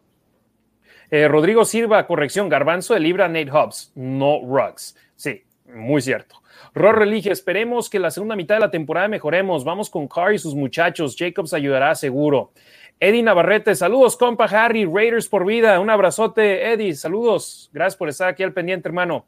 [1.11, 4.95] Eh, Rodrigo Silva, corrección, Garbanzo de Libra, Nate Hobbs, no Ruggs.
[5.17, 6.41] Sí, muy cierto.
[6.73, 9.65] Ror Relige, esperemos que la segunda mitad de la temporada mejoremos.
[9.65, 11.17] Vamos con Carr y sus muchachos.
[11.19, 12.53] Jacobs ayudará seguro.
[13.01, 15.77] Eddie Navarrete, saludos, compa Harry, Raiders por vida.
[15.81, 17.69] Un abrazote, Eddie, saludos.
[17.73, 19.25] Gracias por estar aquí al pendiente, hermano.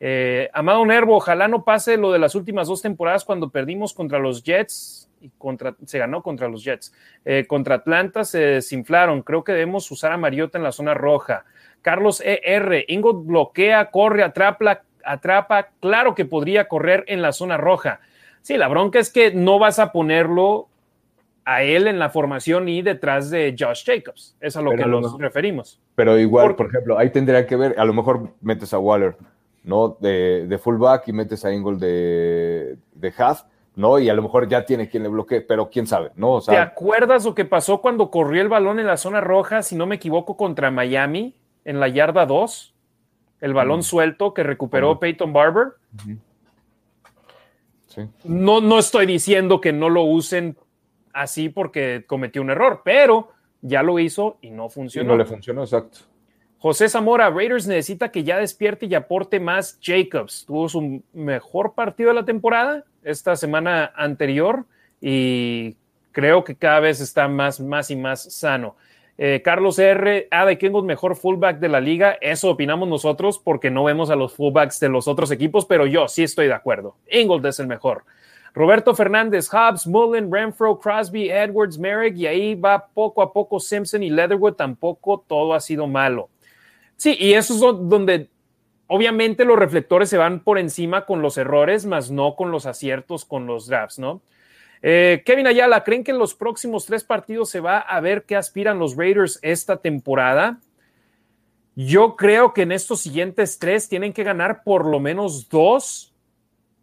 [0.00, 4.18] Eh, Amado Nervo, ojalá no pase lo de las últimas dos temporadas cuando perdimos contra
[4.18, 6.92] los Jets y contra, se ganó contra los Jets.
[7.24, 9.22] Eh, contra Atlanta se desinflaron.
[9.22, 11.44] Creo que debemos usar a Mariota en la zona roja.
[11.82, 15.70] Carlos ER, Ingot bloquea, corre, atrapa, atrapa.
[15.80, 18.00] Claro que podría correr en la zona roja.
[18.42, 20.68] Sí, la bronca es que no vas a ponerlo
[21.44, 24.36] a él en la formación y detrás de Josh Jacobs.
[24.38, 25.80] Es a lo que nos referimos.
[25.94, 29.16] Pero igual, por, ejemplo, ahí tendría que ver, a lo mejor metes a Waller,
[29.68, 29.98] ¿no?
[30.00, 33.42] De, fullback y metes a Ingold de, de half
[33.76, 33.98] ¿no?
[34.00, 36.40] Y a lo mejor ya tiene quien le bloquee, pero quién sabe, ¿no?
[36.40, 39.86] ¿Te acuerdas lo que pasó cuando corrió el balón en la zona roja, si no
[39.86, 42.74] me equivoco, contra Miami, en la yarda 2?
[43.40, 45.74] El balón suelto que recuperó Peyton Barber.
[47.86, 48.08] sí.
[48.24, 50.56] no, no estoy diciendo que no lo usen
[51.12, 53.28] así porque cometió un error, pero
[53.60, 55.10] ya lo hizo y no funcionó.
[55.10, 56.00] no le funcionó, exacto.
[56.60, 60.44] José Zamora, Raiders necesita que ya despierte y aporte más Jacobs.
[60.44, 64.64] Tuvo su mejor partido de la temporada esta semana anterior
[65.00, 65.76] y
[66.10, 68.74] creo que cada vez está más, más y más sano.
[69.18, 70.26] Eh, Carlos R.
[70.32, 72.18] Ah, de mejor fullback de la liga.
[72.20, 76.08] Eso opinamos nosotros porque no vemos a los fullbacks de los otros equipos, pero yo
[76.08, 76.96] sí estoy de acuerdo.
[77.08, 78.04] Ingold es el mejor.
[78.52, 84.02] Roberto Fernández, Hobbs, Mullen, Renfro, Crosby, Edwards, Merrick, y ahí va poco a poco Simpson
[84.02, 84.54] y Leatherwood.
[84.54, 86.28] Tampoco todo ha sido malo.
[86.98, 88.28] Sí, y eso es donde
[88.88, 93.24] obviamente los reflectores se van por encima con los errores, más no con los aciertos
[93.24, 94.20] con los drafts, ¿no?
[94.82, 98.34] Eh, Kevin Ayala, ¿creen que en los próximos tres partidos se va a ver qué
[98.34, 100.58] aspiran los Raiders esta temporada?
[101.76, 106.12] Yo creo que en estos siguientes tres tienen que ganar por lo menos dos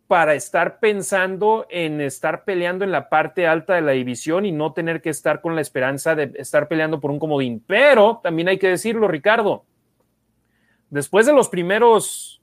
[0.08, 4.72] para estar pensando en estar peleando en la parte alta de la división y no
[4.72, 7.62] tener que estar con la esperanza de estar peleando por un comodín.
[7.68, 9.66] Pero también hay que decirlo, Ricardo,
[10.90, 12.41] después de los primeros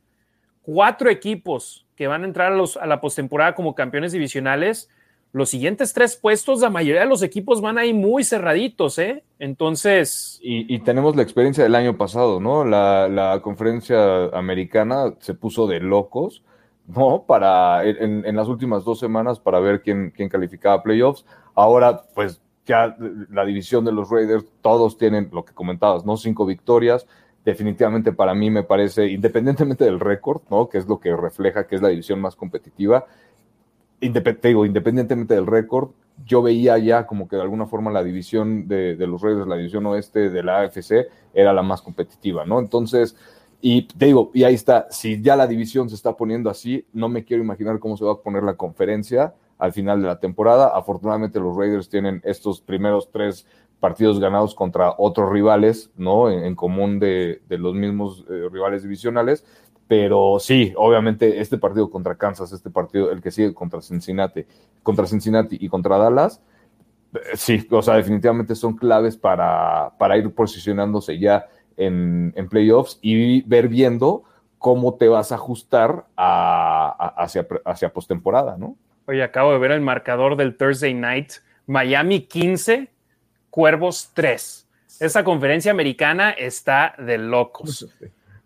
[0.63, 4.89] cuatro equipos que van a entrar a, la postemporada como campeones divisionales,
[5.33, 9.25] los siguientes tres puestos, la mayoría de los equipos van ahí muy cerraditos, ¿eh?
[9.39, 10.39] Entonces.
[10.43, 12.65] Y, tenemos la experiencia del año pasado, ¿no?
[12.65, 16.43] La, conferencia americana se puso de locos,
[16.87, 17.25] ¿no?
[17.27, 21.25] Para, en, en las últimas dos semanas para ver quién, quién calificaba playoffs.
[21.55, 22.97] Ahora, pues ya
[23.31, 26.17] la división de los Raiders, todos tienen lo que comentabas, ¿no?
[26.17, 27.07] Cinco victorias,
[27.45, 30.69] definitivamente para mí me parece, independientemente del récord, ¿no?
[30.69, 33.07] que es lo que refleja que es la división más competitiva,
[34.01, 35.91] digo, independientemente del récord,
[36.25, 39.87] yo veía ya como que de alguna forma la división de, los Reyes, la división
[39.87, 42.59] oeste de la AFC, era la más competitiva, ¿no?
[42.59, 43.17] Entonces,
[43.61, 47.09] y te digo, y ahí está, si ya la división se está poniendo así, no
[47.09, 50.73] me quiero imaginar cómo se va a poner la conferencia al final de la temporada.
[50.75, 53.47] Afortunadamente los Raiders tienen estos primeros tres
[53.83, 56.31] partidos ganados contra otros rivales, ¿no?
[56.31, 59.45] En, común de, los mismos eh, rivales divisionales.
[59.89, 64.47] Pero sí, obviamente este partido contra Kansas, este partido, el que sigue contra Cincinnati,
[64.85, 66.41] contra Cincinnati y contra Dallas,
[67.13, 73.01] eh, sí, o sea, definitivamente son claves para, para ir posicionándose ya en, en playoffs
[73.03, 74.23] y ver viendo
[74.59, 78.77] cómo te vas a ajustar a, hacia, hacia postemporada, ¿no?
[79.07, 81.33] Oye, acabo de ver el marcador del Thursday Night.
[81.67, 82.92] Miami 15,
[83.53, 84.67] Cuervos 3.
[84.99, 87.87] Esa conferencia americana está de locos.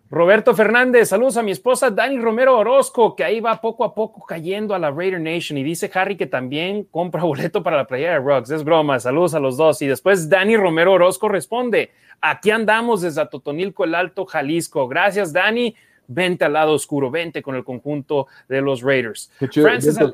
[0.09, 4.25] Roberto Fernández, saludos a mi esposa Dani Romero Orozco, que ahí va poco a poco
[4.25, 5.57] cayendo a la Raider Nation.
[5.57, 8.49] Y dice Harry que también compra boleto para la playa de Rocks.
[8.49, 9.81] Es broma, saludos a los dos.
[9.81, 14.89] Y después Dani Romero Orozco responde: Aquí andamos desde Totonilco, el Alto Jalisco.
[14.89, 15.73] Gracias, Dani.
[16.07, 19.31] Vente al lado oscuro, vente con el conjunto de los Raiders.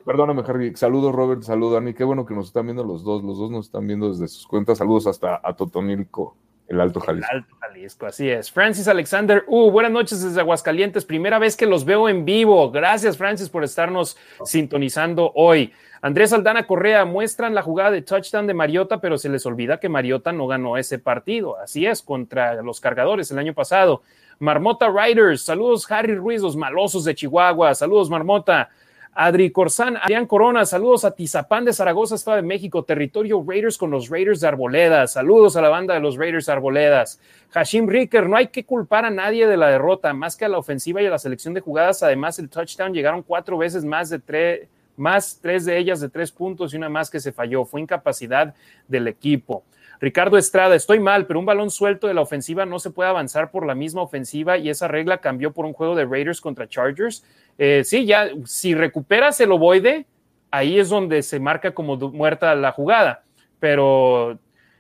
[0.05, 0.75] perdóname, Harry.
[0.75, 1.43] Saludos, Robert.
[1.43, 1.93] Saludos, Dani.
[1.93, 3.23] Qué bueno que nos están viendo los dos.
[3.23, 4.77] Los dos nos están viendo desde sus cuentas.
[4.77, 6.35] Saludos hasta a Totonilco.
[6.67, 7.29] El Alto Jalisco.
[7.31, 8.51] El Alto Jalisco, así es.
[8.51, 11.05] Francis Alexander, uh, buenas noches desde Aguascalientes.
[11.05, 12.71] Primera vez que los veo en vivo.
[12.71, 15.73] Gracias, Francis, por estarnos sintonizando hoy.
[16.01, 19.87] Andrés Aldana Correa muestran la jugada de touchdown de Mariota, pero se les olvida que
[19.87, 21.57] Mariota no ganó ese partido.
[21.57, 24.01] Así es, contra los cargadores el año pasado.
[24.43, 27.73] Marmota Riders, saludos Harry Ruiz, los malosos de Chihuahua.
[27.75, 28.69] Saludos, Marmota.
[29.13, 33.89] Adri Corzán, Adrián Corona, saludos a Tizapán de Zaragoza, Estado de México, territorio Raiders con
[33.89, 37.21] los Raiders de Arboledas, saludos a la banda de los Raiders de Arboledas.
[37.51, 40.57] Hashim Ricker, no hay que culpar a nadie de la derrota, más que a la
[40.57, 44.19] ofensiva y a la selección de jugadas, además el touchdown llegaron cuatro veces más de
[44.19, 44.67] tres,
[44.97, 48.55] más tres de ellas de tres puntos y una más que se falló, fue incapacidad
[48.87, 49.63] del equipo.
[50.03, 53.51] Ricardo Estrada, estoy mal, pero un balón suelto de la ofensiva no se puede avanzar
[53.51, 57.23] por la misma ofensiva y esa regla cambió por un juego de Raiders contra Chargers.
[57.57, 60.05] Eh, sí, ya, si recuperas el ovoide,
[60.51, 63.23] ahí es donde se marca como muerta la jugada.
[63.61, 64.39] Pero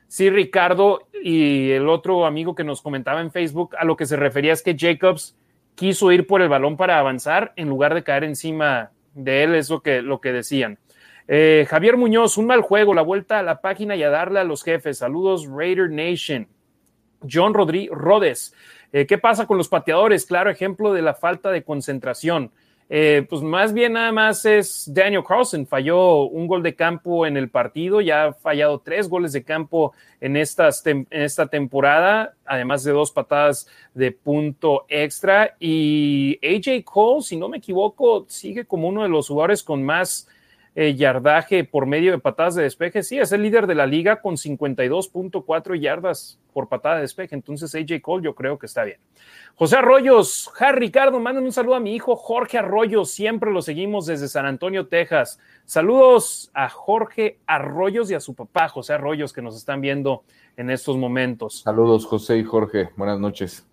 [0.09, 4.17] sí, Ricardo y el otro amigo que nos comentaba en Facebook, a lo que se
[4.17, 5.37] refería es que Jacobs
[5.75, 9.71] quiso ir por el balón para avanzar en lugar de caer encima de él, es
[9.85, 10.79] que, lo que decían.
[11.27, 14.43] Eh, Javier Muñoz, un mal juego, la vuelta a la página y a darle a
[14.43, 14.97] los jefes.
[14.99, 16.47] Saludos, Raider Nation.
[17.31, 18.53] John Rodríguez Rodes,
[18.91, 20.25] eh, ¿qué pasa con los pateadores?
[20.25, 22.51] Claro ejemplo de la falta de concentración.
[22.89, 27.37] Eh, pues más bien nada más es Daniel Carlson, falló un gol de campo en
[27.37, 32.83] el partido, ya ha fallado tres goles de campo en, estas en esta temporada, además
[32.83, 35.55] de dos patadas de punto extra.
[35.59, 40.27] Y AJ Cole, si no me equivoco, sigue como uno de los jugadores con más
[40.75, 43.03] eh, yardaje por medio de patadas de despeje.
[43.03, 47.35] Sí, es el líder de la liga con 52.4 yardas por patada de despeje.
[47.35, 48.97] Entonces, AJ Cole yo creo que está bien.
[49.55, 53.11] José Arroyos, Harry Ricardo, manden un saludo a mi hijo Jorge Arroyos.
[53.11, 55.39] Siempre lo seguimos desde San Antonio, Texas.
[55.65, 60.23] Saludos a Jorge Arroyos y a su papá, José Arroyos, que nos están viendo
[60.57, 61.61] en estos momentos.
[61.61, 62.89] Saludos, José y Jorge.
[62.95, 63.67] Buenas noches.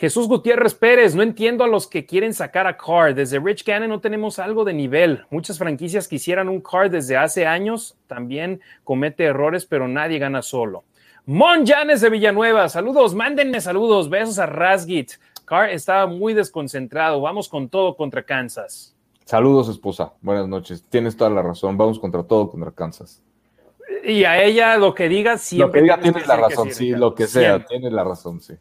[0.00, 3.14] Jesús Gutiérrez Pérez, no entiendo a los que quieren sacar a Carr.
[3.14, 5.26] Desde Rich Cannon no tenemos algo de nivel.
[5.28, 7.98] Muchas franquicias quisieran un Carr desde hace años.
[8.06, 10.84] También comete errores, pero nadie gana solo.
[11.26, 15.12] Mon Janes de Villanueva, saludos, mándenme saludos, besos a Rasgit.
[15.44, 17.20] Carr estaba muy desconcentrado.
[17.20, 18.96] Vamos con todo contra Kansas.
[19.26, 20.14] Saludos, esposa.
[20.22, 20.82] Buenas noches.
[20.88, 21.76] Tienes toda la razón.
[21.76, 23.22] Vamos contra todo contra Kansas.
[24.02, 25.66] Y a ella lo que diga siempre.
[25.66, 28.54] Lo que diga tienes la razón, sí, lo que sea, tienes la razón, sí.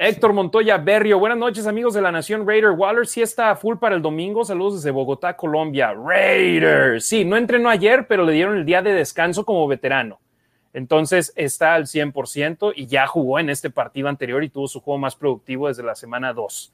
[0.00, 2.70] Héctor Montoya Berrio, buenas noches amigos de la Nación Raider.
[2.70, 4.44] Waller sí está full para el domingo.
[4.44, 5.92] Saludos desde Bogotá, Colombia.
[5.92, 7.04] Raiders.
[7.04, 10.20] Sí, no entrenó ayer, pero le dieron el día de descanso como veterano.
[10.72, 14.98] Entonces está al 100% y ya jugó en este partido anterior y tuvo su juego
[14.98, 16.72] más productivo desde la semana 2.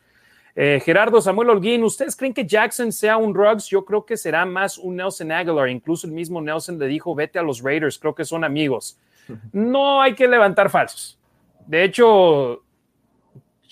[0.57, 3.69] Eh, Gerardo Samuel Holguín, ¿ustedes creen que Jackson sea un Ruggs?
[3.69, 5.71] Yo creo que será más un Nelson Aguilar.
[5.71, 8.99] Incluso el mismo Nelson le dijo, vete a los Raiders, creo que son amigos.
[9.55, 11.19] No hay que levantar falsos.
[11.67, 12.63] De hecho,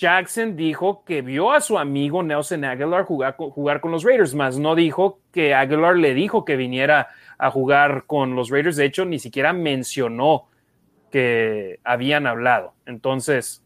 [0.02, 3.36] Jackson dijo que vio a su amigo Nelson Aguilar jugar,
[3.80, 7.06] con los Raiders, más no dijo que Aguilar le dijo que viniera
[7.38, 8.74] a jugar con los Raiders.
[8.74, 10.48] De hecho, ni siquiera mencionó
[11.12, 12.74] que habían hablado.
[12.84, 13.64] Entonces,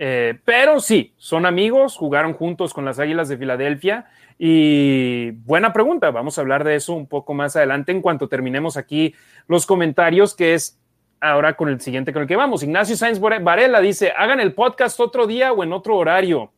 [0.00, 4.06] eh, pero sí, son amigos, jugaron juntos con las Águilas de Filadelfia.
[4.40, 8.76] Y buena pregunta, vamos a hablar de eso un poco más adelante en cuanto terminemos
[8.76, 9.14] aquí
[9.46, 10.79] los comentarios, que es
[11.20, 12.62] ahora con el siguiente con el que vamos.
[12.62, 16.52] Ignacio Sáenz Varela dice, hagan el podcast otro día o en otro horario.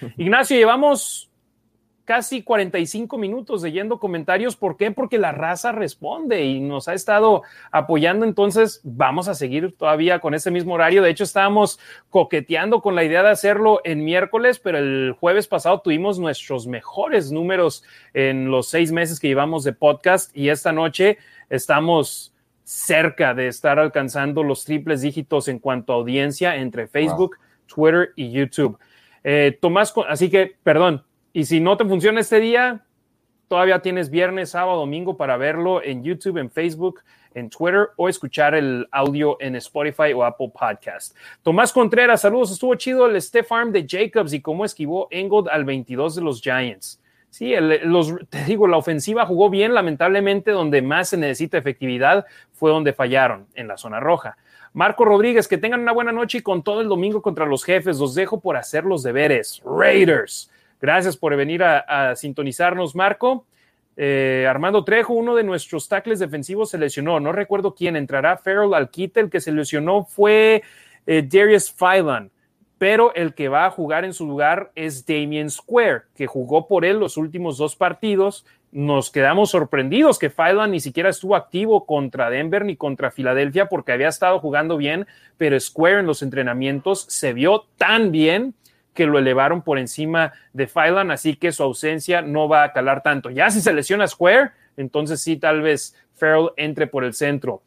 [0.16, 1.30] Ignacio, llevamos
[2.04, 4.56] casi 45 minutos leyendo comentarios.
[4.56, 4.90] ¿Por qué?
[4.90, 8.24] Porque la raza responde y nos ha estado apoyando.
[8.24, 11.02] Entonces, vamos a seguir todavía con ese mismo horario.
[11.02, 11.78] De hecho, estábamos
[12.10, 17.32] coqueteando con la idea de hacerlo en miércoles, pero el jueves pasado tuvimos nuestros mejores
[17.32, 22.33] números en los seis meses que llevamos de podcast y esta noche estamos
[22.64, 27.36] cerca de estar alcanzando los triples dígitos en cuanto a audiencia entre Facebook,
[27.66, 28.78] Twitter y YouTube.
[29.22, 32.84] Eh, Tomás, así que, perdón, y si no te funciona este día,
[33.48, 37.00] todavía tienes viernes, sábado, domingo para verlo en YouTube, en Facebook,
[37.34, 41.16] en Twitter o escuchar el audio en Spotify o Apple Podcast.
[41.42, 42.52] Tomás Contreras, saludos.
[42.52, 46.40] Estuvo chido el Steph Arm de Jacobs y cómo esquivó Engold al 22 de los
[46.40, 47.00] Giants.
[47.34, 52.70] Sí, los, te digo, la ofensiva jugó bien, lamentablemente donde más se necesita efectividad fue
[52.70, 54.36] donde fallaron, en la zona roja.
[54.72, 57.98] Marco Rodríguez, que tengan una buena noche y con todo el domingo contra los jefes,
[57.98, 59.60] los dejo por hacer los deberes.
[59.64, 60.48] Raiders.
[60.80, 63.46] Gracias por venir a, sintonizarnos, Marco.
[63.96, 67.18] Eh, Armando Trejo, uno de nuestros tackles defensivos, se lesionó.
[67.18, 68.36] No recuerdo quién entrará.
[68.36, 69.18] Farrell al quite.
[69.18, 70.62] El que se lesionó fue
[71.04, 72.30] eh, Darius Phylan
[72.84, 76.84] pero el que va a jugar en su lugar es Damien Square, que jugó por
[76.84, 78.44] él los últimos dos partidos.
[78.72, 83.92] Nos quedamos sorprendidos que Fylan ni siquiera estuvo activo contra Denver ni contra Filadelfia porque
[83.92, 85.06] había estado jugando bien,
[85.38, 88.52] pero Square en los entrenamientos se vio tan bien
[88.92, 93.02] que lo elevaron por encima de Fylan, así que su ausencia no va a calar
[93.02, 93.30] tanto.
[93.30, 97.62] Ya si se lesiona Square, entonces sí, tal vez Farrell entre por el centro.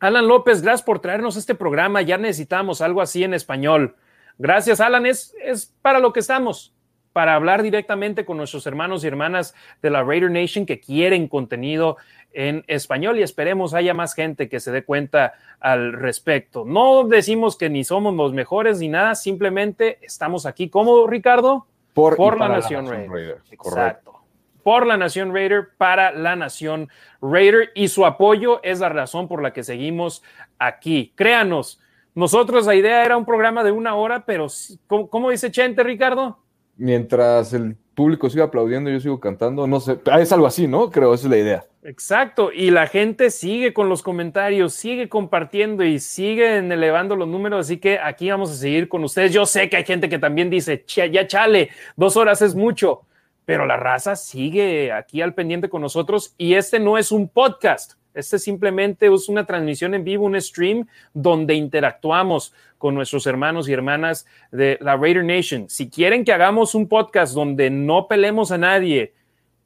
[0.00, 2.02] Alan López, gracias por traernos este programa.
[2.02, 3.94] Ya necesitamos algo así en español.
[4.40, 5.04] Gracias, Alan.
[5.04, 6.74] Es, es para lo que estamos,
[7.12, 11.98] para hablar directamente con nuestros hermanos y hermanas de la Raider Nation que quieren contenido
[12.32, 16.64] en español y esperemos haya más gente que se dé cuenta al respecto.
[16.64, 20.70] No decimos que ni somos los mejores ni nada, simplemente estamos aquí.
[20.70, 21.66] ¿Cómo, Ricardo?
[21.92, 23.42] Por, la, Nación Raider.
[23.50, 24.22] Exacto.
[24.62, 26.88] Por la Nación Raider, para la Nación
[27.20, 30.22] Raider y su apoyo es la razón por la que seguimos
[30.58, 31.12] aquí.
[31.14, 31.78] Créanos,
[32.14, 34.46] nosotros la idea era un programa de una hora, pero
[34.86, 36.38] ¿cómo, dice Chente, Ricardo?
[36.76, 40.90] Mientras el público siga aplaudiendo, yo sigo cantando, no sé, ah, es algo así, ¿no?
[40.90, 41.64] Creo, esa es la idea.
[41.82, 47.66] Exacto, y la gente sigue con los comentarios, sigue compartiendo y sigue elevando los números,
[47.66, 49.32] así que aquí vamos a seguir con ustedes.
[49.32, 53.02] Yo sé que hay gente que también dice, ya chale, dos horas es mucho,
[53.44, 57.99] pero la raza sigue aquí al pendiente con nosotros y este no es un podcast.
[58.14, 63.72] Este simplemente es una transmisión en vivo, un stream donde interactuamos con nuestros hermanos y
[63.72, 65.68] hermanas de la Raider Nation.
[65.68, 69.14] Si quieren que hagamos un podcast donde no pelemos a nadie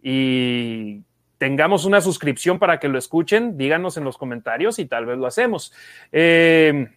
[0.02, 1.02] y
[1.38, 5.26] tengamos una suscripción para que lo escuchen, díganos en los comentarios y tal vez lo
[5.26, 5.72] hacemos.
[6.10, 6.88] Eh,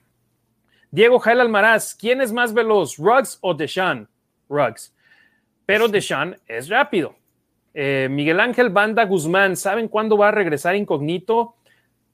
[0.92, 4.08] Diego Jael Almaraz, ¿quién es más veloz, Ruggs o Deshaun?
[4.50, 4.94] Ruggs.
[5.66, 7.17] Pero Deshaun es rápido.
[7.80, 11.54] Eh, Miguel Ángel Banda Guzmán, ¿saben cuándo va a regresar Incógnito?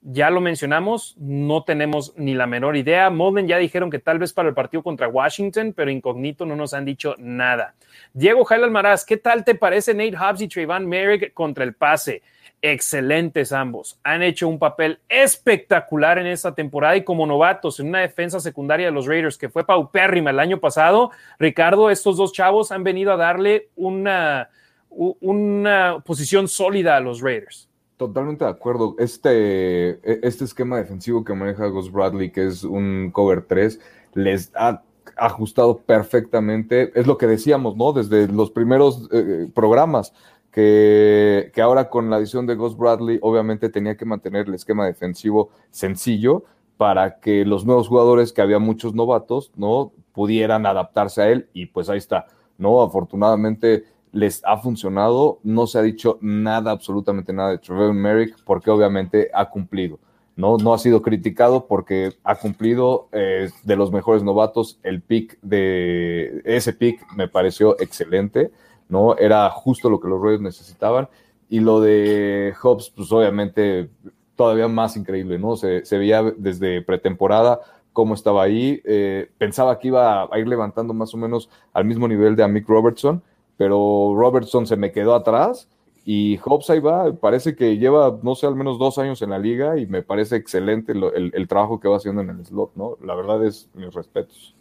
[0.02, 3.08] Ya lo mencionamos, no tenemos ni la menor idea.
[3.08, 6.74] Molden ya dijeron que tal vez para el partido contra Washington, pero Incógnito no nos
[6.74, 7.76] han dicho nada.
[8.12, 12.20] Diego Jael Almaraz, ¿qué tal te parece Nate Hobbs y Trayvon Merrick contra el pase?
[12.60, 13.98] Excelentes ambos.
[14.04, 18.84] Han hecho un papel espectacular en esta temporada y como novatos en una defensa secundaria
[18.84, 21.10] de los Raiders que fue paupérrima el año pasado.
[21.38, 24.50] Ricardo, estos dos chavos han venido a darle una
[24.94, 27.68] una posición sólida a los Raiders.
[27.96, 28.96] Totalmente de acuerdo.
[28.98, 33.80] Este, e, este esquema defensivo que maneja Gus Bradley, que es un cover 3,
[34.14, 34.82] les ha
[35.16, 36.98] ajustado perfectamente.
[36.98, 37.92] Es lo que decíamos, ¿no?
[37.92, 40.12] Desde los primeros eh, programas,
[40.50, 44.86] que, que, ahora con la adición de Gus Bradley, obviamente tenía que mantener el esquema
[44.86, 46.44] defensivo sencillo
[46.76, 49.92] para que los nuevos jugadores, que había muchos novatos, ¿no?
[50.12, 51.48] Pudieran adaptarse a él.
[51.52, 52.26] Y pues ahí está,
[52.58, 52.82] ¿no?
[52.82, 53.84] Afortunadamente
[54.14, 55.40] les ha funcionado.
[55.42, 59.98] No se ha dicho nada, absolutamente nada de Trevor Merrick, porque obviamente ha cumplido.
[60.36, 64.80] No, no ha sido criticado porque ha cumplido eh, de los mejores novatos.
[64.82, 68.50] El pick de ese pick me pareció excelente,
[68.88, 69.16] ¿no?
[69.16, 71.08] Era justo lo que los Raiders necesitaban.
[71.48, 73.90] Y lo de Hobbs, pues obviamente
[74.34, 75.56] todavía más increíble, ¿no?
[75.56, 77.60] Se, veía desde pretemporada
[77.92, 78.80] cómo estaba ahí.
[78.84, 82.68] Eh, pensaba que iba a ir levantando más o menos al mismo nivel de Amick
[82.68, 83.22] Robertson
[83.56, 85.68] pero Robertson se me quedó atrás
[86.04, 89.38] y Hobbs ahí va, parece que lleva, no sé, al menos dos años en la
[89.38, 92.98] liga y me parece excelente el, trabajo que va haciendo en el slot, ¿no?
[93.02, 94.54] La verdad es mis respetos.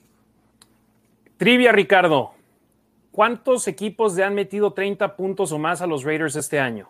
[1.38, 2.32] Trivia, Ricardo.
[3.11, 6.90] ¿Cuántos equipos le han metido 30 puntos o más a los Raiders este año?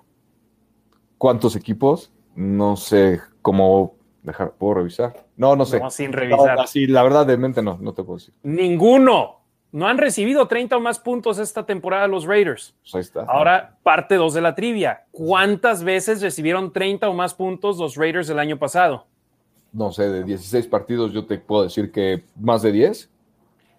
[1.18, 2.12] ¿Cuántos equipos?
[2.36, 5.26] No sé, cómo dejar, ¿puedo revisar?
[5.36, 5.80] No, no sé.
[5.80, 6.60] No, sin revisar.
[6.60, 8.34] así, la verdad, de mente no, no te puedo decir.
[8.44, 9.43] Ninguno.
[9.74, 12.76] No han recibido 30 o más puntos esta temporada los Raiders.
[12.84, 13.22] Pues ahí está.
[13.24, 15.06] Ahora, parte 2 de la trivia.
[15.10, 19.08] ¿Cuántas veces recibieron 30 o más puntos los Raiders el año pasado?
[19.72, 23.10] No sé, de 16 partidos yo te puedo decir que más de 10.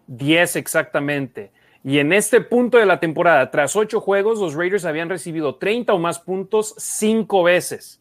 [0.08, 1.52] 10 exactamente.
[1.84, 5.94] Y en este punto de la temporada, tras 8 juegos, los Raiders habían recibido 30
[5.94, 8.00] o más puntos 5 veces.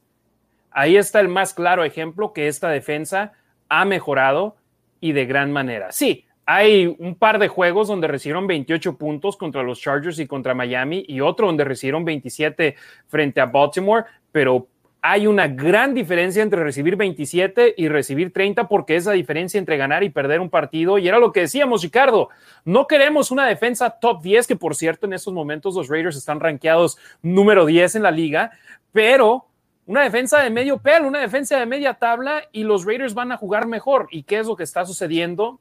[0.72, 3.34] Ahí está el más claro ejemplo que esta defensa
[3.70, 4.56] ha mejorado
[5.00, 5.92] y de gran manera.
[5.92, 10.54] Sí, hay un par de juegos donde recibieron 28 puntos contra los Chargers y contra
[10.54, 12.76] Miami y otro donde recibieron 27
[13.08, 14.68] frente a Baltimore, pero
[15.06, 19.76] hay una gran diferencia entre recibir 27 y recibir 30 porque es la diferencia entre
[19.76, 20.98] ganar y perder un partido.
[20.98, 22.30] Y era lo que decíamos, Ricardo,
[22.64, 26.40] no queremos una defensa top 10, que por cierto en estos momentos los Raiders están
[26.40, 28.52] rankeados número 10 en la liga,
[28.94, 29.46] pero
[29.86, 33.38] una defensa de medio pelo, una defensa de media tabla y los Raiders van a
[33.38, 34.08] jugar mejor.
[34.10, 35.60] ¿Y qué es lo que está sucediendo?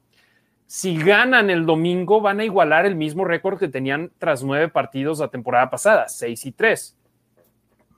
[0.74, 5.18] Si ganan el domingo, van a igualar el mismo récord que tenían tras nueve partidos
[5.18, 6.96] la temporada pasada, 6 y 3.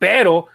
[0.01, 0.46] Pero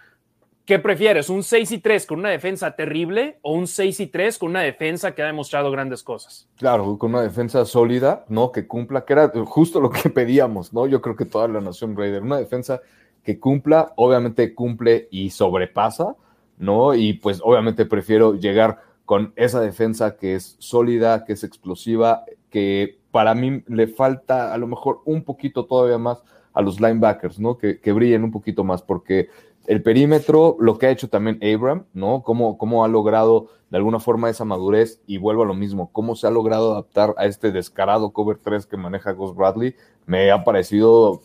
[0.66, 1.30] ¿Qué prefieres?
[1.30, 4.60] ¿Un 6 y 3 con una defensa terrible o un 6 y 3 con una
[4.60, 6.46] defensa que ha demostrado grandes cosas?
[6.58, 8.52] Claro, con una defensa sólida, ¿no?
[8.52, 10.86] Que cumpla, que era justo lo que pedíamos, ¿no?
[10.86, 12.82] Yo creo que toda la nación Raider, una defensa
[13.24, 16.14] que cumpla, obviamente cumple y sobrepasa,
[16.58, 16.94] ¿no?
[16.94, 23.00] Y pues obviamente prefiero llegar con esa defensa que es sólida, que es explosiva, que
[23.10, 26.22] para mí le falta a lo mejor un poquito todavía más
[26.52, 27.58] a los linebackers, ¿no?
[27.58, 29.28] Que, que brillen un poquito más, porque
[29.66, 32.22] el perímetro, lo que ha hecho también Abram, ¿no?
[32.22, 36.14] Cómo, cómo ha logrado de alguna forma esa madurez y vuelvo a lo mismo, cómo
[36.14, 39.74] se ha logrado adaptar a este descarado cover 3 que maneja Ghost Bradley,
[40.06, 41.20] me ha parecido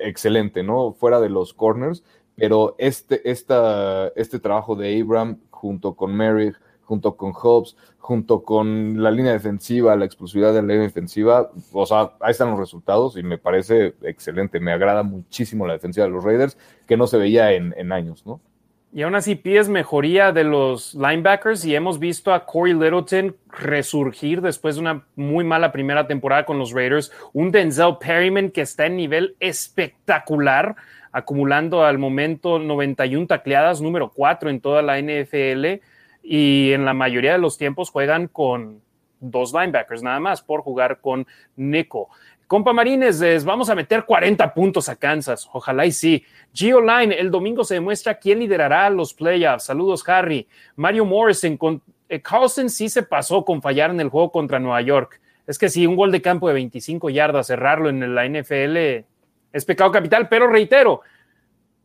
[0.00, 0.94] excelente, ¿no?
[0.94, 2.02] Fuera de los corners,
[2.34, 9.00] pero este, esta, este trabajo de Abram junto con Merrick, junto con Hobbs, junto con
[9.00, 13.16] la línea defensiva, la explosividad de la línea defensiva, o sea, ahí están los resultados
[13.16, 14.58] y me parece excelente.
[14.58, 16.58] Me agrada muchísimo la defensiva de los Raiders,
[16.88, 18.40] que no se veía en, años, ¿no?
[18.92, 24.40] Y aún así pides mejoría de los linebackers y hemos visto a Corey Littleton resurgir
[24.40, 27.12] después de una muy mala primera temporada con los Raiders.
[27.32, 30.74] Un Denzel Perryman que está en nivel espectacular,
[31.12, 35.80] acumulando al momento 91 tacleadas, número 4 en toda la NFL
[36.22, 38.82] y en la mayoría de los tiempos juegan con
[39.20, 41.26] dos linebackers nada más por jugar con
[41.56, 42.08] Nico.
[42.46, 45.48] Compa Marines, vamos a meter 40 puntos a Kansas.
[45.52, 46.24] Ojalá y sí.
[46.52, 49.66] Gio Line, el domingo se demuestra quién liderará los playoffs.
[49.66, 50.48] Saludos, Harry.
[50.74, 54.80] Mario Morrison, con, eh, Carlson sí se pasó con fallar en el juego contra Nueva
[54.80, 55.20] York.
[55.46, 59.06] Es que si un gol de campo de 25 yardas, cerrarlo en la NFL
[59.52, 61.02] es pecado capital, pero reitero,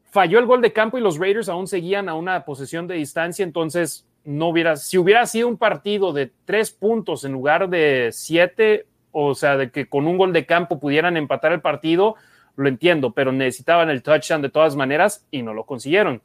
[0.09, 3.43] falló el gol de campo y los Raiders aún seguían a una posesión de distancia,
[3.43, 8.87] entonces no hubiera, si hubiera sido un partido de tres puntos en lugar de siete,
[9.11, 12.15] o sea, de que con un gol de campo pudieran empatar el partido,
[12.55, 16.21] lo entiendo, pero necesitaban el touchdown de todas maneras y no lo consiguieron.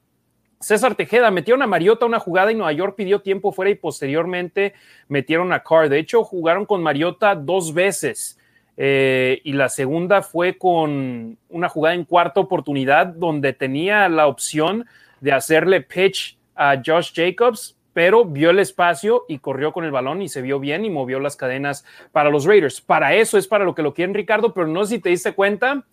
[0.61, 4.75] César Tejeda metieron a Mariota una jugada y Nueva York pidió tiempo fuera y posteriormente
[5.09, 5.89] metieron a Carr.
[5.89, 8.39] De hecho, jugaron con Mariota dos veces.
[8.77, 14.87] Eh, y la segunda fue con una jugada en cuarta oportunidad donde tenía la opción
[15.21, 20.23] de hacerle pitch a Josh Jacobs, pero vio el espacio y corrió con el balón
[20.23, 22.81] y se vio bien y movió las cadenas para los Raiders.
[22.81, 25.35] Para eso es para lo que lo quieren Ricardo, pero no sé si te diste
[25.35, 25.85] cuenta,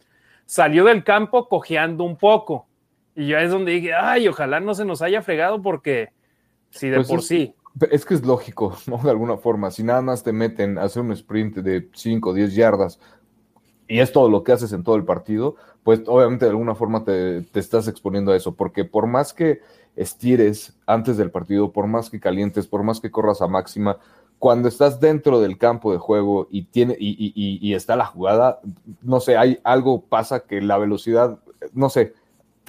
[0.46, 2.68] salió del campo cojeando un poco.
[3.16, 6.10] Y yo es donde dije, ay, ojalá no se nos haya fregado porque
[6.70, 7.56] si de pues por sí.
[7.92, 8.98] Es que es lógico, ¿no?
[8.98, 12.34] De alguna forma, si nada más te meten a hacer un sprint de 5 o
[12.34, 13.00] 10 yardas
[13.88, 17.04] y es todo lo que haces en todo el partido, pues obviamente de alguna forma
[17.04, 19.62] te, te estás exponiendo a eso, porque por más que
[19.98, 23.98] estires antes del partido, por más que calientes, por más que corras a máxima,
[24.40, 28.60] cuando estás dentro del campo de juego y, tiene, y, está la jugada,
[29.02, 31.40] no sé, hay algo pasa que la velocidad,
[31.74, 32.14] no sé,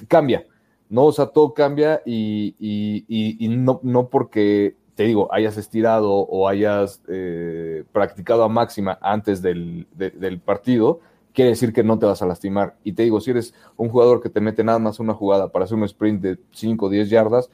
[0.07, 0.45] cambia,
[0.89, 1.05] ¿no?
[1.05, 7.83] O sea, todo cambia y, no, no porque, te digo, hayas estirado o hayas eh,
[7.91, 11.01] practicado a máxima antes del, del partido,
[11.33, 12.75] quiere decir que no te vas a lastimar.
[12.83, 15.65] Y te digo, si eres un jugador que te mete nada más una jugada para
[15.65, 17.49] hacer un sprint de 5 o 10 yardas,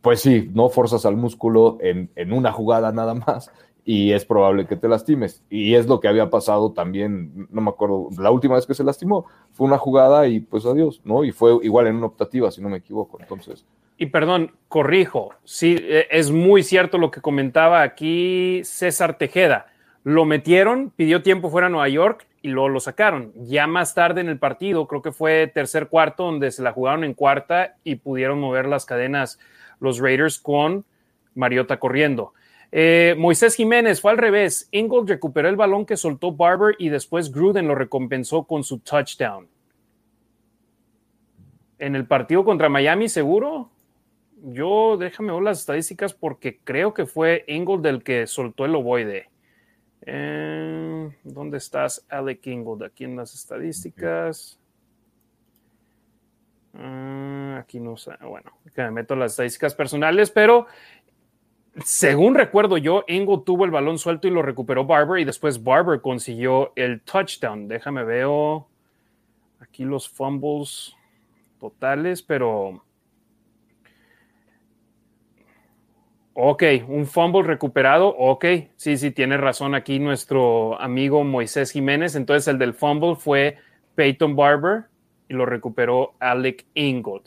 [0.00, 3.50] pues sí, no forzas al músculo en, una jugada nada más
[3.84, 5.42] y es probable que te lastimes.
[5.50, 8.84] Y es lo que había pasado también, no me acuerdo, la última vez que se
[8.84, 11.24] lastimó fue una jugada y pues adiós, ¿no?
[11.24, 13.18] Y fue igual en una optativa, si no me equivoco.
[13.20, 13.66] Entonces.
[13.96, 19.66] Y perdón, corrijo, sí, e, es muy cierto lo que comentaba aquí César Tejeda.
[20.02, 23.32] Lo metieron, pidió tiempo fuera a Nueva York y luego lo sacaron.
[23.36, 27.04] Ya más tarde en el partido, creo que fue tercer cuarto, donde se la jugaron
[27.04, 29.38] en cuarta y pudieron mover las cadenas
[29.78, 30.84] los Raiders con
[31.34, 32.32] Mariota corriendo.
[32.72, 34.68] Eh, Moisés Jiménez fue al revés.
[34.70, 39.48] Ingold recuperó el balón que soltó Barber y después Gruden lo recompensó con su touchdown.
[41.78, 43.70] En el partido contra Miami, seguro.
[44.42, 49.29] Yo déjame ver las estadísticas porque creo que fue Ingold el que soltó el ovoide.
[50.02, 52.84] Eh, ¿Dónde estás, Alec Ingold?
[52.84, 54.58] Aquí en las estadísticas.
[56.74, 58.12] Ah, aquí no sé.
[58.22, 60.66] Bueno, que me meto las estadísticas personales, pero
[61.84, 66.00] según recuerdo yo, Ingold tuvo el balón suelto y lo recuperó Barber y después Barber
[66.00, 67.68] consiguió el touchdown.
[67.68, 68.68] Déjame veo
[69.60, 70.94] aquí los fumbles
[71.58, 72.82] totales, pero
[76.42, 78.08] Ok, un fumble recuperado.
[78.16, 78.46] Ok,
[78.76, 82.16] sí, sí, tiene razón aquí nuestro amigo Moisés Jiménez.
[82.16, 83.58] Entonces el del fumble fue
[83.94, 84.84] Peyton Barber
[85.28, 87.24] y lo recuperó Alec Ingold.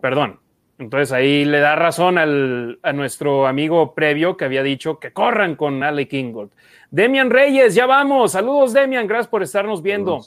[0.00, 0.40] Perdón.
[0.78, 5.56] Entonces ahí le da razón al, a nuestro amigo previo que había dicho que corran
[5.56, 6.50] con Alec Ingold.
[6.90, 8.32] Demian Reyes, ya vamos.
[8.32, 9.06] Saludos, Demian.
[9.06, 10.22] Gracias por estarnos viendo.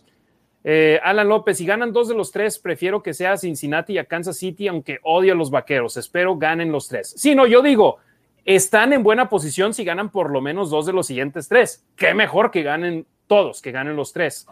[0.64, 4.06] Eh, Alan López, si ganan dos de los tres, prefiero que sea Cincinnati y a
[4.06, 5.98] Kansas City, aunque odio a los vaqueros.
[5.98, 7.16] Espero ganen los tres.
[7.18, 7.98] Sí, no, yo digo,
[8.48, 11.86] están en buena posición si ganan por lo menos dos de los siguientes tres.
[11.98, 14.48] Qué mejor que ganen todos, que ganen los tres.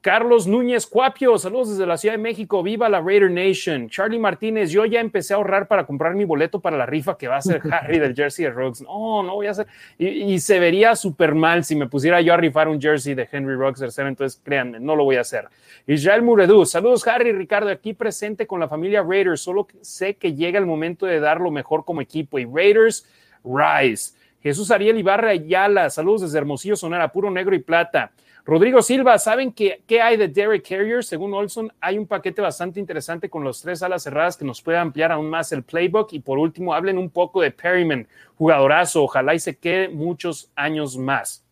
[0.00, 3.88] Carlos Núñez Cuapio, saludos desde la Ciudad de México, viva la Raider Nation.
[3.88, 7.26] Charlie Martínez, yo ya empecé a ahorrar para comprar mi boleto para la rifa que
[7.26, 8.80] va a ser Harry del jersey de Ruggs.
[8.80, 9.66] No, no voy a hacer.
[9.98, 13.54] Y, se vería súper mal si me pusiera yo a rifar un jersey de Henry
[13.54, 15.46] Ruggs tercero, entonces créanme, no lo voy a hacer.
[15.86, 20.58] Israel Muredú, saludos Harry Ricardo, aquí presente con la familia Raiders, solo sé que llega
[20.58, 23.04] el momento de dar lo mejor como equipo y Raiders,
[23.48, 24.14] rise.
[24.42, 28.12] Jesús Ariel Ibarra Ayala, saludos desde Hermosillo, Sonora, puro negro y plata.
[28.48, 31.04] Rodrigo Silva, ¿saben qué, qué hay de Derek Carrier?
[31.04, 34.78] Según Olson, hay un paquete bastante interesante con los tres alas cerradas que nos puede
[34.78, 36.14] ampliar aún más el playbook.
[36.14, 40.96] Y por último, hablen un poco de Perryman, jugadorazo, ojalá y se quede muchos años
[40.96, 41.44] más.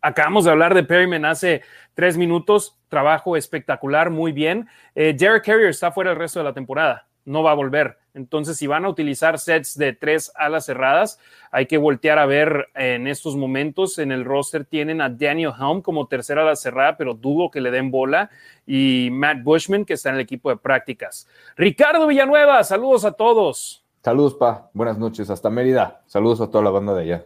[0.00, 1.60] Acabamos de hablar de Perryman hace
[1.92, 4.68] tres minutos, trabajo espectacular, muy bien.
[4.94, 7.98] Eh, Derek Carrier está fuera el resto de la temporada, no va a volver.
[8.14, 11.18] Entonces, si van a utilizar sets de tres alas cerradas,
[11.50, 13.98] hay que voltear a ver en estos momentos.
[13.98, 17.70] En el roster tienen a Daniel Helm como tercera ala cerrada, pero dudo que le
[17.70, 18.30] den bola.
[18.66, 21.28] Y Matt Bushman, que está en el equipo de prácticas.
[21.56, 23.84] Ricardo Villanueva, saludos a todos.
[24.02, 24.70] Saludos, Pa.
[24.72, 25.28] Buenas noches.
[25.28, 26.00] Hasta Mérida.
[26.06, 27.24] Saludos a toda la banda de allá.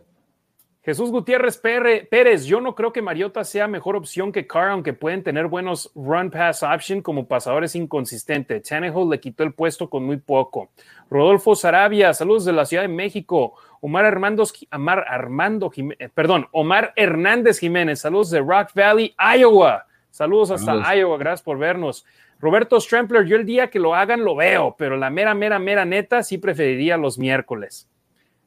[0.83, 5.23] Jesús Gutiérrez Pérez, yo no creo que Mariota sea mejor opción que Carr, aunque pueden
[5.23, 8.61] tener buenos run pass option como pasadores inconsistente.
[8.61, 10.71] Tannehill le quitó el puesto con muy poco.
[11.11, 13.57] Rodolfo Sarabia, saludos de la Ciudad de México.
[13.83, 19.85] Omar Armando, Omar Armando eh, perdón, Omar Hernández Jiménez, saludos de Rock Valley, Iowa.
[20.11, 22.07] Saludos hasta Iowa, gracias por vernos.
[22.41, 25.85] Roberto Strampler, yo el día que lo hagan lo veo, pero la mera, mera, mera
[25.85, 27.87] neta sí preferiría los miércoles.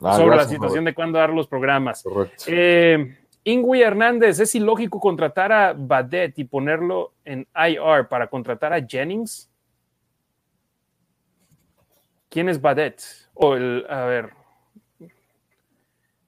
[0.03, 2.03] Ah, sobre la situación de cuándo dar los programas.
[2.47, 8.85] Eh, Ingui Hernández, ¿es ilógico contratar a Badet y ponerlo en IR para contratar a
[8.85, 9.49] Jennings?
[12.30, 13.01] ¿Quién es Badet?
[13.34, 14.30] O el, a ver.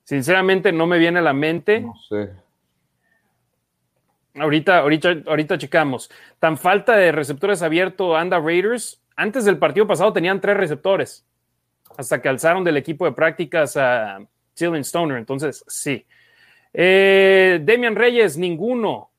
[0.03, 1.81] Sinceramente no me viene a la mente.
[1.81, 2.31] No sé.
[4.35, 6.11] Ahorita, ahorita, ahorita checamos.
[6.39, 9.01] Tan falta de receptores abiertos anda Raiders.
[9.15, 11.25] Antes del partido pasado tenían tres receptores
[11.97, 14.19] hasta que alzaron del equipo de prácticas a
[14.57, 15.17] Dylan Stoner.
[15.17, 16.05] Entonces, sí.
[16.73, 19.09] Eh, Demian Reyes, ninguno.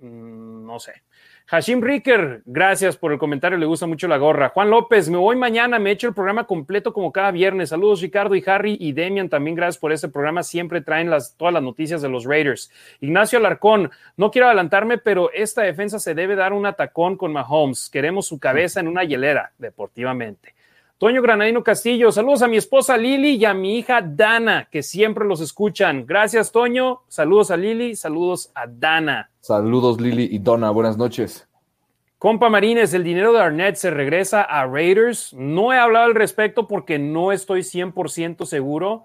[0.00, 1.04] Mm, no sé.
[1.46, 4.48] Hashim Ricker, gracias por el comentario, le gusta mucho la gorra.
[4.48, 7.68] Juan López, me voy mañana, me echo el programa completo como cada viernes.
[7.68, 11.62] Saludos Ricardo y Harry y Demian, también gracias por este programa, siempre traen todas las
[11.62, 12.72] noticias de los Raiders.
[13.00, 17.90] Ignacio Alarcón, no quiero adelantarme, pero esta defensa se debe dar un atacón con Mahomes.
[17.90, 20.54] Queremos su cabeza en una hielera, deportivamente.
[20.96, 25.24] Toño Granadino Castillo, saludos a mi esposa Lili y a mi hija Dana, que siempre
[25.24, 26.06] los escuchan.
[26.06, 27.02] Gracias, Toño.
[27.08, 29.28] Saludos a Lili, saludos a Dana.
[29.40, 30.70] Saludos, Lili y Donna.
[30.70, 31.48] Buenas noches.
[32.18, 35.34] Compa Marines, el dinero de Arnett se regresa a Raiders.
[35.34, 39.02] No he hablado al respecto porque no estoy 100% seguro.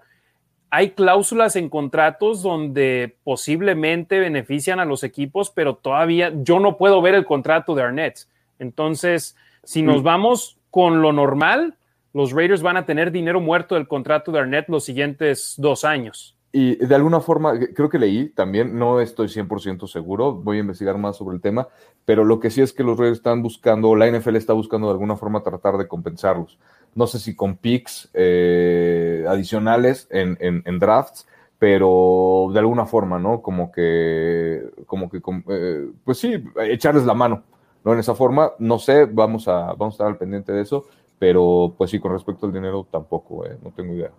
[0.70, 7.02] Hay cláusulas en contratos donde posiblemente benefician a los equipos, pero todavía yo no puedo
[7.02, 8.28] ver el contrato de Arnett.
[8.60, 10.04] Entonces, si nos mm.
[10.04, 11.76] vamos con lo normal,
[12.12, 16.36] los Raiders van a tener dinero muerto del contrato de Arnett los siguientes dos años.
[16.52, 20.98] Y de alguna forma, creo que leí también, no estoy 100% seguro, voy a investigar
[20.98, 21.68] más sobre el tema,
[22.04, 24.94] pero lo que sí es que los Raiders están buscando, la NFL está buscando de
[24.94, 26.58] alguna forma tratar de compensarlos.
[26.96, 31.28] No sé si con picks eh, adicionales en, en, drafts,
[31.60, 33.42] pero de alguna forma, ¿no?
[33.42, 37.44] Como que, como que, eh, pues sí, echarles la mano,
[37.84, 37.92] ¿no?
[37.92, 40.86] En esa forma, no sé, vamos a, vamos a estar al pendiente de eso
[41.20, 44.10] pero pues sí, con respecto al dinero tampoco, eh, no tengo idea.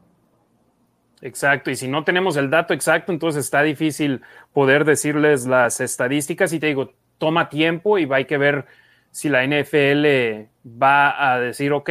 [1.23, 4.21] Exacto, y si no tenemos el dato exacto, entonces está difícil
[4.53, 8.65] poder decirles las estadísticas y te digo, toma tiempo y hay que ver
[9.09, 11.89] si la NFL va a decir, ok,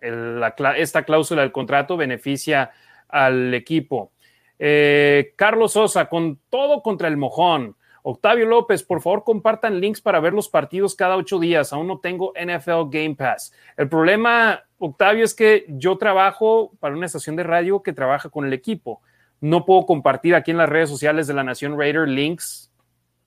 [0.00, 2.72] esta cláusula del contrato beneficia
[3.08, 4.10] al equipo.
[4.58, 7.76] Eh, Carlos Sosa, con todo contra el mojón.
[8.08, 11.72] Octavio López, por favor, compartan links para ver los partidos cada ocho días.
[11.72, 13.52] Aún no tengo NFL Game Pass.
[13.76, 18.46] El problema, Octavio, es que yo trabajo para una estación de radio que trabaja con
[18.46, 19.02] el equipo.
[19.40, 22.70] No puedo compartir aquí en las redes sociales de la Nación Raider links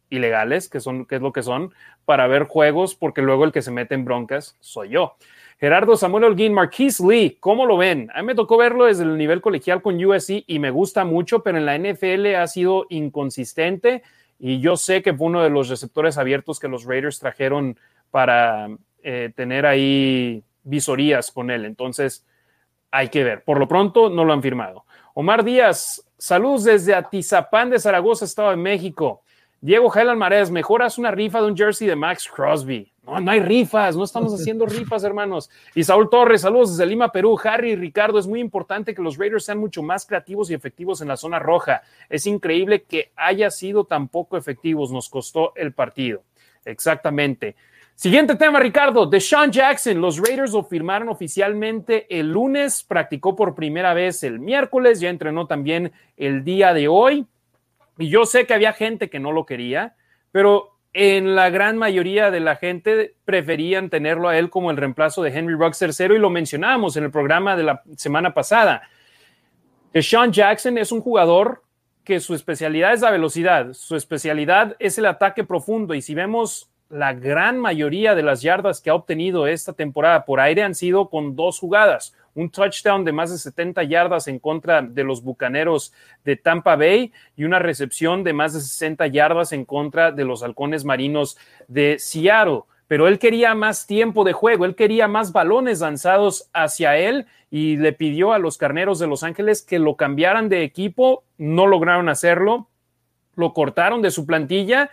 [0.09, 1.73] ilegales, que, son, que es lo que son,
[2.05, 5.17] para ver juegos, porque luego el que se mete en broncas soy yo.
[5.59, 8.09] Gerardo Samuel Holguín, Marquise Lee, ¿cómo lo ven?
[8.13, 11.43] A mí me tocó verlo desde el nivel colegial con USC y me gusta mucho,
[11.43, 14.03] pero en la NFL ha sido inconsistente
[14.39, 17.77] y yo sé que fue uno de los receptores abiertos que los Raiders trajeron
[18.09, 18.69] para
[19.03, 21.65] eh, tener ahí visorías con él.
[21.65, 22.25] Entonces,
[22.89, 23.43] hay que ver.
[23.43, 24.85] Por lo pronto, no lo han firmado.
[25.13, 29.23] Omar Díaz, saludos desde Atizapán de Zaragoza, Estado de México.
[29.61, 32.93] Diego Jael Almarez, mejoras una rifa de un jersey de Max Crosby.
[33.03, 35.49] No, no hay rifas, no estamos haciendo rifas, hermanos.
[35.75, 37.37] Y Saúl Torres, saludos desde Lima, Perú.
[37.43, 41.09] Harry Ricardo, es muy importante que los Raiders sean mucho más creativos y efectivos en
[41.09, 41.81] la zona roja.
[42.07, 46.23] Es increíble que haya sido tan poco efectivos, nos costó el partido.
[46.63, 47.57] Exactamente.
[47.95, 49.07] Siguiente tema, Ricardo.
[49.07, 55.01] Deshaun Jackson, los Raiders lo firmaron oficialmente el lunes, practicó por primera vez el miércoles,
[55.01, 57.25] ya entrenó también el día de hoy.
[57.99, 59.95] Y yo sé que había gente que no lo quería,
[60.31, 65.21] pero en la gran mayoría de la gente preferían tenerlo a él como el reemplazo
[65.21, 68.83] de Henry Ruggs III y lo mencionábamos en el programa de la semana pasada.
[69.93, 71.63] Deshaun Jackson es un jugador
[72.03, 76.71] que su especialidad es la velocidad, su especialidad es el ataque profundo y si vemos
[76.89, 81.09] la gran mayoría de las yardas que ha obtenido esta temporada por aire han sido
[81.09, 82.15] con dos jugadas.
[82.39, 85.91] Un touchdown de más de 70 yardas en contra de los Bucaneros
[86.23, 90.41] de Tampa Bay y una recepción de más de 60 yardas en contra de los
[90.41, 91.37] Halcones Marinos
[91.67, 92.61] de Seattle.
[92.87, 97.75] Pero él quería más tiempo de juego, él quería más balones lanzados hacia él y
[97.75, 101.25] le pidió a los Carneros de Los Ángeles que lo cambiaran de equipo.
[101.37, 102.69] No lograron hacerlo,
[103.35, 104.91] lo cortaron de su plantilla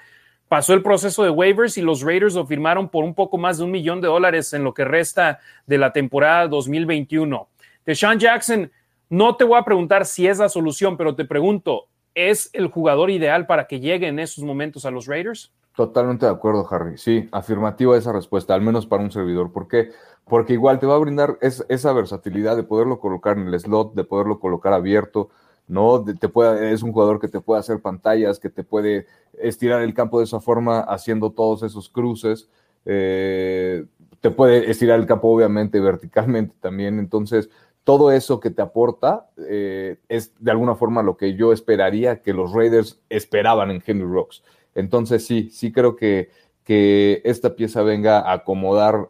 [0.49, 3.65] pasó el proceso de waivers y los Raiders lo firmaron por un poco más de
[3.65, 7.49] un millón de dólares en lo que resta de la temporada 2021.
[7.85, 8.71] Deshaun Jackson,
[9.09, 13.11] no te voy a preguntar si es la solución, pero te pregunto, ¿es el jugador
[13.11, 15.53] ideal para que llegue en esos momentos a los Raiders?
[15.77, 16.97] Totalmente de acuerdo, Harry.
[16.97, 19.53] Sí, afirmativa esa respuesta, al menos para un servidor.
[19.53, 19.91] ¿Por qué?
[20.25, 24.03] Porque igual te va a brindar esa versatilidad de poderlo colocar en el slot, de
[24.03, 25.29] poderlo colocar abierto,
[25.69, 26.05] ¿no?
[26.05, 29.07] Te puede, es un jugador que te puede hacer pantallas, que te puede
[29.39, 32.49] estirar el campo de esa forma haciendo todos esos cruces.
[32.85, 33.85] Eh,
[34.21, 36.99] te puede estirar el campo obviamente verticalmente también.
[36.99, 37.51] Entonces,
[37.85, 42.33] todo eso que te aporta eh, es de alguna forma lo que yo esperaría que
[42.33, 44.43] los Raiders esperaban en Henry Rocks.
[44.75, 46.31] Entonces, sí, sí creo que,
[46.65, 49.09] que esta pieza venga a acomodar,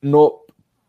[0.00, 0.42] no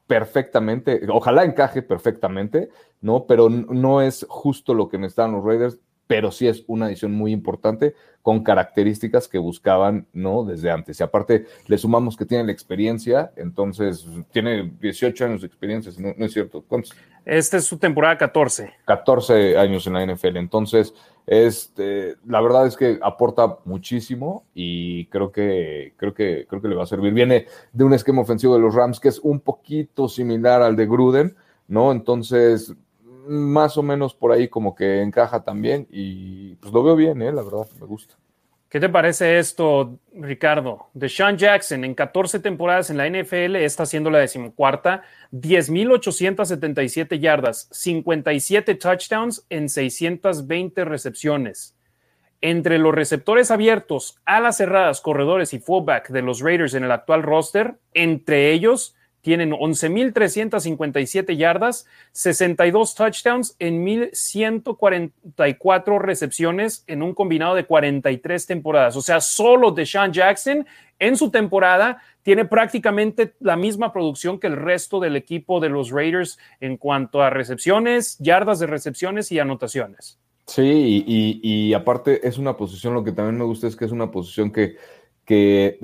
[0.07, 2.69] perfectamente, ojalá encaje perfectamente,
[3.03, 3.25] ¿no?
[3.27, 5.77] Pero no es justo lo que necesitan los Raiders,
[6.07, 10.43] pero sí es una edición muy importante con características que buscaban, ¿no?
[10.43, 10.99] Desde antes.
[10.99, 16.13] Y aparte, le sumamos que tiene la experiencia, entonces tiene 18 años de experiencia, no,
[16.17, 16.63] no es cierto.
[16.67, 16.93] ¿Cuántos?
[17.25, 18.73] Esta es su temporada 14.
[18.85, 20.93] 14 años en la NFL, entonces
[21.25, 26.75] este, la verdad es que aporta muchísimo y creo que, creo, que, creo que le
[26.75, 27.13] va a servir.
[27.13, 30.85] Viene de un esquema ofensivo de los Rams que es un poquito similar al de
[30.85, 31.35] Gruden,
[31.67, 31.91] ¿no?
[31.93, 32.73] Entonces,
[33.27, 37.31] más o menos por ahí como que encaja también y pues lo veo bien, ¿eh?
[37.31, 38.15] La verdad, me gusta.
[38.73, 40.87] ¿Qué te parece esto, Ricardo?
[40.95, 47.67] De Sean Jackson en 14 temporadas en la NFL está siendo la decimocuarta, 10.877 yardas,
[47.71, 51.77] 57 touchdowns en 620 recepciones.
[52.41, 57.21] Entre los receptores abiertos, alas cerradas, corredores y fullback de los Raiders en el actual
[57.21, 67.65] roster, entre ellos tienen 11.357 yardas, 62 touchdowns en 1.144 recepciones en un combinado de
[67.65, 68.97] 43 temporadas.
[68.97, 70.67] O sea, solo Deshaun Jackson
[70.99, 75.89] en su temporada tiene prácticamente la misma producción que el resto del equipo de los
[75.89, 80.19] Raiders en cuanto a recepciones, yardas de recepciones y anotaciones.
[80.45, 84.11] Sí, y, aparte es una posición, lo que también me gusta es que es una
[84.11, 84.75] posición que,
[85.23, 85.79] que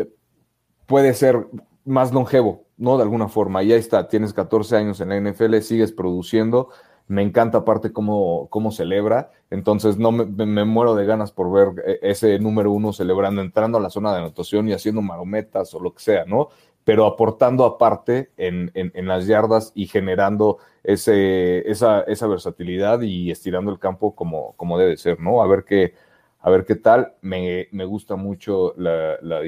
[0.85, 1.47] puede ser
[1.85, 2.97] más longevo, ¿no?
[2.97, 3.61] De alguna forma.
[3.61, 6.69] Y ahí está, tienes 14 años en la NFL, sigues produciendo.
[7.07, 9.31] Me encanta aparte cómo, cómo celebra.
[9.49, 13.81] Entonces no me, muero de ganas por ver eh, ese número uno celebrando, entrando a
[13.81, 16.49] la zona de anotación y haciendo marometas o lo que sea, ¿no?
[16.85, 18.72] Pero aportando aparte en,
[19.07, 24.97] las yardas y generando ese, esa, esa, versatilidad y estirando el campo como, como debe
[24.97, 25.41] ser, ¿no?
[25.41, 25.93] A ver qué,
[26.39, 27.15] a ver qué tal.
[27.22, 29.41] Me, gusta mucho la, la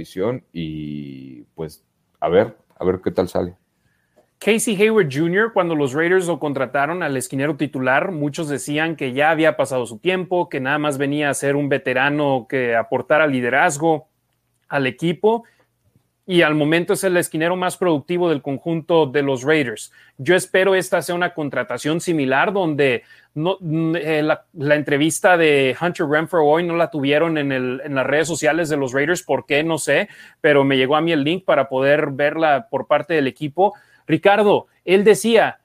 [0.53, 1.83] y pues
[2.19, 3.55] a ver, a ver qué tal sale.
[4.39, 9.29] Casey Hayward Jr., cuando los Raiders lo contrataron al esquinero titular, muchos decían que ya
[9.29, 14.07] había pasado su tiempo, que nada más venía a ser un veterano que aportara liderazgo
[14.67, 15.43] al equipo.
[16.31, 19.91] Y al momento es el esquinero más productivo del conjunto de los Raiders.
[20.17, 23.03] Yo espero esta sea una contratación similar donde
[23.33, 23.57] no,
[23.95, 28.29] eh, la, entrevista de Hunter Renfro hoy no la tuvieron en, el, en las redes
[28.29, 29.61] sociales de los Raiders, ¿por qué?
[29.61, 30.07] No sé,
[30.39, 33.73] pero me llegó a mí el link para poder verla por parte del equipo.
[34.07, 35.59] Ricardo, él decía,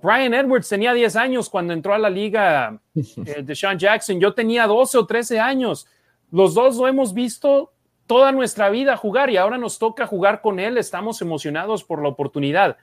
[0.00, 4.32] Brian Edwards tenía 10 años cuando entró a la liga eh, de Sean Jackson, yo
[4.32, 5.88] tenía 12 o 13 años.
[6.30, 7.72] Los dos lo hemos visto
[8.06, 12.08] toda nuestra vida jugar y ahora nos toca jugar con él, estamos emocionados por la
[12.08, 12.76] oportunidad.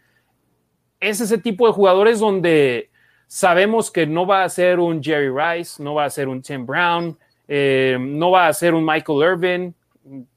[0.99, 2.89] Es ese tipo de jugadores donde
[3.27, 6.65] sabemos que no va a ser un Jerry Rice, no va a ser un Tim
[6.65, 7.17] Brown,
[7.47, 9.75] eh, no va a ser un Michael Irvin,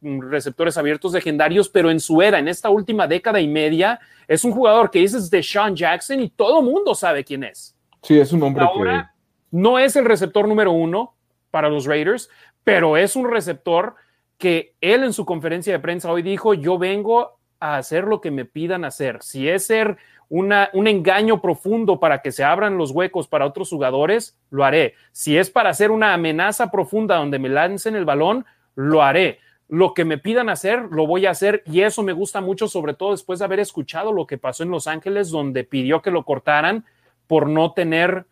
[0.03, 3.99] receptores abiertos legendarios, pero en su era, en esta última década y media,
[4.29, 7.77] es un jugador que dices de Sean Jackson y todo mundo sabe quién es.
[8.03, 9.13] Sí, es un hombre Ahora,
[9.51, 11.15] No es el receptor número uno
[11.51, 12.29] para los Raiders,
[12.63, 13.97] pero es un receptor
[14.39, 18.31] que él en su conferencia de prensa hoy dijo, yo vengo a hacer lo que
[18.31, 19.23] me pidan hacer.
[19.23, 19.97] Si es ser
[20.29, 24.95] una, un engaño profundo para que se abran los huecos para otros jugadores, lo haré.
[25.13, 28.45] Si es para hacer una amenaza profunda donde me lancen el balón,
[28.75, 29.41] lo haré.
[29.69, 32.95] Lo que me pidan hacer, lo voy a hacer y eso me gusta mucho, sobre
[32.95, 36.25] todo después de haber escuchado lo que pasó en Los Ángeles, donde pidió que lo
[36.25, 36.85] cortaran
[37.27, 38.27] por no tener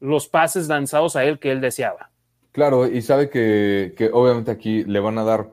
[0.00, 2.10] los pases lanzados a él que él deseaba.
[2.52, 5.50] Claro, y sabe que, obviamente aquí le van a dar,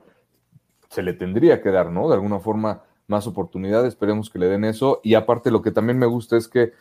[0.90, 2.08] se le tendría que dar, ¿no?
[2.08, 5.00] De alguna forma más oportunidades, esperemos que le den eso.
[5.04, 6.72] Y aparte lo que también me gusta es que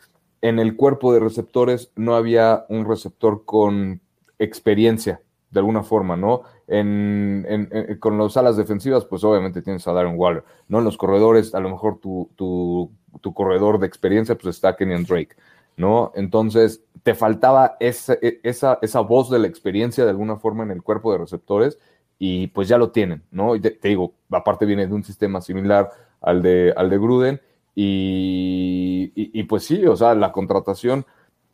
[0.42, 4.02] en el cuerpo de receptores no había un receptor con
[4.40, 5.22] experiencia,
[5.52, 6.44] de alguna forma, ¿no?
[6.68, 10.80] En, con las alas defensivas, pues obviamente tienes a Darren Waller, ¿no?
[10.80, 15.04] En los corredores, a lo mejor tu, tu, tu corredor de experiencia, pues está Kenyan
[15.04, 15.36] Drake.
[15.78, 16.12] ¿No?
[16.16, 20.72] Entonces, te faltaba esa, e, esa, esa, voz de la experiencia de alguna forma en
[20.72, 21.78] el cuerpo de receptores
[22.18, 23.56] y pues ya lo tienen, ¿no?
[23.56, 25.92] Y te, digo, aparte viene de un sistema similar
[26.22, 27.42] al de, al de Gruden
[27.76, 31.06] y, y, pues sí, o sea, la contratación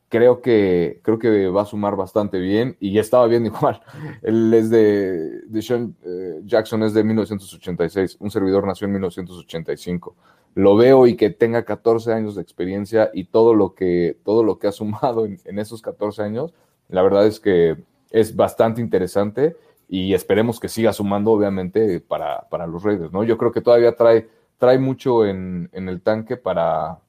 [0.08, 3.82] creo que, creo que va a sumar bastante bien y estaba bien igual.
[4.22, 10.16] Él es de, de Sean eh, Jackson, es de 1986, un servidor nació en 1985
[10.54, 14.60] lo veo y que tenga 14 años de experiencia y todo lo que, todo lo
[14.60, 16.54] que ha sumado en, esos 14 años,
[16.90, 17.78] la verdad es que
[18.10, 19.56] es bastante interesante
[19.88, 23.24] y esperemos que siga sumando, obviamente, para, para los Raiders, ¿no?
[23.24, 27.00] Yo creo que todavía trae, trae mucho en, en el tanque para,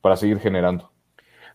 [0.00, 0.90] para seguir generando.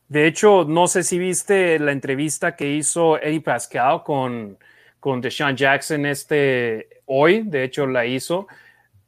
[0.07, 4.57] De hecho, no sé si viste la entrevista que hizo Eddie Pascal con,
[4.99, 8.47] con Deshaun Jackson este, hoy, de hecho la hizo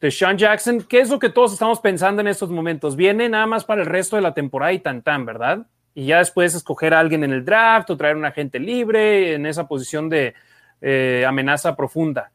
[0.04, 2.98] de Sean Jackson, ¿qué es lo que todos estamos pensando en estos momentos?
[2.98, 5.66] Viene nada más para el resto de la temporada y tan tan, ¿verdad?
[5.96, 9.46] Y ya después escoger a alguien en el draft o traer un agente libre en
[9.46, 10.34] esa posición de
[10.82, 12.34] eh, amenaza profunda.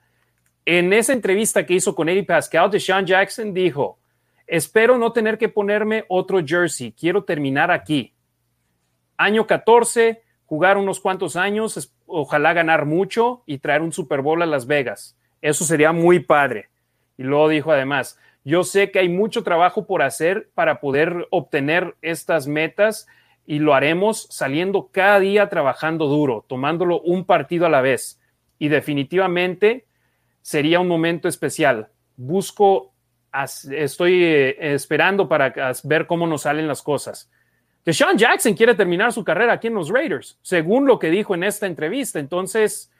[0.65, 3.99] En esa entrevista que hizo con Eddie Pascal, de Sean Jackson dijo,
[4.47, 8.15] espero no tener que ponerme otro jersey, quiero terminar aquí.
[9.19, 14.47] Año 14, jugar unos cuantos años, ojalá ganar mucho y traer un Super Bowl a
[14.47, 15.19] Las Vegas.
[15.43, 16.71] Eso sería muy padre.
[17.19, 21.97] Y luego dijo además, yo sé que hay mucho trabajo por hacer para poder obtener
[22.01, 23.07] estas metas
[23.45, 28.21] y lo haremos saliendo cada día trabajando duro, tomándolo un partido a la vez.
[28.59, 29.87] Y definitivamente
[30.41, 31.89] sería un momento especial.
[32.17, 32.93] Busco,
[33.71, 35.53] estoy eh, esperando para
[35.85, 37.31] ver cómo nos salen las cosas.
[37.85, 41.43] Deshaun Jackson quiere terminar su carrera aquí en los Raiders, según lo que dijo en
[41.43, 42.19] esta entrevista.
[42.19, 42.91] Entonces,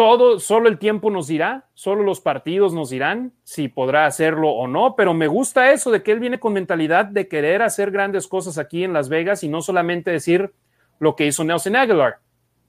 [0.00, 4.66] todo, solo el tiempo nos dirá, solo los partidos nos dirán si podrá hacerlo o
[4.66, 8.26] no, pero me gusta eso de que él viene con mentalidad de querer hacer grandes
[8.26, 10.54] cosas aquí en Las Vegas y no solamente decir
[11.00, 12.20] lo que hizo Nelson Aguilar,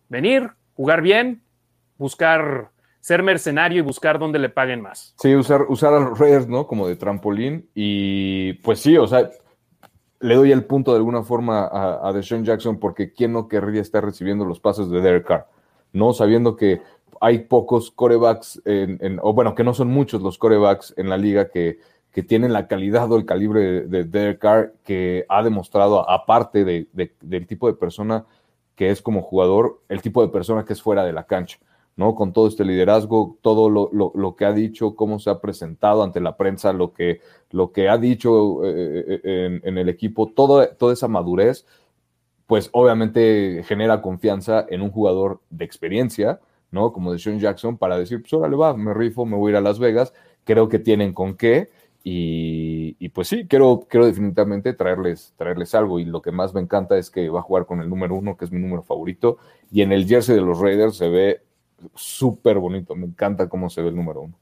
[0.09, 1.41] venir, jugar bien,
[1.97, 5.15] buscar ser mercenario y buscar dónde le paguen más.
[5.17, 6.67] Sí, usar, usar a los Raiders, ¿no?
[6.67, 9.31] Como de trampolín y pues sí, o sea,
[10.19, 13.79] le doy el punto de alguna forma a, a Deshaun Jackson porque quién no querría
[13.79, 15.47] estar recibiendo los pases de Derek Carr,
[15.93, 16.11] ¿no?
[16.11, 16.81] Sabiendo que
[17.21, 21.49] hay pocos corebacks, en, o bueno, que no son muchos los corebacks en la liga
[21.49, 21.77] que,
[22.11, 26.87] que tienen la calidad o el calibre de, Derek Carr, que ha demostrado, aparte de,
[27.21, 28.25] del tipo de persona
[28.75, 31.59] que es como jugador, el tipo de persona que es fuera de la cancha,
[31.95, 32.15] ¿no?
[32.15, 36.19] Con todo este liderazgo, todo lo, lo, que ha dicho, cómo se ha presentado ante
[36.21, 37.21] la prensa, lo que,
[37.51, 41.67] lo que ha dicho eh, eh, en, en, el equipo, todo, toda esa madurez,
[42.47, 46.39] pues obviamente genera confianza en un jugador de experiencia,
[46.71, 46.91] ¿no?
[46.93, 49.57] Como de Sean Jackson, para decir, pues órale va, me rifo, me voy a ir
[49.57, 51.69] a Las Vegas, creo que tienen con qué,
[52.03, 56.97] y, pues sí, quiero, quiero definitivamente traerles, traerles algo, y lo que más me encanta
[56.97, 59.37] es que va a jugar con el número uno, que es mi número favorito,
[59.71, 61.41] y en el jersey de los Raiders se ve
[61.93, 64.40] súper bonito, me encanta cómo se ve el número uno.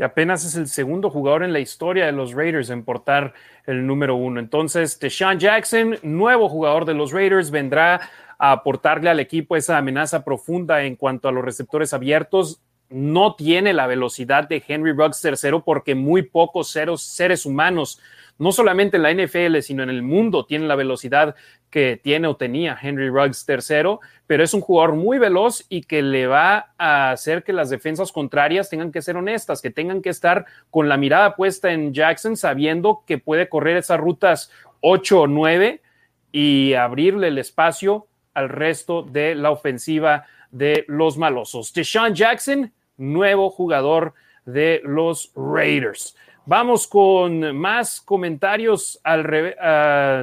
[0.00, 3.34] Y apenas es el segundo jugador en la historia de los Raiders en portar
[3.66, 4.40] el número uno.
[4.40, 8.08] Entonces, Deshaun Jackson, nuevo jugador de los Raiders, vendrá
[8.38, 12.62] a aportarle al equipo esa amenaza profunda en cuanto a los receptores abiertos.
[12.88, 18.00] No tiene la velocidad de Henry Ruggs tercero porque muy pocos seres humanos
[18.40, 21.36] no solamente en la NFL, sino en el mundo, tiene la velocidad
[21.68, 26.00] que tiene o tenía Henry Ruggs tercero, pero es un jugador muy veloz y que
[26.00, 30.08] le va a hacer que las defensas contrarias tengan que ser honestas, que tengan que
[30.08, 34.50] estar con la mirada puesta en Jackson, sabiendo que puede correr esas rutas
[34.80, 35.82] 8 o 9
[36.32, 41.74] y abrirle el espacio al resto de la ofensiva de los malosos.
[41.74, 44.14] Deshaun Jackson, nuevo jugador
[44.46, 46.16] de los Raiders.
[46.50, 49.22] Vamos con más comentarios al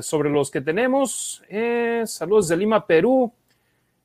[0.03, 1.41] sobre los que tenemos.
[1.47, 3.31] Eh, saludos de Lima, Perú.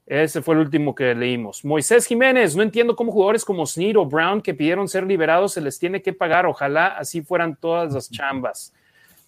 [0.06, 1.64] Ese fue el último que leímos.
[1.64, 5.60] Moisés Jiménez, no entiendo cómo jugadores como Snead o Brown que pidieron ser liberados se
[5.60, 6.46] les tiene que pagar.
[6.46, 8.72] Ojalá así fueran todas las chambas.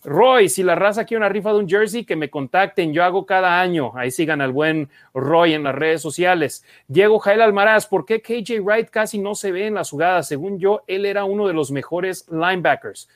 [0.04, 3.24] Roy, si la raza quiere una rifa de un jersey, que me contacten, yo hago
[3.24, 3.92] cada año.
[3.96, 6.64] Ahí sigan al buen Roy en las redes sociales.
[6.88, 10.28] Diego Jael Almaraz, ¿por qué KJ Wright casi no se ve en las jugadas?
[10.28, 13.08] Según yo, él era uno de los mejores linebackers.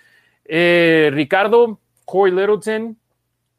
[0.46, 2.96] Eh, Ricardo, Corey Littleton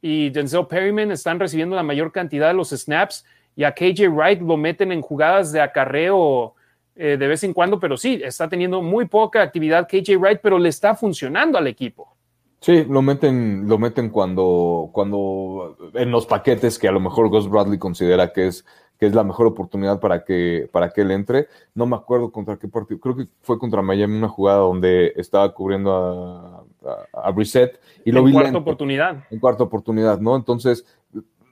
[0.02, 3.26] y Denzel Perryman están recibiendo la mayor cantidad de los snaps
[3.56, 6.56] y a KJ Wright lo meten en jugadas de acarreo
[6.96, 10.58] eh, de vez en cuando, pero sí, está teniendo muy poca actividad KJ Wright, pero
[10.58, 12.16] le está funcionando al equipo.
[12.62, 17.50] Sí, lo meten, lo meten cuando, cuando en los paquetes que a lo mejor Gus
[17.50, 18.66] Bradley considera que es,
[19.00, 21.48] que es la mejor oportunidad para que, para que él entre.
[21.74, 25.54] No me acuerdo contra qué partido, creo que fue contra Miami una jugada donde estaba
[25.54, 29.24] cubriendo a, a, Reset y lo en cuarta oportunidad.
[29.32, 30.36] En cuarta oportunidad, ¿no?
[30.36, 30.86] Entonces,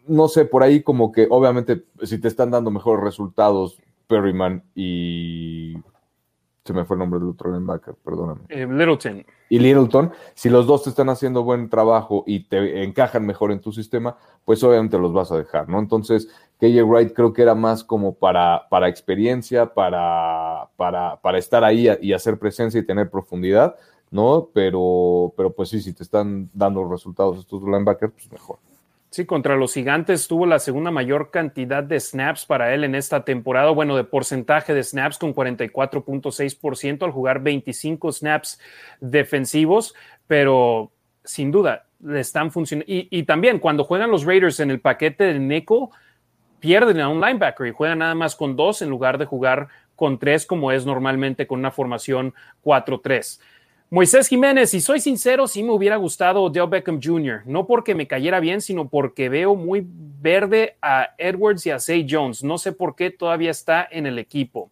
[0.08, 3.78] no sé, por ahí como que obviamente si te están dando mejores resultados
[4.08, 5.76] Perryman y
[6.68, 8.42] se me fue el nombre del otro linebacker, perdóname.
[8.50, 9.26] Eh, Littleton.
[9.50, 13.62] Y Littleton, si los dos te están haciendo buen trabajo y te encajan mejor en
[13.62, 15.80] tu sistema, pues obviamente los vas a dejar, ¿no?
[15.80, 16.28] Entonces,
[16.60, 21.88] KJ Wright creo que era más como para, para experiencia, para, para, para estar ahí
[22.02, 23.76] y hacer presencia y tener profundidad,
[24.12, 24.50] ¿no?
[24.54, 28.60] Pero, pero pues sí, si te están dando resultados estos linebackers, pues mejor.
[29.10, 33.24] Sí, contra los gigantes tuvo la segunda mayor cantidad de snaps para él en esta
[33.24, 38.60] temporada, bueno, de porcentaje de snaps con 44.6% al jugar 25 snaps
[39.00, 39.96] defensivos,
[40.28, 40.92] pero
[41.24, 42.86] sin duda le están funcionando.
[42.90, 45.88] Y, también cuando juegan los Raiders en el paquete de nickel,
[46.60, 50.20] pierden a un linebacker y juegan nada más con dos en lugar de jugar con
[50.20, 53.40] tres como es normalmente con una formación 4-3.
[53.90, 58.06] Moisés Jiménez, si soy sincero, sí me hubiera gustado Dale Beckham Jr., no porque me
[58.06, 62.44] cayera bien, sino porque veo muy verde a Edwards y a Zay Jones.
[62.44, 64.70] No sé por qué todavía está en el equipo.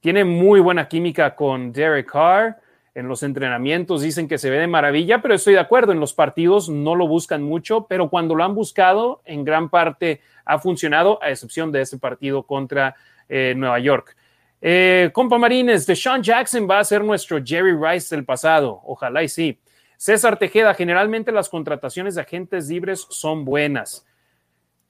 [0.00, 2.56] Tiene muy buena química con Derek Carr.
[2.96, 6.12] En los entrenamientos dicen que se ve de maravilla, pero estoy de acuerdo, en los
[6.12, 11.22] partidos no lo buscan mucho, pero cuando lo han buscado, en gran parte ha funcionado,
[11.22, 12.96] a excepción de ese partido contra
[13.28, 14.16] eh, Nueva York.
[14.66, 18.80] Eh, compa Marines, Sean Jackson va a ser nuestro Jerry Rice del pasado.
[18.84, 19.60] Ojalá y sí.
[19.98, 24.06] César Tejeda, generalmente las contrataciones de agentes libres son buenas.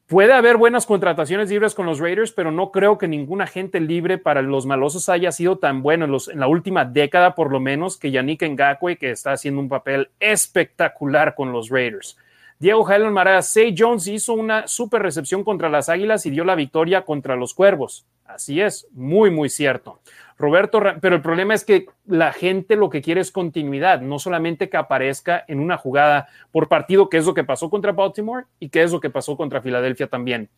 [0.06, 4.16] Puede haber buenas contrataciones libres con los Raiders, pero no creo que ningún agente libre
[4.16, 8.12] para los malosos haya sido tan bueno en, la última década, por lo menos, que
[8.12, 12.16] Yannick Ngakwe, que está haciendo un papel espectacular con los Raiders.
[12.58, 16.54] Diego Jael Mara, Say Jones hizo una super recepción contra las Águilas y dio la
[16.54, 18.06] victoria contra los Cuervos.
[18.24, 20.00] Así es, muy, muy cierto.
[20.36, 24.68] Roberto, pero el problema es que la gente lo que quiere es continuidad, no solamente
[24.68, 28.68] que aparezca en una jugada por partido, que es lo que pasó contra Baltimore y
[28.68, 30.48] que es lo que pasó contra Filadelfia también.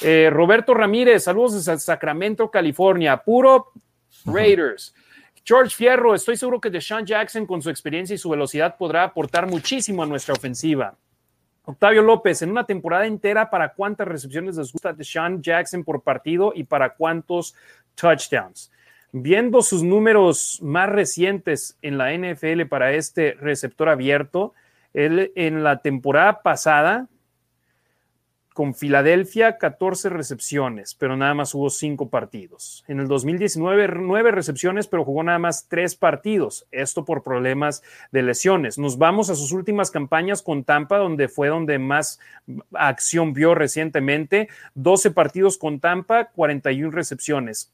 [0.00, 3.72] Eh, Roberto Ramírez, saludos desde Sacramento, California, puro
[4.24, 4.94] Raiders.
[5.44, 9.46] George Fierro, estoy seguro que Deshaun Jackson con su experiencia y su velocidad podrá aportar
[9.46, 10.96] muchísimo a nuestra ofensiva.
[11.68, 16.52] Octavio López, en una temporada entera, ¿para cuántas recepciones les gusta Sean Jackson por partido
[16.54, 17.54] y para cuántos
[17.94, 18.72] touchdowns?
[19.12, 24.54] Viendo sus números más recientes en la NFL para este receptor abierto,
[24.94, 27.06] él en la temporada pasada
[28.58, 32.84] con Filadelfia 14 recepciones, pero nada más hubo 5 partidos.
[32.88, 38.22] En el 2019 9 recepciones, pero jugó nada más 3 partidos, esto por problemas de
[38.22, 38.76] lesiones.
[38.76, 42.18] Nos vamos a sus últimas campañas con Tampa, donde fue donde más
[42.72, 47.72] acción vio recientemente, 12 partidos con Tampa, 41 recepciones.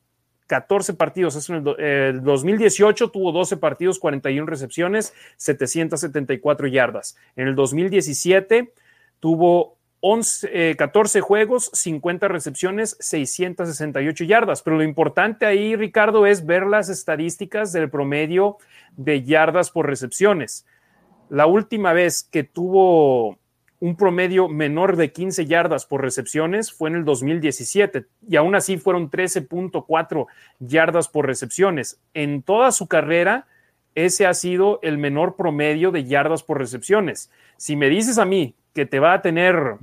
[0.48, 1.48] 14 partidos.
[1.48, 7.16] en el, 2018 tuvo 12 partidos, 41 recepciones, 774 yardas.
[7.36, 8.70] En el 2017
[9.18, 14.60] tuvo 11, 14 juegos, 50 recepciones, 668 yardas.
[14.60, 18.58] Pero lo importante ahí, Ricardo, es ver las estadísticas del promedio
[18.98, 20.66] de yardas por recepciones.
[21.30, 23.38] La última vez que tuvo
[23.80, 28.76] un promedio menor de 15 yardas por recepciones fue en el 2017 y aún así
[28.76, 30.26] fueron 13.4
[30.58, 31.98] yardas por recepciones.
[32.12, 33.46] En toda su carrera,
[33.94, 37.30] ese ha sido el menor promedio de yardas por recepciones.
[37.56, 39.78] Si me dices a mí que te va a tener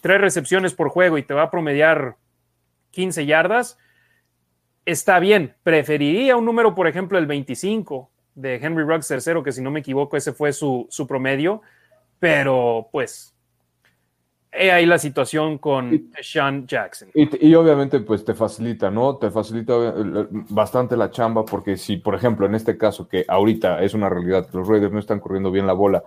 [0.00, 2.16] tres recepciones por juego y te va a promediar
[2.90, 3.78] 15 yardas,
[4.84, 5.54] está bien.
[5.62, 9.80] Preferiría un número, por ejemplo, el 25 de Henry Ruggs tercero, que si no me
[9.80, 11.62] equivoco, ese fue su, promedio,
[12.18, 13.34] pero pues
[14.52, 17.10] he ahí la situación con Sean Jackson.
[17.14, 19.16] Y, y, obviamente, pues te facilita, ¿no?
[19.16, 23.82] Te facilita eh, bastante la chamba, porque si, por ejemplo, en este caso, que ahorita
[23.82, 26.02] es una realidad, los Raiders no están corriendo bien la bola,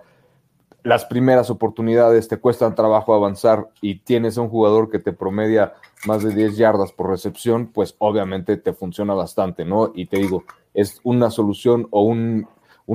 [0.84, 5.72] las primeras oportunidades te cuestan trabajo avanzar y tienes a un jugador que te promedia
[6.06, 9.92] más de 10 yardas por recepción, pues obviamente te funciona bastante, ¿no?
[9.94, 10.44] Y te digo,
[10.74, 12.46] es una solución o un,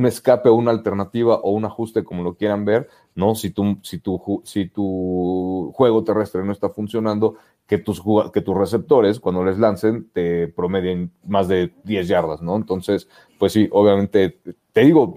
[0.06, 3.34] escape o una alternativa o un ajuste, como lo quieran ver, ¿no?
[3.34, 8.56] Si tu, si tu, si tu juego terrestre no está funcionando, que tus, que tus
[8.56, 12.56] receptores, cuando les lancen, te promedien más de 10 yardas, ¿no?
[12.56, 13.08] Entonces,
[13.40, 14.40] pues sí, obviamente,
[14.74, 15.12] te digo,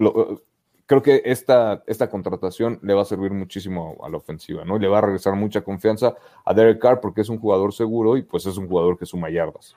[0.85, 4.77] creo que esta, esta contratación le va a servir muchísimo a, la ofensiva, ¿no?
[4.77, 6.15] le va a regresar mucha confianza
[6.45, 9.29] a Derek Carr porque es un jugador seguro y pues es un jugador que suma
[9.29, 9.75] yardas.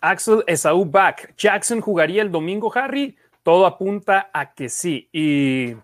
[0.00, 1.34] Axel Esaú back.
[1.36, 3.16] Jackson jugaría el domingo, Harry.
[3.42, 5.08] Todo apunta a que sí.
[5.12, 5.74] Y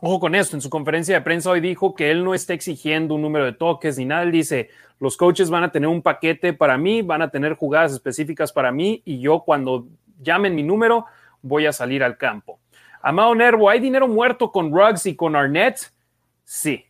[0.00, 3.14] ojo con esto, en su conferencia de prensa hoy dijo que él no está exigiendo
[3.14, 4.22] un número de toques ni nada.
[4.22, 4.68] Él dice,
[4.98, 8.70] los coaches van a tener un paquete para mí, van a tener jugadas específicas para
[8.70, 9.86] mí y yo cuando
[10.20, 11.06] llamen mi número
[11.40, 12.58] voy a salir al campo.
[13.02, 15.92] Amado Nervo, ¿hay dinero muerto con Ruggs y con Arnett?
[16.44, 16.86] Sí,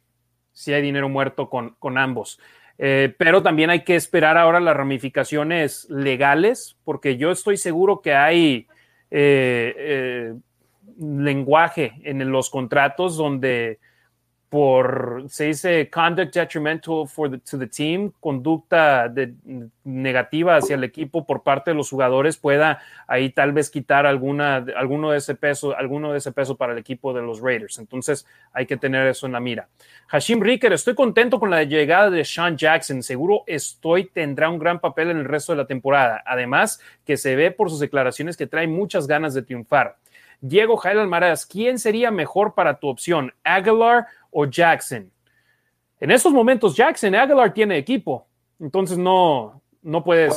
[0.52, 2.38] sí hay dinero muerto con, con ambos.
[2.78, 8.14] Eh, pero también hay que esperar ahora las ramificaciones legales, porque yo estoy seguro que
[8.14, 8.66] hay
[9.10, 10.34] eh, eh,
[10.98, 13.78] lenguaje en los contratos donde
[14.52, 19.10] por, se dice conduct detrimental for the, to the team, conducta
[19.82, 24.56] negativa hacia el equipo por parte de los jugadores pueda ahí tal vez quitar alguna,
[24.76, 27.78] alguno de ese peso, alguno de ese peso para el equipo de los Raiders.
[27.78, 29.68] Entonces hay que tener eso en la mira.
[30.08, 33.02] Hashim Ricker, estoy contento con la llegada de Sean Jackson.
[33.02, 36.22] Seguro estoy, tendrá un gran papel en el resto de la temporada.
[36.26, 39.96] Además, que se ve por sus declaraciones que trae muchas ganas de triunfar.
[40.44, 43.32] Diego Jael Almaraz, ¿quién sería mejor para tu opción?
[43.44, 45.08] ¿Aguilar o Jackson?
[46.00, 48.26] En estos momentos, Jackson, Aguilar tiene equipo,
[48.58, 50.36] entonces no, no puedes.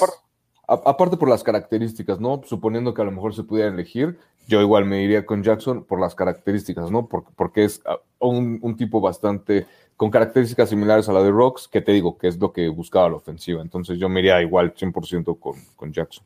[0.67, 2.41] Aparte, por las características, ¿no?
[2.45, 4.17] Suponiendo que a lo mejor se pudiera elegir,
[4.47, 7.07] yo igual me iría con Jackson por las características, ¿no?
[7.07, 9.65] Porque, porque es ah, un, tipo bastante
[9.95, 13.09] con características similares a la de Rocks, que te digo que es lo que buscaba
[13.09, 13.61] la ofensiva.
[13.61, 16.25] Entonces yo me iría igual 100% con, con Jackson.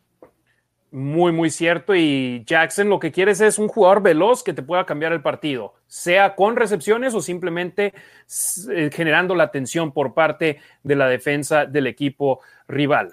[0.92, 1.96] Muy, muy cierto.
[1.96, 5.76] Y Jackson lo que quieres es un jugador veloz que te pueda cambiar el partido,
[5.88, 7.94] sea con recepciones o simplemente
[8.72, 13.12] eh, generando la atención por parte de la defensa del equipo rival.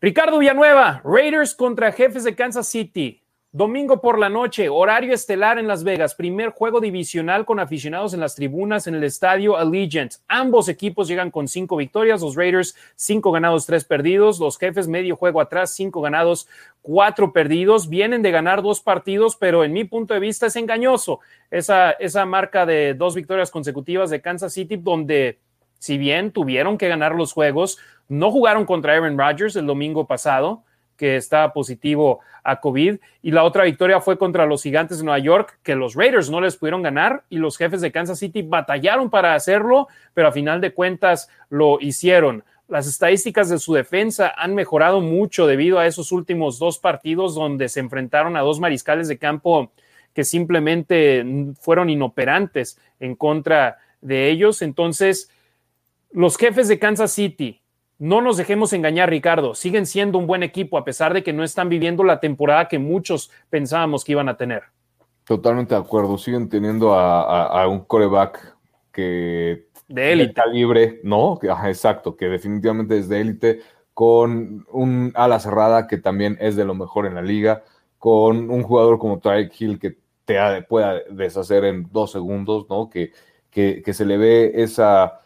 [0.00, 3.22] Ricardo Villanueva, Raiders contra jefes de Kansas City.
[3.56, 8.20] Domingo por la noche, horario estelar en Las Vegas, primer juego divisional con aficionados en
[8.20, 10.12] las tribunas en el estadio Allegiant.
[10.28, 15.16] Ambos equipos llegan con cinco victorias, los Raiders cinco ganados, tres perdidos, los jefes medio
[15.16, 16.46] juego atrás, cinco ganados,
[16.82, 17.88] cuatro perdidos.
[17.88, 21.20] Vienen de ganar dos partidos, pero en mi punto de vista es engañoso
[21.50, 25.38] esa, esa marca de dos victorias consecutivas de Kansas City, donde
[25.78, 30.62] si bien tuvieron que ganar los juegos, no jugaron contra Aaron Rodgers el domingo pasado
[30.96, 32.98] que estaba positivo a COVID.
[33.22, 36.40] Y la otra victoria fue contra los Gigantes de Nueva York, que los Raiders no
[36.40, 40.60] les pudieron ganar y los jefes de Kansas City batallaron para hacerlo, pero a final
[40.60, 42.44] de cuentas lo hicieron.
[42.68, 47.68] Las estadísticas de su defensa han mejorado mucho debido a esos últimos dos partidos donde
[47.68, 49.70] se enfrentaron a dos mariscales de campo
[50.12, 51.24] que simplemente
[51.60, 54.62] fueron inoperantes en contra de ellos.
[54.62, 55.30] Entonces,
[56.10, 57.60] los jefes de Kansas City,
[57.98, 59.54] no nos dejemos engañar, Ricardo.
[59.54, 62.78] Siguen siendo un buen equipo a pesar de que no están viviendo la temporada que
[62.78, 64.64] muchos pensábamos que iban a tener.
[65.24, 66.18] Totalmente de acuerdo.
[66.18, 68.56] Siguen teniendo a, un coreback
[68.92, 71.38] que de élite libre, ¿no?
[71.42, 73.60] exacto, que definitivamente es de élite,
[73.94, 77.64] con un ala cerrada que también es de lo mejor en la liga,
[77.98, 82.90] con un jugador como Tyreek Hill que te pueda deshacer en dos segundos, ¿no?
[82.90, 83.12] Que,
[83.50, 85.20] que, que se le ve esa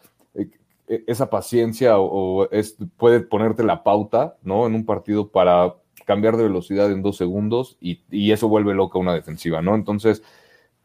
[1.07, 4.67] esa paciencia o, es, puede ponerte la pauta, ¿no?
[4.67, 9.15] En un partido para cambiar de velocidad en dos segundos y, eso vuelve loca una
[9.15, 9.77] defensiva, ¿no?
[9.77, 10.23] Entonces,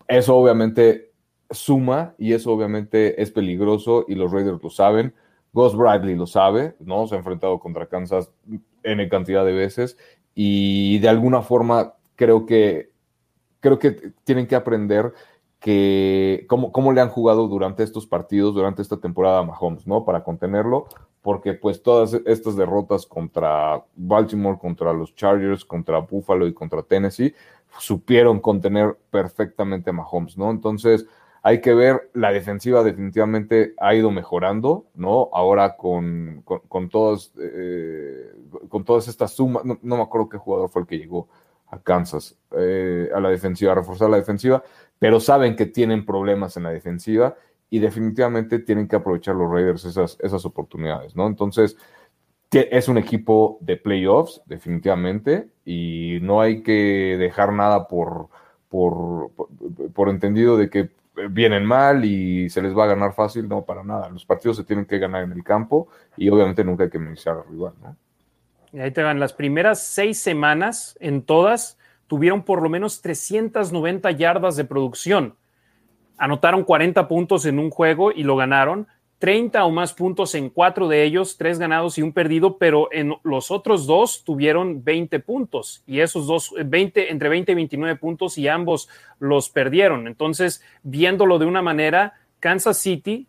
[0.08, 1.12] eso obviamente
[1.50, 5.16] suma y eso obviamente es peligroso y los Raiders lo saben.
[5.54, 7.08] Gus Bradley lo sabe, ¿no?
[7.08, 8.32] Se ha enfrentado contra Kansas
[8.84, 9.98] en cantidad de veces
[10.36, 12.92] y de alguna forma creo que,
[13.62, 15.14] creo que tienen que aprender
[15.66, 20.06] que cómo, cómo, le han jugado durante estos partidos, durante esta temporada a Mahomes, ¿no?
[20.06, 20.86] Para contenerlo,
[21.24, 27.34] porque pues todas estas derrotas contra Baltimore, contra los Chargers, contra Buffalo y contra Tennessee,
[27.80, 30.52] supieron contener perfectamente a Mahomes, ¿no?
[30.52, 31.08] Entonces,
[31.42, 35.32] hay que ver, la defensiva definitivamente ha ido mejorando, ¿no?
[35.34, 38.36] Ahora con, con, todos, eh,
[38.70, 41.28] con todas estas sumas, no, me acuerdo qué jugador fue el que llegó
[41.70, 44.64] a Kansas, eh, a la defensiva, a reforzar la defensiva,
[45.00, 47.36] pero saben que tienen problemas en la defensiva
[47.70, 51.28] y definitivamente tienen que aprovechar los Raiders esas, esas oportunidades, ¿no?
[51.28, 51.78] Entonces,
[52.52, 58.30] es un equipo de playoffs, definitivamente, y no hay que dejar nada por,
[58.70, 59.32] por,
[59.94, 60.90] por, entendido de que
[61.30, 64.10] vienen mal y se les va a ganar fácil, no, para nada.
[64.10, 67.38] Los partidos se tienen que ganar en el campo y obviamente nunca hay que iniciar
[67.38, 67.96] al rival, ¿no?
[68.72, 71.78] Y ahí te van, las primeras seis semanas, en todas,
[72.08, 75.36] tuvieron por lo menos 390 yardas de producción.
[76.18, 78.88] Anotaron 40 puntos en un juego y lo ganaron.
[79.20, 83.14] 30 o más puntos en cuatro de ellos, tres ganados y un perdido, pero en
[83.24, 88.38] los otros dos tuvieron 20 puntos y esos dos, 20, entre 20 y 29 puntos
[88.38, 90.08] y ambos los perdieron.
[90.08, 93.28] Entonces, viéndolo de una manera, Kansas City,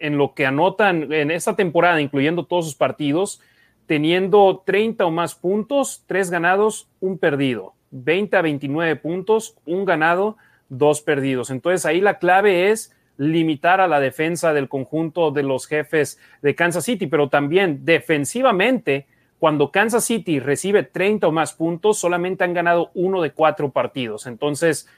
[0.00, 3.40] en lo que anotan en esta temporada, incluyendo todos sus partidos,
[3.86, 7.74] teniendo 30 o más puntos, tres ganados, un perdido.
[7.92, 10.36] 20 a 29 puntos, un ganado,
[10.68, 11.50] dos perdidos.
[11.50, 16.54] Entonces ahí la clave es limitar a la defensa del conjunto de los jefes de
[16.54, 19.06] Kansas City, pero también defensivamente,
[19.38, 24.26] cuando Kansas City recibe 30 o más puntos, solamente han ganado uno de cuatro partidos.
[24.26, 24.88] Entonces,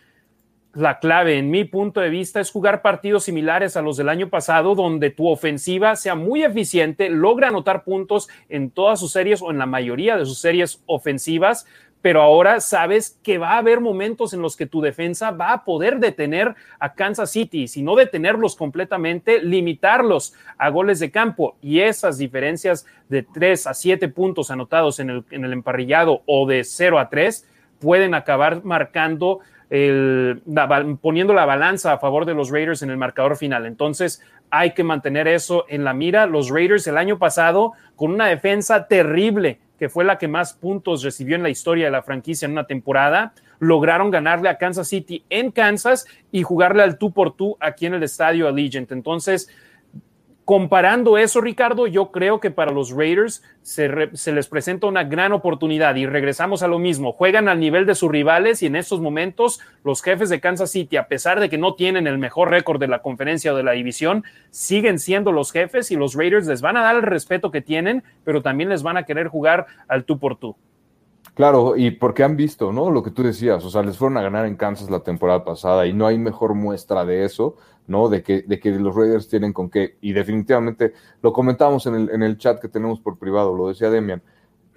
[0.74, 4.28] la clave, en mi punto de vista, es jugar partidos similares a los del año
[4.28, 9.50] pasado, donde tu ofensiva sea muy eficiente, logra anotar puntos en todas sus series o
[9.50, 11.66] en la mayoría de sus series ofensivas,
[12.04, 15.64] pero ahora sabes que va a haber momentos en los que tu defensa va a
[15.64, 21.56] poder detener a Kansas City, si no detenerlos completamente, limitarlos a goles de campo.
[21.62, 26.46] Y esas diferencias de 3 a 7 puntos anotados en el, en el emparrillado o
[26.46, 27.48] de 0 a 3
[27.80, 29.40] pueden acabar marcando
[29.70, 30.42] el,
[31.00, 33.64] poniendo la balanza a favor de los Raiders en el marcador final.
[33.64, 36.26] Entonces, hay que mantener eso en la mira.
[36.26, 41.02] Los Raiders el año pasado, con una defensa terrible, que fue la que más puntos
[41.02, 45.24] recibió en la historia de la franquicia en una temporada, lograron ganarle a Kansas City
[45.30, 48.92] en Kansas y jugarle al tú por tú aquí en el estadio Allegiant.
[48.92, 49.48] Entonces,
[50.44, 55.96] Comparando eso, Ricardo, yo creo que para los Raiders se, les presenta una gran oportunidad
[55.96, 57.12] y regresamos a lo mismo.
[57.12, 60.98] Juegan al nivel de sus rivales y en estos momentos los jefes de Kansas City,
[60.98, 63.72] a pesar de que no tienen el mejor récord de la conferencia o de la
[63.72, 67.62] división, siguen siendo los jefes y los Raiders les van a dar el respeto que
[67.62, 70.56] tienen, pero también les van a querer jugar al tú por tú.
[71.34, 72.90] Claro, y porque han visto, ¿no?
[72.90, 75.86] Lo que tú decías, o sea, les fueron a ganar en Kansas la temporada pasada
[75.86, 78.08] y no hay mejor muestra de eso ¿no?
[78.08, 79.96] De que, de que los Raiders tienen con qué.
[80.00, 83.90] Y definitivamente lo comentamos en el, en el chat que tenemos por privado, lo decía
[83.90, 84.22] Demian.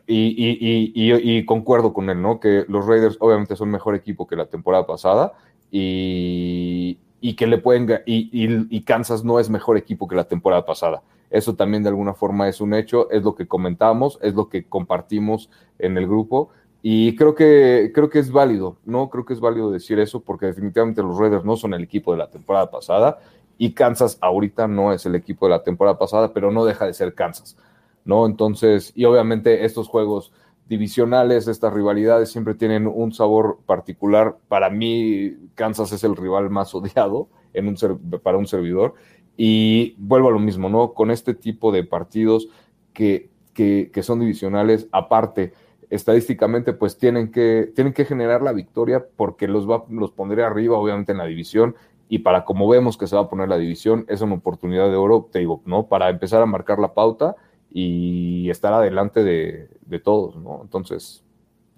[0.09, 2.39] Y, y, y, y, concuerdo con él, ¿no?
[2.39, 5.33] Que los Raiders obviamente son mejor equipo que la temporada pasada
[5.69, 6.97] y,
[7.37, 11.03] que le pueden y, Kansas no es mejor equipo que la temporada pasada.
[11.29, 14.63] Eso también de alguna forma es un hecho, es lo que comentamos, es lo que
[14.63, 16.49] compartimos en el grupo
[16.89, 19.09] y creo que, creo que es válido, ¿no?
[19.09, 22.17] Creo que es válido decir eso porque definitivamente los Raiders no son el equipo de
[22.17, 23.19] la temporada pasada
[23.57, 26.93] y Kansas ahorita no es el equipo de la temporada pasada, pero no deja de
[26.93, 27.57] ser Kansas,
[28.05, 28.25] ¿no?
[28.25, 30.31] Entonces, y obviamente estos juegos
[30.69, 34.37] divisionales, estas rivalidades siempre tienen un sabor particular.
[34.47, 38.93] Para mí, Kansas es el rival más odiado en un para un servidor.
[39.35, 40.93] Y vuelvo a lo mismo, ¿no?
[40.93, 42.47] Con este tipo de partidos
[42.93, 45.51] que, que, que son divisionales, aparte,
[45.89, 50.77] estadísticamente pues tienen que, tienen que generar la victoria porque los, va, los pondré arriba
[50.77, 51.75] obviamente en la división
[52.09, 54.95] y para como vemos que se va a poner la división es una oportunidad de
[54.95, 55.87] oro, te digo, ¿no?
[55.87, 57.35] Para empezar a marcar la pauta
[57.71, 60.59] y estar adelante de, de todos, ¿no?
[60.61, 61.23] Entonces,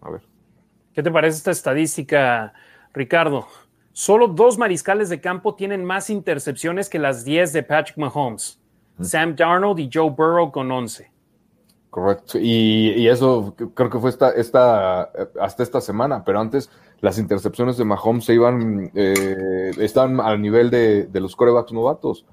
[0.02, 0.22] a ver.
[0.94, 2.54] ¿Qué te parece esta estadística,
[2.94, 3.48] Ricardo?
[3.92, 8.60] Solo dos mariscales de campo tienen más intercepciones que las 10 de Patrick Mahomes.
[9.02, 11.10] Sam Darnold y Joe Burrow con 11.
[11.90, 12.38] Correcto.
[12.40, 15.10] Y, eso creo que fue esta, esta,
[15.40, 16.70] hasta esta semana, pero antes
[17.02, 22.26] las intercepciones de Mahomes se iban, eh, estaban al nivel de, de, los corebacks novatos,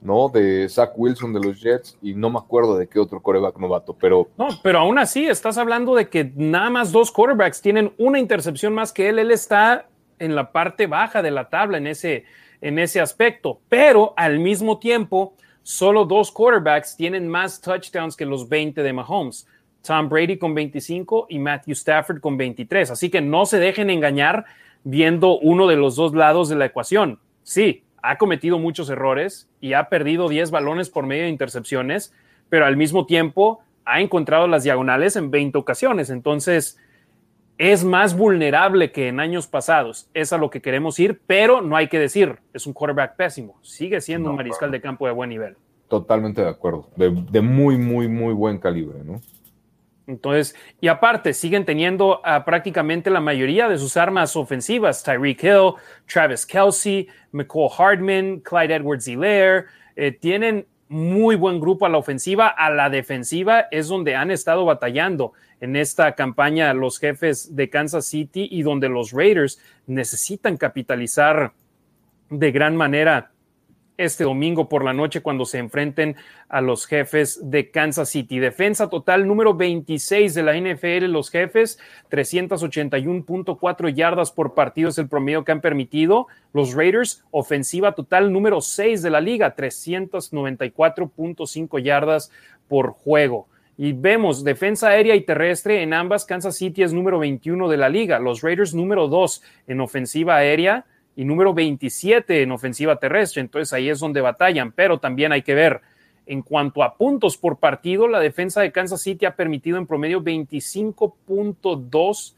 [0.00, 0.28] ¿no?
[0.28, 3.94] De Zach Wilson de los Jets y no me acuerdo de qué otro coreback novato,
[3.94, 4.28] pero...
[4.36, 8.74] No, pero aún así estás hablando de que nada más dos quarterbacks tienen una intercepción
[8.74, 9.88] más que él, él está
[10.18, 12.24] en la parte baja de la tabla en ese,
[12.60, 15.34] en ese aspecto, pero al mismo tiempo,
[15.64, 19.48] solo dos quarterbacks tienen más touchdowns que los 20 de Mahomes.
[19.82, 22.92] Tom Brady con 25 y Matthew Stafford con 23.
[22.92, 24.44] Así que no se dejen engañar
[24.84, 27.18] viendo uno de los dos lados de la ecuación.
[27.42, 32.12] Sí, ha cometido muchos errores y ha perdido 10 balones por medio de intercepciones,
[32.48, 36.10] pero al mismo tiempo ha encontrado las diagonales en 20 ocasiones.
[36.10, 36.78] Entonces,
[37.58, 40.08] es más vulnerable que en años pasados.
[40.14, 43.58] Es a lo que queremos ir, pero no hay que decir, es un quarterback pésimo.
[43.62, 45.56] Sigue siendo un mariscal de campo de buen nivel.
[45.88, 46.90] Totalmente de acuerdo.
[46.96, 49.20] De, de, muy, muy, muy buen calibre, ¿no?
[50.06, 55.02] Entonces, y aparte, siguen teniendo prácticamente la mayoría de sus armas ofensivas.
[55.02, 55.74] Tyreek Hill,
[56.06, 59.64] Travis Kelsey, McCall Hardman, Clyde Edwards Hilaire.
[59.96, 62.48] Eh, tienen muy buen grupo a la ofensiva.
[62.48, 68.06] A la defensiva es donde han estado batallando en esta campaña los jefes de Kansas
[68.06, 71.52] City y donde los Raiders necesitan capitalizar
[72.30, 73.33] de gran manera
[73.96, 76.16] este domingo por la noche cuando se enfrenten
[76.48, 78.40] a los jefes de Kansas City.
[78.40, 81.78] Defensa total número 26 de la NFL, los jefes,
[82.10, 86.26] 381.4 yardas por partido es el promedio que han permitido.
[86.52, 92.32] Los Raiders, ofensiva total número 6 de la liga, 394.5 yardas
[92.68, 93.46] por juego.
[93.76, 96.24] Y vemos defensa aérea y terrestre en ambas.
[96.24, 98.20] Kansas City es número 21 de la liga.
[98.20, 103.40] Los Raiders número 2 en ofensiva aérea y número 27 en ofensiva terrestre.
[103.40, 105.80] Entonces ahí es donde batallan, pero también hay que ver.
[106.26, 110.22] En cuanto a puntos por partido, la defensa de Kansas City ha permitido en promedio
[110.22, 112.34] 25.2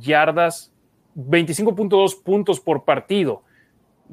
[0.00, 0.72] yardas,
[1.16, 3.44] 25.2 puntos por partido.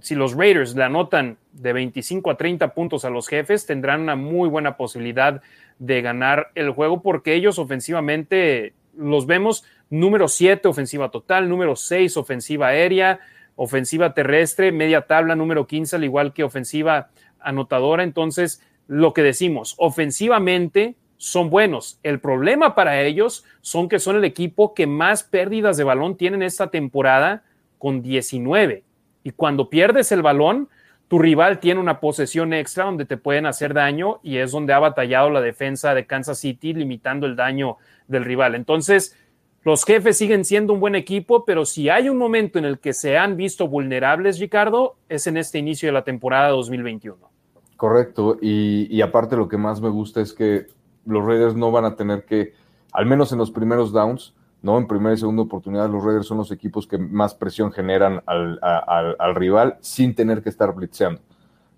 [0.02, 4.16] Si los Raiders le anotan de 25 a 30 puntos a los jefes, tendrán una
[4.16, 5.42] muy buena posibilidad
[5.80, 12.18] de ganar el juego porque ellos ofensivamente los vemos número 7 ofensiva total, número 6
[12.18, 13.20] ofensiva aérea,
[13.58, 17.10] ofensiva terrestre, media tabla número 15, al igual que ofensiva
[17.42, 18.04] anotadora.
[18.04, 22.00] Entonces, lo que decimos, ofensivamente son buenos.
[22.04, 26.44] El problema para ellos son que son el equipo que más pérdidas de balón tienen
[26.44, 27.44] esta temporada
[27.80, 28.84] con 19.
[29.24, 30.70] Y cuando pierdes el balón,
[31.08, 34.80] tu rival tiene una posesión extra donde te pueden hacer daño y es donde ha
[34.80, 37.78] batallado la defensa de Kansas City limitando el daño
[38.08, 38.56] del rival.
[38.56, 39.18] Entonces,
[39.68, 42.94] los jefes siguen siendo un buen equipo, pero si hay un momento en el que
[42.94, 47.18] se han visto vulnerables, Ricardo, es en este inicio de la temporada 2021.
[47.76, 50.68] Correcto, y, aparte lo que más me gusta es que
[51.06, 52.54] los Raiders no van a tener que,
[52.94, 54.78] al menos en los primeros downs, ¿no?
[54.78, 58.60] En primera y segunda oportunidad, los Raiders son los equipos que más presión generan al,
[58.62, 61.20] al rival sin tener que estar blitzeando.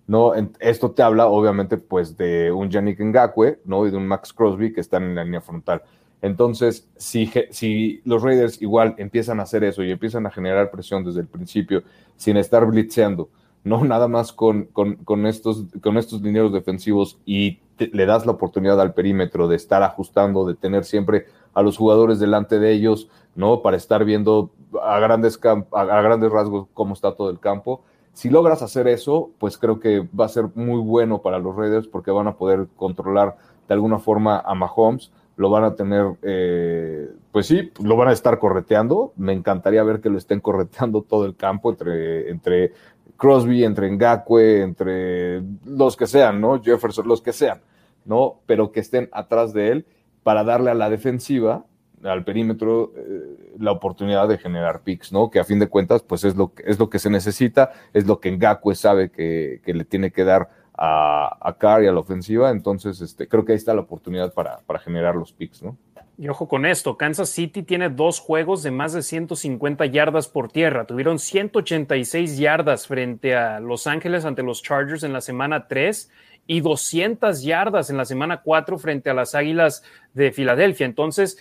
[0.06, 0.34] ¿no?
[0.60, 3.86] Esto te habla, obviamente, pues de un Yannick Ngakwe, ¿no?
[3.86, 5.84] Y de un Max Crosby que están en la línea frontal.
[6.22, 11.22] Entonces, si, los Raiders igual empiezan a hacer eso y empiezan a generar presión desde
[11.22, 11.84] el principio,
[12.18, 13.30] sin estar blitzeando,
[13.64, 18.80] no nada más con, con, estos, con estos dineros defensivos y le das la oportunidad
[18.82, 23.62] al perímetro de estar ajustando, de tener siempre a los jugadores delante de ellos, ¿no?
[23.62, 24.52] Para estar viendo
[24.84, 27.82] a grandes, a, a grandes rasgos cómo está todo el campo.
[28.12, 31.88] Si logras hacer eso, pues creo que va a ser muy bueno para los Raiders
[31.88, 33.38] porque van a poder controlar
[33.70, 38.12] de alguna forma a Mahomes lo van a tener, eh, pues sí, lo van a
[38.12, 39.14] estar correteando.
[39.16, 42.74] Me encantaría ver que lo estén correteando todo el campo entre, entre
[43.16, 46.62] Crosby, entre Ngakwe, entre los que sean, ¿no?
[46.62, 47.62] Jefferson, los que sean,
[48.04, 48.42] ¿no?
[48.48, 49.86] Pero que estén atrás de él
[50.24, 51.64] para darle a la defensiva,
[52.04, 55.30] al perímetro, eh, la oportunidad de generar picks, ¿no?
[55.30, 58.06] Que a fin de cuentas, pues es lo que, es lo que se necesita, es
[58.06, 60.50] lo que Ngakwe sabe que, que le tiene que dar
[60.82, 62.50] a, a y a la ofensiva.
[62.52, 65.78] Entonces, este, creo que ahí está la oportunidad para, para generar los picks, ¿no?
[66.18, 70.52] Y ojo con esto, Kansas City tiene dos juegos de más de 150 yardas por
[70.52, 70.86] tierra.
[70.86, 76.12] Tuvieron 186 yardas frente a Los Ángeles ante los Chargers en la semana 3
[76.50, 79.84] y 200 yardas en la semana 4 frente a las Águilas
[80.16, 80.88] de Filadelfia.
[80.88, 81.38] Entonces,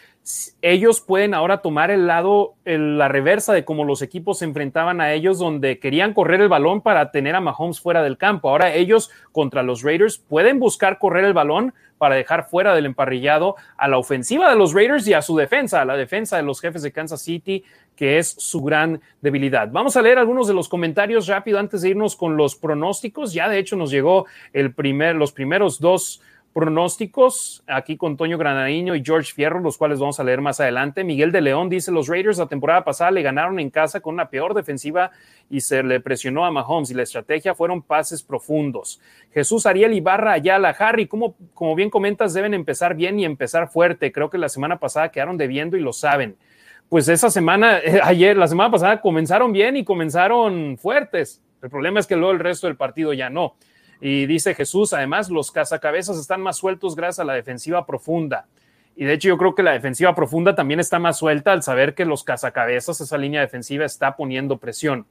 [0.61, 5.15] ellos pueden ahora tomar el lado, la reversa de cómo los equipos se enfrentaban a
[5.15, 8.51] ellos, donde querían correr el balón para tener a Mahomes fuera del campo.
[8.51, 13.57] Ahora ellos contra los Raiders pueden buscar correr el balón para dejar fuera del emparrillado
[13.79, 16.61] a la ofensiva de los Raiders y a su defensa, a la defensa de los
[16.61, 17.65] jefes de Kansas City,
[17.99, 19.69] que es su gran debilidad.
[19.73, 23.33] Vamos a leer algunos de los comentarios rápido antes de irnos con los pronósticos.
[23.33, 26.23] Ya de hecho nos llegó el primer, los primeros dos
[26.53, 31.03] pronósticos aquí con Toño Granadiño y George Fierro, los cuales vamos a leer más adelante.
[31.03, 34.31] Miguel de León dice, los Raiders la temporada pasada le ganaron en casa con una
[34.31, 35.11] peor defensiva
[35.51, 39.01] y se le presionó a Mahomes y la estrategia fueron pases profundos.
[39.33, 44.13] Jesús Ariel Ibarra Ayala, Harry, como, como bien comentas, deben empezar bien y empezar fuerte.
[44.13, 46.37] Creo que la semana pasada quedaron debiendo y lo saben.
[46.89, 52.07] Pues esa semana, ayer, la semana pasada comenzaron bien y comenzaron fuertes El problema es
[52.07, 53.57] que luego el resto del partido ya no.
[54.01, 58.47] Y dice Jesús, además, los cazacabezas están más sueltos gracias a la defensiva profunda.
[58.97, 61.95] Y de hecho yo creo que la defensiva profunda también está más suelta al saber
[61.95, 65.07] que los cazacabezas, esa línea defensiva, está poniendo presión.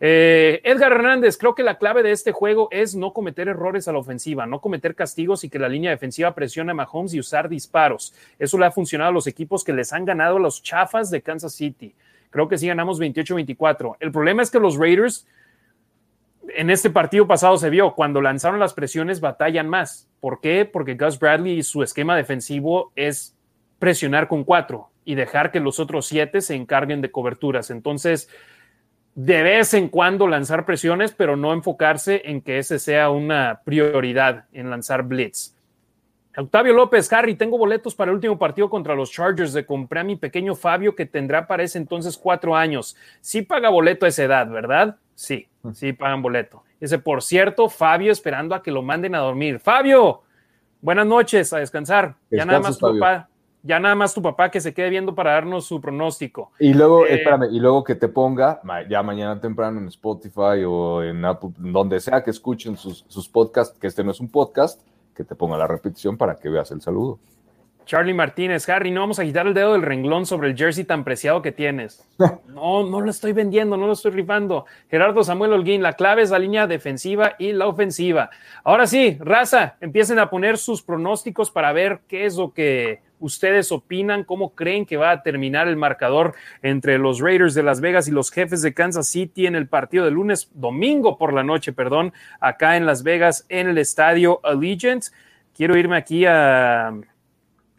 [0.00, 3.92] Eh, Edgar Hernández, creo que la clave de este juego es no cometer errores a
[3.92, 7.48] la ofensiva, no cometer castigos y que la línea defensiva presione a Mahomes y usar
[7.48, 8.14] disparos.
[8.38, 11.54] Eso le ha funcionado a los equipos que les han ganado los chafas de Kansas
[11.54, 11.94] City.
[12.30, 13.96] Creo que sí ganamos 28-24.
[14.00, 15.26] El problema es que los Raiders
[16.56, 20.08] en este partido pasado se vio, cuando lanzaron las presiones batallan más.
[20.20, 20.64] ¿Por qué?
[20.64, 23.36] Porque Gus Bradley y su esquema defensivo es
[23.78, 27.70] presionar con cuatro y dejar que los otros siete se encarguen de coberturas.
[27.70, 28.28] Entonces,
[29.14, 34.46] de vez en cuando lanzar presiones, pero no enfocarse en que ese sea una prioridad
[34.52, 35.54] en lanzar blitz.
[36.36, 40.04] Octavio López, Harry, tengo boletos para el último partido contra los Chargers de compré a
[40.04, 42.96] mi pequeño Fabio que tendrá para ese entonces cuatro años.
[43.20, 44.96] Sí paga boleto a esa edad, ¿verdad?
[45.14, 46.64] Sí, sí pagan boleto.
[46.80, 49.60] Dice, por cierto, Fabio esperando a que lo manden a dormir.
[49.60, 50.22] Fabio,
[50.80, 52.16] buenas noches, a descansar.
[52.30, 53.28] ya nada más tu papá,
[53.64, 56.52] ya nada más tu papá que se quede viendo para darnos su pronóstico.
[56.60, 61.02] Y luego, eh, espérame, y luego que te ponga, ya mañana temprano en Spotify o
[61.02, 64.80] en Apple, donde sea que escuchen sus, sus podcasts, que este no es un podcast,
[65.16, 67.18] que te ponga la repetición para que veas el saludo.
[67.86, 71.04] Charlie Martínez, Harry, no vamos a quitar el dedo del renglón sobre el jersey tan
[71.04, 72.06] preciado que tienes.
[72.46, 74.64] No, no lo estoy vendiendo, no lo estoy rifando.
[74.88, 78.30] Gerardo Samuel Holguín, la clave es la línea defensiva y la ofensiva.
[78.62, 83.72] Ahora sí, raza, empiecen a poner sus pronósticos para ver qué es lo que ustedes
[83.72, 88.06] opinan, cómo creen que va a terminar el marcador entre los Raiders de Las Vegas
[88.08, 91.72] y los jefes de Kansas City en el partido de lunes, domingo por la noche,
[91.72, 95.04] perdón, acá en Las Vegas en el estadio Allegiant.
[95.54, 96.92] Quiero irme aquí a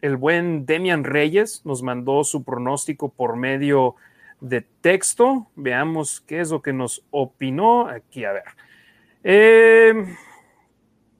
[0.00, 3.96] el buen Demian Reyes nos mandó su pronóstico por medio
[4.40, 5.48] de texto.
[5.56, 7.88] Veamos qué es lo que nos opinó.
[7.88, 8.44] Aquí, a ver.
[9.24, 10.16] Eh,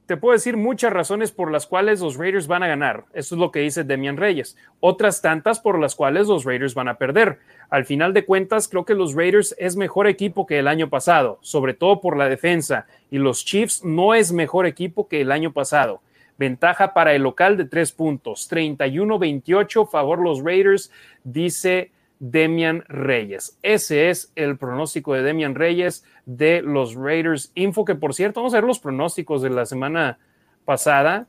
[0.06, 3.04] te puedo decir muchas razones por las cuales los Raiders van a ganar.
[3.12, 4.56] Eso es lo que dice Demian Reyes.
[4.78, 7.40] Otras tantas por las cuales los Raiders van a perder.
[7.70, 11.38] Al final de cuentas, creo que los Raiders es mejor equipo que el año pasado,
[11.42, 12.86] sobre todo por la defensa.
[13.10, 16.00] Y los Chiefs no es mejor equipo que el año pasado.
[16.38, 18.48] Ventaja para el local de tres puntos.
[18.50, 20.92] 31-28, favor los Raiders,
[21.24, 23.58] dice Demian Reyes.
[23.62, 28.54] Ese es el pronóstico de Demian Reyes de los Raiders Info, que por cierto, vamos
[28.54, 30.18] a ver los pronósticos de la semana
[30.64, 31.26] pasada.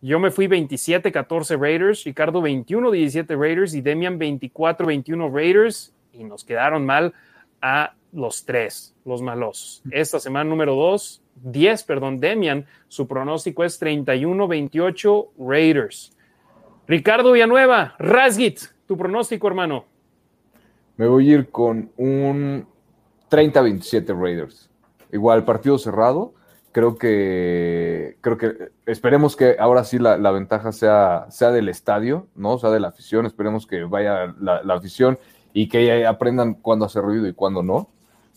[0.00, 6.84] Yo me fui 27-14 Raiders, Ricardo 21-17 Raiders y Demian 24-21 Raiders y nos quedaron
[6.84, 7.14] mal
[7.60, 9.82] a los tres, los malos.
[9.90, 16.16] Esta semana número dos, 10, perdón, Demian, su pronóstico es 31-28 Raiders.
[16.86, 19.86] Ricardo Villanueva, Rasgit, tu pronóstico, hermano.
[21.02, 22.64] Me voy a ir con un
[23.28, 24.70] 30-27 Raiders.
[25.10, 26.32] Igual, partido cerrado.
[26.70, 32.56] Creo que, creo que esperemos que ahora sí la, ventaja sea, sea del estadio, ¿no?
[32.58, 33.26] Sea de la afición.
[33.26, 35.18] Esperemos que vaya la, la afición
[35.52, 37.88] y que aprendan cuándo hacer ruido y cuándo no.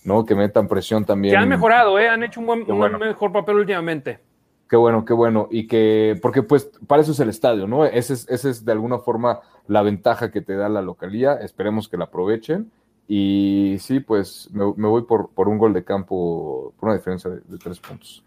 [0.04, 0.26] ¿no?
[0.26, 1.34] Que metan presión también.
[1.36, 2.10] Que han mejorado, ¿eh?
[2.10, 4.22] Han hecho un, buen, mejor papel últimamente.
[4.70, 5.48] Qué bueno, qué bueno.
[5.52, 7.86] Y que, porque pues para eso es el estadio, ¿no?
[7.86, 11.36] Esa es, ese es de alguna forma la ventaja que te da la localía.
[11.36, 12.72] Esperemos que la aprovechen.
[13.08, 17.58] Y sí, pues me, voy por, por, un gol de campo, por una diferencia de,
[17.60, 18.24] tres puntos.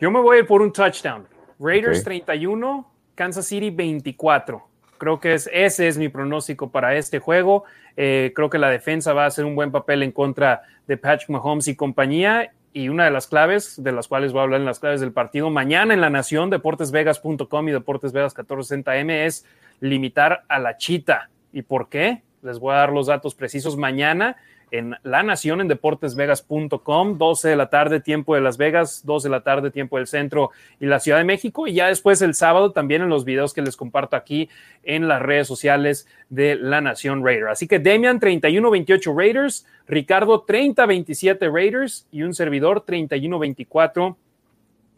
[0.00, 1.26] Yo me voy a ir por un touchdown.
[1.60, 4.66] Raiders 31, Kansas City 24.
[4.98, 7.64] Creo que es, ese es mi pronóstico para este juego.
[7.96, 11.30] Eh, creo que la defensa va a hacer un buen papel en contra de Patrick
[11.30, 12.52] Mahomes y compañía.
[12.76, 15.12] Y una de las claves, de las cuales voy a hablar en las claves del
[15.12, 19.46] partido mañana en La Nación, deportesvegas.com y deportesvegas 1460M, es
[19.78, 21.30] limitar a la chita.
[21.52, 22.22] ¿Y por qué?
[22.42, 24.36] Les voy a dar los datos precisos mañana
[24.74, 29.28] en La Nación, en deportesvegas.com, 12 de la tarde, tiempo de Las Vegas, 2 de
[29.30, 31.68] la tarde, tiempo del centro y la Ciudad de México.
[31.68, 34.48] Y ya después el sábado también en los videos que les comparto aquí
[34.82, 37.46] en las redes sociales de La Nación Raider.
[37.46, 44.16] Así que Demian, 31-28 Raiders, Ricardo, 30-27 Raiders y un servidor, 31-24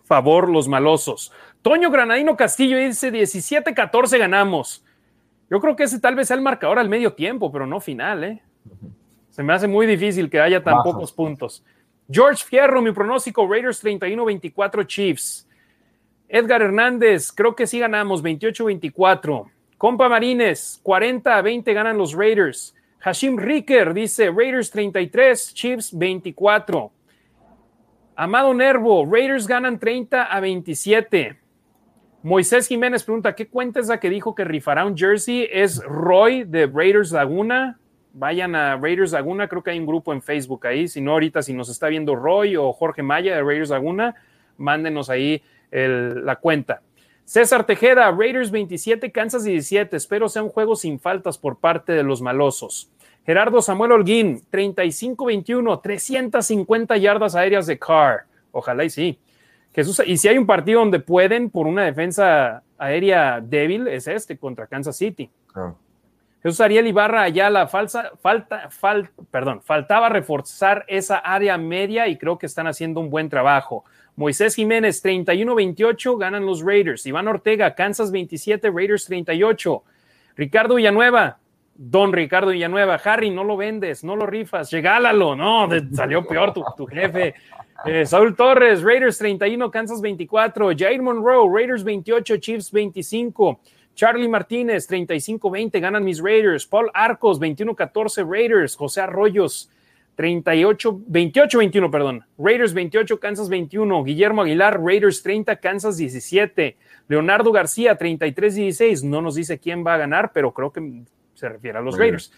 [0.05, 1.33] favor los malosos.
[1.61, 4.83] Toño Granadino Castillo dice 17-14 ganamos.
[5.51, 8.25] Yo creo que ese tal vez sea el marcador al medio tiempo, pero no final,
[8.25, 8.43] ¿eh?
[9.37, 11.63] Se me hace muy difícil que haya tan pocos puntos.
[12.11, 15.47] George Fierro, mi pronóstico, Raiders 31-24 Chiefs.
[16.27, 19.51] Edgar Hernández, creo que sí ganamos, 28-24.
[19.77, 22.75] Compa Marines, 40 20 ganan los Raiders.
[22.99, 26.91] Hashim Ricker dice Raiders 33, Chiefs 24.
[28.15, 31.39] Amado Nervo, Raiders ganan 30 a 27.
[32.23, 35.47] Moisés Jiménez pregunta, ¿qué cuenta es la que dijo que rifará un jersey?
[35.53, 37.79] ¿Es Roy de Raiders Laguna?
[38.17, 41.43] Vayan a Raiders Laguna, creo que hay un grupo en Facebook ahí, si no ahorita
[41.43, 44.15] si nos está viendo Roy o Jorge Maya de Raiders Laguna,
[44.57, 46.81] mándenos ahí la cuenta.
[47.25, 49.97] César Tejeda, Raiders 27, Kansas 17.
[49.97, 52.89] Espero sea un juego sin faltas por parte de los malosos.
[53.27, 58.27] Gerardo Samuel Holguín, 35-21, 350 yardas aéreas de Carr.
[58.53, 59.19] Ojalá y sí.
[59.75, 64.39] Jesús, y si hay un partido donde pueden por una defensa aérea débil, es este
[64.39, 65.29] contra Kansas City.
[66.47, 68.69] Jesús Ariel Ibarra allá la falsa, falta,
[69.33, 73.85] perdón, faltaba reforzar esa área media y creo que están haciendo un buen trabajo.
[74.15, 77.05] Moisés Jiménez, 31-28, ganan los Raiders.
[77.05, 79.83] Iván Ortega, Kansas 27, Raiders 38.
[80.37, 81.39] Ricardo Villanueva,
[81.75, 85.35] Don Ricardo Villanueva, Harry, no lo vendes, no lo rifas, regálalo.
[85.35, 87.35] No, salió peor tu, jefe.
[87.85, 90.71] Eh, Saúl Torres, Raiders 31, Kansas 24.
[90.79, 93.59] Jair Monroe, Raiders 28, Chiefs 25.
[93.97, 96.67] Charlie Martínez, 35-20, ganan mis Raiders.
[96.67, 98.77] Paul Arcos, 21-14, Raiders.
[98.77, 99.71] José Arroyos,
[100.17, 102.25] 38, 28, 21, perdón.
[102.39, 104.05] Raiders 28, Kansas 21.
[104.05, 106.77] Guillermo Aguilar, Raiders 30, Kansas 17.
[107.09, 109.03] Leonardo García, 33, 16.
[109.05, 111.03] No nos dice quién va a ganar, pero creo que
[111.33, 112.33] se refiere a los Raiders.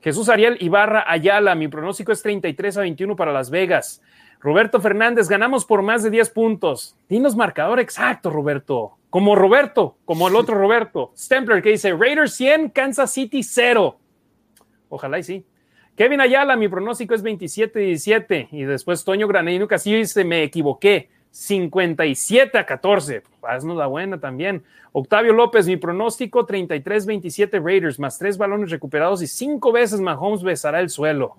[0.00, 4.02] Jesús Ariel Ibarra Ayala, mi pronóstico es 33 a 21 para Las Vegas.
[4.40, 6.96] Roberto Fernández, ganamos por más de 10 puntos.
[7.08, 8.92] Dinos marcador exacto, Roberto.
[9.10, 11.12] Como Roberto, como el otro Roberto.
[11.16, 13.98] Stempler que dice Raiders 100, Kansas City 0.
[14.88, 15.44] Ojalá y sí.
[15.96, 18.48] Kevin Ayala, mi pronóstico es 27-17.
[18.52, 21.08] Y después Toño Granadino Castillo dice, me equivoqué.
[21.30, 23.22] 57 a 14.
[23.42, 24.64] Haznos la buena también.
[24.92, 30.80] Octavio López, mi pronóstico 33-27 Raiders, más tres balones recuperados y cinco veces Mahomes besará
[30.80, 31.34] el suelo.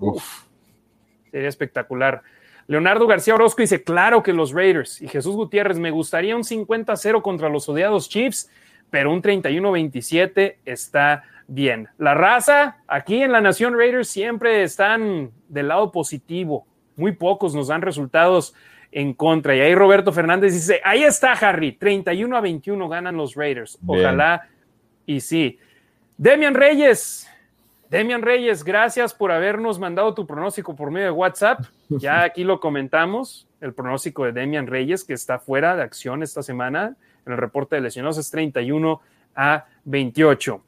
[1.32, 2.22] Sería espectacular.
[2.68, 5.02] Leonardo García Orozco dice, claro que los Raiders.
[5.02, 8.49] Y Jesús Gutiérrez, me gustaría un 50-0 contra los odiados Chiefs,
[8.89, 11.88] pero un 31-27 está bien.
[11.98, 16.68] La raza aquí en la Nación Raiders siempre están del lado positivo.
[16.98, 18.53] Muy pocos nos dan resultados
[18.91, 19.56] en contra.
[19.56, 23.80] Y ahí Roberto Fernández dice, ahí está Harry, 31 a 21 ganan los Raiders.
[23.85, 24.49] Ojalá
[25.06, 25.57] y sí.
[26.18, 27.30] Demian Reyes,
[27.89, 31.61] Demian Reyes, gracias por habernos mandado tu pronóstico por medio de WhatsApp.
[31.89, 36.43] Ya aquí lo comentamos, el pronóstico de Demian Reyes, que está fuera de acción esta
[36.43, 36.97] semana.
[37.26, 39.01] En el reporte de lesionados es 31
[39.35, 40.61] a 28.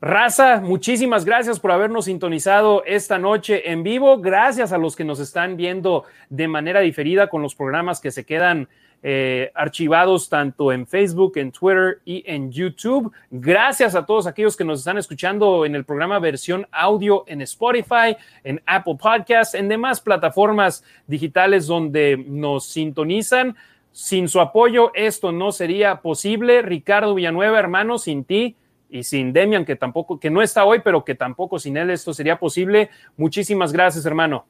[0.00, 4.18] Raza, muchísimas gracias por habernos sintonizado esta noche en vivo.
[4.18, 8.24] Gracias a los que nos están viendo de manera diferida con los programas que se
[8.24, 8.68] quedan
[9.06, 13.12] eh, archivados tanto en Facebook, en Twitter y en YouTube.
[13.30, 18.16] Gracias a todos aquellos que nos están escuchando en el programa versión audio en Spotify,
[18.44, 23.54] en Apple Podcasts, en demás plataformas digitales donde nos sintonizan.
[23.92, 26.62] Sin su apoyo esto no sería posible.
[26.62, 28.56] Ricardo Villanueva, hermano, sin ti
[28.88, 32.14] y sin Demian, que tampoco, que no está hoy, pero que tampoco sin él esto
[32.14, 32.88] sería posible.
[33.18, 34.46] Muchísimas gracias, hermano.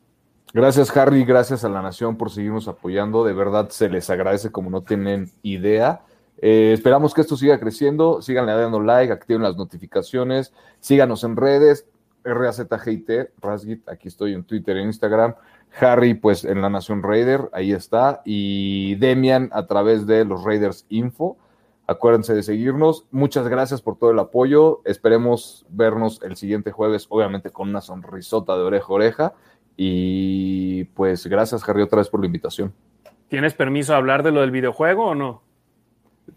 [0.52, 3.24] Gracias, Harry, gracias a la Nación por seguirnos apoyando.
[3.24, 6.02] De verdad se les agradece como no tienen idea.
[6.38, 8.22] Eh, esperamos que esto siga creciendo.
[8.22, 11.86] Síganle dando like, activen las notificaciones, síganos en redes.
[12.24, 13.10] RAZGIT,
[13.40, 15.34] Rasgit, aquí estoy en Twitter e Instagram.
[15.78, 18.22] Harry, pues en la Nación Raider, ahí está.
[18.24, 21.36] Y Demian a través de los Raiders Info.
[21.86, 23.04] Acuérdense de seguirnos.
[23.10, 24.80] Muchas gracias por todo el apoyo.
[24.84, 29.34] Esperemos vernos el siguiente jueves, obviamente con una sonrisota de oreja a oreja.
[29.76, 32.72] Y pues gracias, Harry, otra vez por la invitación.
[33.28, 35.42] ¿Tienes permiso a hablar de lo del videojuego o no?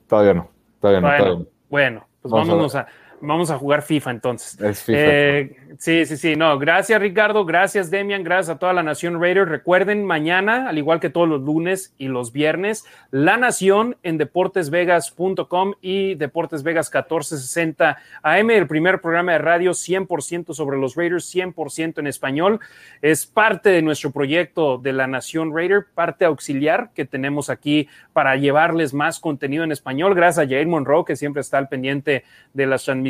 [0.08, 0.50] Todavía no,
[0.82, 1.08] todavía no.
[1.08, 1.46] Todavía no.
[1.70, 2.88] Bueno, pues vámonos a
[3.20, 4.62] Vamos a jugar FIFA entonces.
[4.62, 5.00] Es FIFA.
[5.02, 6.36] Eh, sí, sí, sí.
[6.36, 9.50] No, gracias Ricardo, gracias Demian, gracias a toda la Nación Raiders.
[9.50, 15.74] Recuerden, mañana, al igual que todos los lunes y los viernes, La Nación en deportesvegas.com
[15.82, 21.98] y Deportes Vegas 1460 AM, el primer programa de radio 100% sobre los Raiders, 100%
[21.98, 22.60] en español.
[23.02, 28.36] Es parte de nuestro proyecto de La Nación Raider, parte auxiliar que tenemos aquí para
[28.36, 30.14] llevarles más contenido en español.
[30.14, 32.24] Gracias a Jair Monroe, que siempre está al pendiente
[32.54, 33.07] de las transmisiones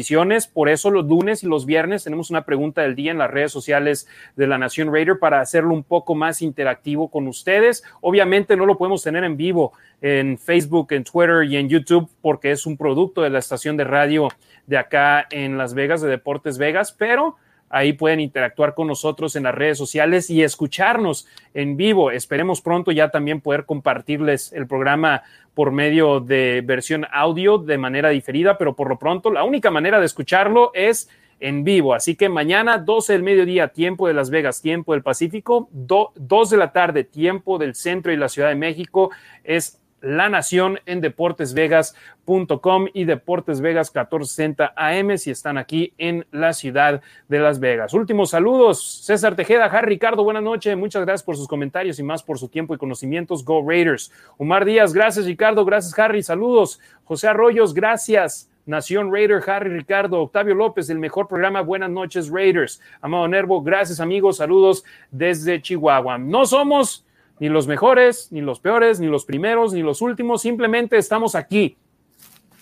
[0.48, 3.52] por eso los lunes y los viernes tenemos una pregunta del día en las redes
[3.52, 7.84] sociales de la Nación Raider para hacerlo un poco más interactivo con ustedes.
[8.02, 12.52] Obviamente no lo podemos tener en vivo en Facebook, en Twitter y en YouTube porque
[12.52, 14.30] es un producto de la estación de radio
[14.66, 17.38] de acá en Las Vegas, de Deportes Vegas, pero
[17.70, 22.12] Ahí pueden interactuar con nosotros en las redes sociales y escucharnos en vivo.
[22.12, 25.24] Esperemos pronto ya también poder compartirles el programa
[25.54, 30.00] por medio de versión audio de manera diferida, pero por lo pronto la única manera
[30.00, 31.94] de escucharlo es en vivo.
[31.94, 36.58] Así que mañana 12 del mediodía, tiempo de Las Vegas, tiempo del Pacífico, 2 de
[36.58, 39.12] la tarde, tiempo del centro y la Ciudad de México,
[39.44, 46.54] es La Nación en deportesvegas.com y Deportes Vegas 1460 AM si están aquí en la
[46.54, 47.94] ciudad de Las Vegas.
[47.94, 52.22] Últimos saludos, César Tejeda, Harry Ricardo, buenas noches, muchas gracias por sus comentarios y más
[52.22, 53.44] por su tiempo y conocimientos.
[53.44, 54.12] Go Raiders.
[54.38, 56.80] Omar Díaz, gracias Ricardo, gracias Harry, saludos.
[57.04, 58.50] José Arroyos, gracias.
[58.68, 61.62] Nación Raider, Harry Ricardo, Octavio López, el mejor programa.
[61.62, 62.82] Buenas noches, Raiders.
[63.00, 66.18] Amado Nervo, gracias amigos, saludos desde Chihuahua.
[66.18, 67.07] No somos
[67.40, 71.78] ni los mejores, ni los peores, ni los primeros, ni los últimos, simplemente estamos aquí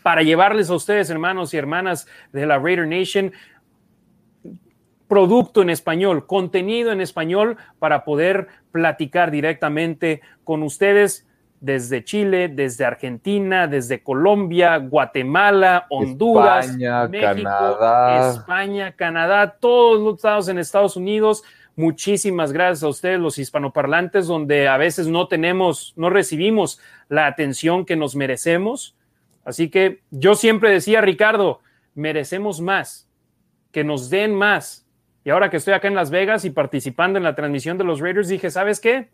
[0.03, 3.31] para llevarles a ustedes, hermanos y hermanas de la Raider Nation,
[5.07, 11.27] producto en español, contenido en español para poder platicar directamente con ustedes
[11.59, 18.29] desde Chile, desde Argentina, desde Colombia, Guatemala, Honduras, España, México, Canadá.
[18.29, 21.43] España, Canadá, todos los estados en Estados Unidos.
[21.77, 26.79] Muchísimas gracias a ustedes, los hispanoparlantes, donde a veces no tenemos, no recibimos
[27.09, 28.95] la atención que nos merecemos.
[29.43, 31.59] Así que yo siempre decía, Ricardo,
[31.93, 33.09] merecemos más,
[33.71, 34.87] que nos den más.
[35.25, 37.99] Y ahora que estoy acá en Las Vegas y participando en la transmisión de los
[37.99, 39.09] Raiders, dije, ¿sabes qué?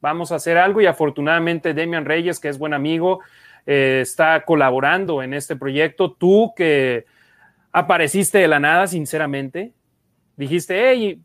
[0.00, 3.20] Vamos a hacer algo y afortunadamente Demian Reyes, que es buen amigo,
[3.66, 6.12] eh, está colaborando en este proyecto.
[6.12, 7.06] Tú que
[7.72, 9.72] apareciste de la nada, sinceramente,
[10.36, 11.20] dijiste, hey,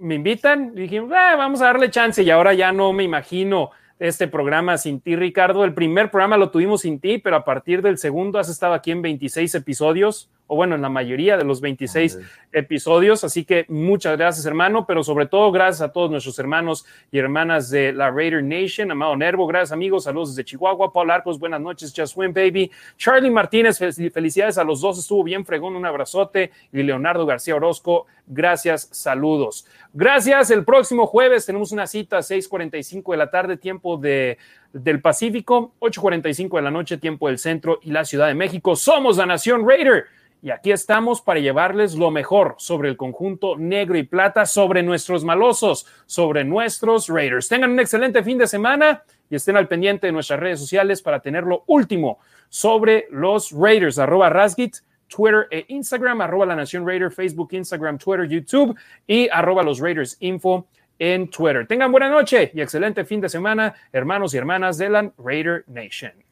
[0.00, 3.70] me invitan, y dijimos, ah, vamos a darle chance y ahora ya no me imagino
[3.98, 5.64] este programa sin ti, Ricardo.
[5.64, 8.90] El primer programa lo tuvimos sin ti, pero a partir del segundo has estado aquí
[8.90, 12.28] en 26 episodios, o bueno, en la mayoría de los 26 Madre.
[12.52, 13.22] episodios.
[13.22, 17.70] Así que muchas gracias, hermano, pero sobre todo gracias a todos nuestros hermanos y hermanas
[17.70, 18.90] de la Raider Nation.
[18.90, 20.04] Amado Nervo, gracias, amigos.
[20.04, 20.92] Saludos desde Chihuahua.
[20.92, 21.92] Paul Arcos, buenas noches.
[21.96, 22.70] Just Win, baby.
[22.96, 24.98] Charlie Martínez, fel- felicidades a los dos.
[24.98, 25.76] Estuvo bien fregón.
[25.76, 26.50] Un abrazote.
[26.72, 28.88] Y Leonardo García Orozco, gracias.
[28.90, 29.66] Saludos.
[29.92, 30.50] Gracias.
[30.50, 34.38] El próximo jueves tenemos una cita a 6:45 de la tarde, tiempo de,
[34.72, 38.76] del Pacífico, 8:45 de la noche, tiempo del centro y la Ciudad de México.
[38.76, 40.06] Somos la Nación Raider.
[40.40, 45.24] Y aquí estamos para llevarles lo mejor sobre el conjunto negro y plata, sobre nuestros
[45.24, 47.48] malosos, sobre nuestros Raiders.
[47.48, 51.20] Tengan un excelente fin de semana y estén al pendiente de nuestras redes sociales para
[51.20, 53.98] tener lo último sobre los Raiders.
[53.98, 54.76] Arroba Rasgit,
[55.08, 60.16] Twitter e Instagram, arroba la Nación Raider, Facebook, Instagram, Twitter, YouTube y arroba los Raiders
[60.20, 60.68] Info
[61.00, 61.66] en Twitter.
[61.66, 66.27] Tengan buena noche y excelente fin de semana, hermanos y hermanas de la Raider Nation.